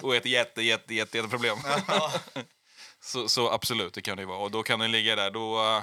Och 0.00 0.16
ett 0.16 0.26
jätte, 0.26 0.62
jätte, 0.62 0.94
jätte, 0.94 1.16
jätte 1.16 1.28
problem. 1.28 1.58
så, 3.00 3.28
så 3.28 3.50
absolut, 3.50 3.94
det 3.94 4.02
kan 4.02 4.16
det 4.16 4.22
ju 4.22 4.26
vara. 4.26 4.38
Och 4.38 4.50
då 4.50 4.62
kan 4.62 4.78
den 4.78 4.92
ligga 4.92 5.16
där. 5.16 5.30
Då, 5.30 5.58
eh, 5.58 5.82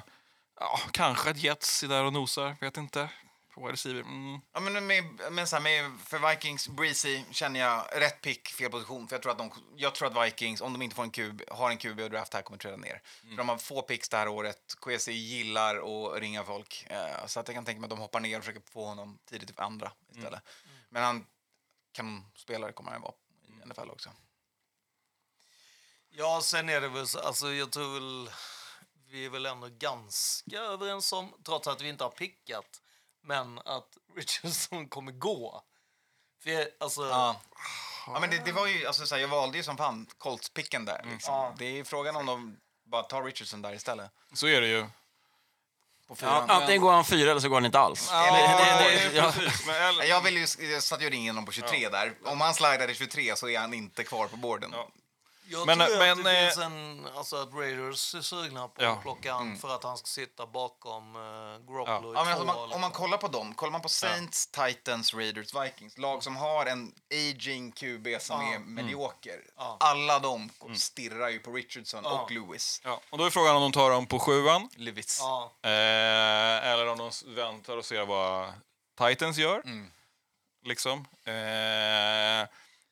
ja, 0.59 0.79
kanske 0.91 1.29
ett 1.29 1.43
Jets 1.43 1.83
är 1.83 1.87
där 1.87 2.03
och 2.03 2.13
nosar. 2.13 2.55
Vet 2.61 2.77
inte. 2.77 3.09
På 3.53 3.67
receiver. 3.67 4.01
Mm. 4.01 4.41
Ja, 4.53 4.59
men 4.59 4.87
med, 4.87 5.03
men 5.31 5.47
så 5.47 5.55
här, 5.55 5.63
med, 5.63 5.99
för 5.99 6.29
Vikings, 6.29 6.67
Breezy 6.67 7.23
känner 7.31 7.59
jag 7.59 7.85
rätt 7.91 8.21
pick, 8.21 8.47
fel 8.47 8.71
position. 8.71 9.07
För 9.07 9.15
jag 9.15 9.21
tror, 9.21 9.31
att 9.31 9.37
de, 9.37 9.51
jag 9.75 9.95
tror 9.95 10.07
att 10.07 10.27
Vikings, 10.27 10.61
om 10.61 10.73
de 10.73 10.81
inte 10.81 10.95
får 10.95 11.03
en 11.03 11.11
QB, 11.11 11.41
har 11.51 11.69
en 11.69 11.77
QB 11.77 11.99
och 11.99 12.09
draft 12.09 12.33
här, 12.33 12.41
kommer 12.41 12.59
träda 12.59 12.77
ner. 12.77 13.01
För 13.29 13.37
de 13.37 13.49
har 13.49 13.57
få 13.57 13.81
picks 13.81 14.09
det 14.09 14.17
här 14.17 14.27
året. 14.27 14.75
Kwesi 14.81 15.11
gillar 15.11 15.75
att 15.75 16.21
ringa 16.21 16.43
folk. 16.43 16.85
Eh, 16.89 17.25
så 17.25 17.39
att 17.39 17.47
jag 17.47 17.55
kan 17.55 17.65
tänka 17.65 17.79
mig 17.79 17.85
att 17.85 17.89
de 17.89 17.99
hoppar 17.99 18.19
ner 18.19 18.37
och 18.37 18.43
försöker 18.43 18.71
få 18.71 18.85
honom 18.85 19.19
tidigt 19.25 19.49
i 19.49 19.53
andra 19.57 19.91
istället. 20.15 20.43
Men 20.89 21.03
han 21.03 21.25
kan 21.91 22.25
spelare 22.35 22.71
kommer 22.71 22.91
han 22.91 23.01
vara 23.01 23.13
i 23.47 23.67
NFL 23.67 23.89
också. 23.89 24.09
Ja, 26.09 26.41
sen 26.43 26.69
är 26.69 26.81
det 26.81 26.89
väl 26.89 27.07
så, 27.07 27.19
alltså 27.19 27.53
jag 27.53 27.71
tror 27.71 27.93
väl, 27.93 28.29
vi 29.09 29.25
är 29.25 29.29
väl 29.29 29.45
ändå 29.45 29.67
ganska 29.67 30.59
överens 30.59 31.13
om, 31.13 31.33
trots 31.43 31.67
att 31.67 31.81
vi 31.81 31.89
inte 31.89 32.03
har 32.03 32.11
pickat, 32.11 32.81
men 33.23 33.59
att 33.65 33.97
Richardson 34.15 34.87
kommer 34.89 35.11
gå. 35.11 35.63
För 36.43 36.49
jag, 36.49 36.67
alltså, 36.79 37.01
Ja. 37.01 37.41
Ja, 38.07 38.19
men 38.19 38.29
det, 38.29 38.45
det 38.45 38.51
var 38.51 38.67
ju, 38.67 38.85
alltså, 38.87 39.05
så 39.05 39.15
här, 39.15 39.21
jag 39.21 39.27
valde 39.27 39.57
ju 39.57 39.63
som 39.63 39.77
fan 39.77 40.07
Colts-picken 40.17 40.85
där. 40.85 41.01
Liksom. 41.11 41.33
Ja. 41.33 41.55
Det 41.57 41.79
är 41.79 41.83
frågan 41.83 42.15
om 42.15 42.25
de 42.25 42.57
bara 42.83 43.03
tar 43.03 43.23
Richardson 43.23 43.61
där 43.61 43.73
istället. 43.73 44.11
Så 44.33 44.47
är 44.47 44.61
det 44.61 44.67
ju. 44.67 44.85
På 46.07 46.15
Ja, 46.21 46.45
antingen 46.47 46.81
går 46.81 46.91
han 46.91 47.05
fyra 47.05 47.31
eller 47.31 47.41
så 47.41 47.49
går 47.49 47.55
han 47.55 47.65
inte 47.65 47.79
alls. 47.79 48.09
Ja, 48.11 48.31
det, 48.31 48.89
det, 48.95 49.09
det, 49.09 49.15
ja. 49.17 49.33
Men, 49.67 49.75
eller, 49.75 50.03
Jag, 50.03 50.21
vill 50.21 50.37
ju, 50.37 50.71
jag 50.71 50.83
satt 50.83 51.01
ju 51.01 51.09
ringde 51.09 51.29
honom 51.29 51.45
på 51.45 51.51
23 51.51 51.89
där. 51.89 52.13
Om 52.25 52.41
han 52.41 52.53
slidade 52.53 52.93
23 52.93 53.35
så 53.35 53.49
är 53.49 53.59
han 53.59 53.73
inte 53.73 54.03
kvar 54.03 54.27
på 54.27 54.37
borden. 54.37 54.69
Ja. 54.73 54.89
Jag 55.45 55.65
Men- 55.67 55.79
tror 55.79 55.93
att 55.93 55.99
men, 56.17 56.23
det 56.23 56.39
eh, 56.39 56.45
finns 56.45 56.57
en, 56.57 57.07
alltså 57.15 57.35
att 57.35 57.53
Raiders 57.53 58.15
är 58.15 58.21
sugna 58.21 58.67
på 58.67 58.83
Ja. 58.83 58.91
att 58.91 59.01
plocka 59.01 59.33
han 59.33 59.57
för 59.57 59.75
att 59.75 59.83
han 59.83 59.97
ska 59.97 60.05
sitta 60.07 60.45
bakom 60.47 61.15
uh, 61.15 61.21
Garoppolo 61.67 61.85
Ja. 61.87 61.97
i 61.97 62.13
Ja, 62.15 62.23
men 62.23 62.27
alltså, 62.33 62.45
man, 62.45 62.55
år, 62.55 62.59
om 62.61 62.67
liksom. 62.67 62.81
man 62.81 62.91
kollar 62.91 63.17
på 63.17 63.27
dem, 63.27 63.53
kollar 63.53 63.71
man 63.71 63.81
på 63.81 63.89
Saints, 63.89 64.47
Titans, 64.47 65.13
Raiders, 65.13 65.53
Vikings, 65.55 65.97
lag 65.97 66.23
som 66.23 66.35
har 66.37 66.65
en 66.65 66.93
aging 67.13 67.71
QB 67.71 68.07
som 68.21 68.41
Ja. 68.41 68.53
är 68.55 68.59
medioker. 68.59 69.39
Ja. 69.57 69.77
Alla 69.79 70.19
de 70.19 70.49
stirrar 70.75 71.29
ju 71.29 71.39
på 71.39 71.51
Richardson 71.51 72.01
Ja. 72.03 72.21
och 72.21 72.31
Lewis. 72.31 72.81
ja. 72.83 73.01
Och 73.09 73.17
då 73.17 73.25
är 73.25 73.29
frågan 73.29 73.55
om 73.55 73.61
de 73.61 73.71
tar 73.71 73.89
dem 73.89 74.05
på 74.07 74.19
sjuan. 74.19 74.69
Lewis. 74.75 75.17
Ja, 75.21 75.53
Eh, 75.63 75.69
eller 76.71 76.87
om 76.87 76.97
de 76.97 77.11
väntar 77.35 77.77
och 77.77 77.85
ser 77.85 78.05
vad 78.05 78.53
Titans 78.97 79.37
gör. 79.37 79.61
Mm. 79.65 79.91
Liksom. 80.65 81.07
Eh, 81.25 82.47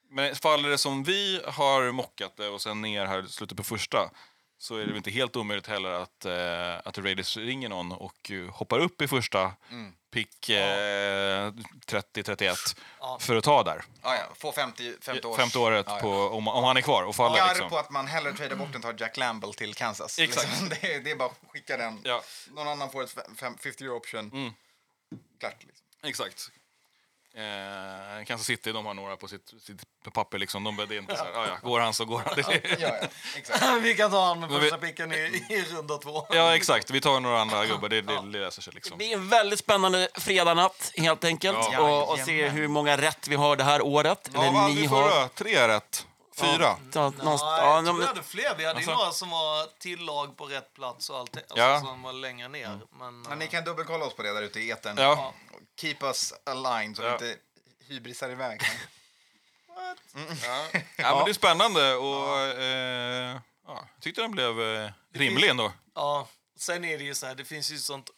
men 0.09 0.35
faller 0.35 0.69
det 0.69 0.77
som 0.77 1.03
vi 1.03 1.41
har 1.47 1.91
mockat 1.91 2.37
det 2.37 2.47
och 2.47 2.61
sen 2.61 2.81
ner 2.81 3.05
här 3.05 3.25
i 3.25 3.29
slutet 3.29 3.57
på 3.57 3.63
första 3.63 4.11
så 4.57 4.75
är 4.75 4.79
det 4.79 4.85
väl 4.85 4.97
inte 4.97 5.11
helt 5.11 5.35
omöjligt 5.35 5.67
heller 5.67 5.89
att, 5.91 6.25
eh, 6.25 6.87
att 6.87 6.97
Raiders 6.97 7.37
ringer 7.37 7.69
någon 7.69 7.91
och 7.91 8.31
eh, 8.31 8.49
hoppar 8.53 8.79
upp 8.79 9.01
i 9.01 9.07
första 9.07 9.51
Mm. 9.71 9.93
pick 10.11 10.49
eh, 10.49 11.51
30-31 11.85 12.77
Ja. 12.99 13.17
för 13.21 13.35
att 13.35 13.43
ta 13.43 13.63
där. 13.63 13.83
Ja, 14.03 14.15
ja. 14.15 14.23
Få 14.35 14.51
50, 14.51 14.95
50 15.01 15.27
års... 15.27 15.37
Femte 15.37 15.59
året 15.59 15.85
Ja. 15.89 15.99
På, 16.01 16.09
om, 16.11 16.47
om 16.47 16.63
han 16.63 16.77
är 16.77 16.81
kvar 16.81 17.03
och 17.03 17.15
faller. 17.15 17.37
Jag 17.37 17.45
är 17.49 17.53
Liksom. 17.53 17.69
på 17.69 17.77
att 17.77 17.89
man 17.89 18.07
hellre 18.07 18.33
tradar 18.33 18.55
bort 18.55 18.75
än 18.75 18.81
tar 18.81 18.95
Jack 18.99 19.17
Lamble 19.17 19.53
till 19.53 19.73
Kansas. 19.75 20.19
Exakt. 20.19 20.47
Liksom, 20.49 20.69
det, 20.81 20.93
är, 20.95 20.99
det 20.99 21.11
är 21.11 21.15
bara 21.15 21.29
att 21.29 21.39
skicka 21.47 21.77
den. 21.77 22.03
Någon 22.51 22.67
annan 22.67 22.91
får 22.91 23.03
ett 23.03 23.11
fem- 23.37 23.57
50 23.57 23.83
year 23.83 23.95
option. 23.95 24.31
Mm. 24.33 24.53
Klart. 25.39 25.55
Liksom. 25.59 25.85
exakt. 26.03 26.51
Eh, 27.35 28.25
Kansas 28.25 28.47
City, 28.47 28.71
de 28.71 28.85
har 28.85 28.93
några 28.93 29.17
på 29.17 29.27
sitt, 29.27 29.53
sitt 29.61 29.81
papper. 30.13 30.37
Liksom. 30.37 30.63
De, 30.63 30.75
det 30.89 30.95
är 30.95 30.97
inte 30.99 31.15
så 31.17 31.23
här, 31.23 31.31
"Ah, 31.33 31.47
ja, 31.47 31.69
går 31.69 31.79
han 31.79 31.93
så 31.93 32.05
går 32.05 32.21
han. 32.25 32.35
Det- 32.35 32.77
Ja, 32.79 32.87
ja, 33.01 33.07
exakt. 33.37 33.63
Vi 33.81 33.95
kan 33.95 34.11
ta 34.11 34.25
han 34.25 34.39
med 34.39 34.49
första 34.49 34.77
picken 34.77 35.13
i, 35.13 35.45
i 35.49 35.61
runda 35.71 35.97
två. 35.97 36.27
ja, 36.29 36.55
exakt. 36.55 36.89
Vi 36.91 37.01
tar 37.01 37.19
några 37.19 37.41
andra 37.41 37.65
gubbar. 37.65 37.89
Det, 37.89 38.01
det 38.01 38.21
löser 38.21 38.61
sig. 38.61 38.71
Det 38.71 38.75
Liksom. 38.75 38.97
blir 38.97 39.13
en 39.13 39.29
väldigt 39.29 39.59
spännande 39.59 40.07
fredagnatt 40.13 40.91
helt 40.97 41.23
enkelt. 41.23 41.57
Ja. 41.71 41.79
och, 42.03 42.11
och 42.13 42.19
se 42.19 42.49
hur 42.49 42.67
många 42.67 42.97
rätt 42.97 43.27
vi 43.27 43.35
har 43.35 43.55
det 43.55 43.63
här 43.63 43.81
året. 43.81 44.29
Ja, 44.33 44.41
hade 44.41 44.75
vi 44.75 44.87
förra? 44.87 45.27
Tre 45.27 45.67
rätt? 45.67 46.05
Fyra? 46.39 46.77
Ja, 46.93 47.09
Nej, 47.09 47.17
ja, 47.23 47.75
jag 47.75 47.85
tror 47.85 47.99
vi 47.99 48.05
hade 48.05 48.23
fler. 48.23 48.55
Vi 48.57 48.65
hade 48.65 48.77
Alltså- 48.77 48.91
några 48.91 49.11
som 49.11 49.29
var 49.29 49.67
tillag 49.79 50.37
på 50.37 50.45
rätt 50.45 50.73
plats 50.73 51.09
och 51.09 51.17
allt 51.17 51.37
alltså, 51.37 51.57
Ja. 51.57 51.79
som 51.79 52.01
var 52.01 52.13
längre 52.13 52.47
ner. 52.47 52.79
Men, 52.91 53.21
Men 53.21 53.39
ni 53.39 53.47
kan 53.47 53.63
dubbelkolla 53.63 54.05
oss 54.05 54.13
på 54.13 54.23
det 54.23 54.33
där 54.33 54.41
ute 54.41 54.59
i 54.59 54.71
etern. 54.71 54.97
Ja. 54.97 55.33
Keep 55.81 55.97
us 56.01 56.33
aligned 56.45 56.95
så 56.97 57.03
Ja. 57.03 57.17
vi 57.21 57.29
inte 57.29 57.41
hybrisar 57.87 58.29
iväg. 58.29 58.61
Ja, 60.97 61.15
men 61.15 61.25
det 61.25 61.31
är 61.31 61.33
spännande 61.33 61.95
och 61.95 62.37
eh, 62.39 63.39
ja, 63.67 63.87
jag 63.93 64.01
tyckte 64.01 64.21
den 64.21 64.31
blev 64.31 64.61
eh, 64.61 64.91
rimlig 65.13 65.49
ändå. 65.49 65.71
Ja, 65.95 66.27
sen 66.59 66.85
är 66.85 66.97
det 66.97 67.03
ju 67.03 67.15
så 67.15 67.25
här, 67.25 67.35
det 67.35 67.45
finns 67.45 67.71
ju 67.71 67.77
sånt 67.77 68.09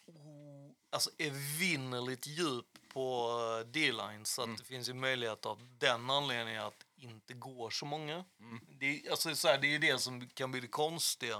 alltså 0.92 1.10
evinnerligt 1.18 2.26
djup 2.26 2.66
på 2.94 3.30
eh, 3.60 3.66
D-line 3.72 4.24
så 4.24 4.40
att 4.42 4.46
Mm. 4.46 4.56
det 4.58 4.64
finns 4.64 4.88
ju 4.88 4.94
möjlighet 4.94 5.46
av 5.46 5.58
den 5.78 6.10
anledningen 6.10 6.62
att 6.62 6.74
inte 7.02 7.34
gå 7.34 7.70
så 7.70 7.86
många. 7.86 8.14
Mm. 8.14 8.60
Det, 8.80 8.86
är- 8.86 9.10
alltså, 9.10 9.34
så 9.34 9.48
här, 9.48 9.58
det 9.58 9.66
är 9.66 9.70
ju 9.70 9.78
det 9.78 9.98
som 9.98 10.28
kan 10.28 10.50
bli 10.50 10.60
det 10.60 10.68
konstiga 10.68 11.36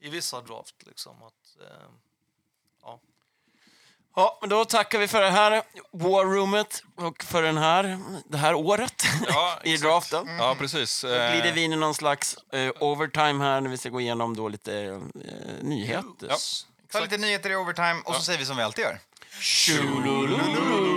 i 0.00 0.08
vissa 0.08 0.40
draft. 0.40 0.74
Liksom, 0.86 1.22
att, 1.22 1.60
eh, 1.60 1.86
ja. 2.82 3.00
Ja, 4.16 4.38
men 4.40 4.50
då 4.50 4.64
tackar 4.64 4.98
vi 4.98 5.08
för 5.08 5.20
det 5.20 5.30
här 5.30 5.62
War 5.92 6.24
Roomet 6.24 6.82
och 6.96 7.22
för 7.24 7.42
den 7.42 7.56
här, 7.56 8.00
det 8.26 8.36
här 8.38 8.54
året 8.54 9.02
Ja, 9.28 9.58
i 9.64 9.76
draften. 9.76 10.28
Ja, 10.38 10.56
precis. 10.58 11.02
Då 11.02 11.08
glider 11.08 11.52
vi 11.54 11.60
in 11.64 11.72
i 11.72 11.76
någon 11.76 11.94
slags 11.94 12.36
eh, 12.52 12.72
overtime 12.80 13.44
här 13.44 13.60
när 13.60 13.70
vi 13.70 13.78
ska 13.78 13.88
gå 13.88 14.00
igenom 14.00 14.36
då 14.36 14.48
lite 14.48 14.74
eh, 14.84 15.00
nyheter. 15.62 16.26
Ja. 16.28 16.36
Ta 16.92 17.00
lite 17.00 17.16
nyheter 17.16 17.50
i 17.50 17.56
overtime 17.56 18.02
och 18.04 18.14
så 18.14 18.20
säger 18.22 18.38
vi 18.38 18.46
som 18.46 18.56
vi 18.56 18.62
alltid 18.62 18.84
gör. 18.84 18.98
Tjolololo. 19.40 20.91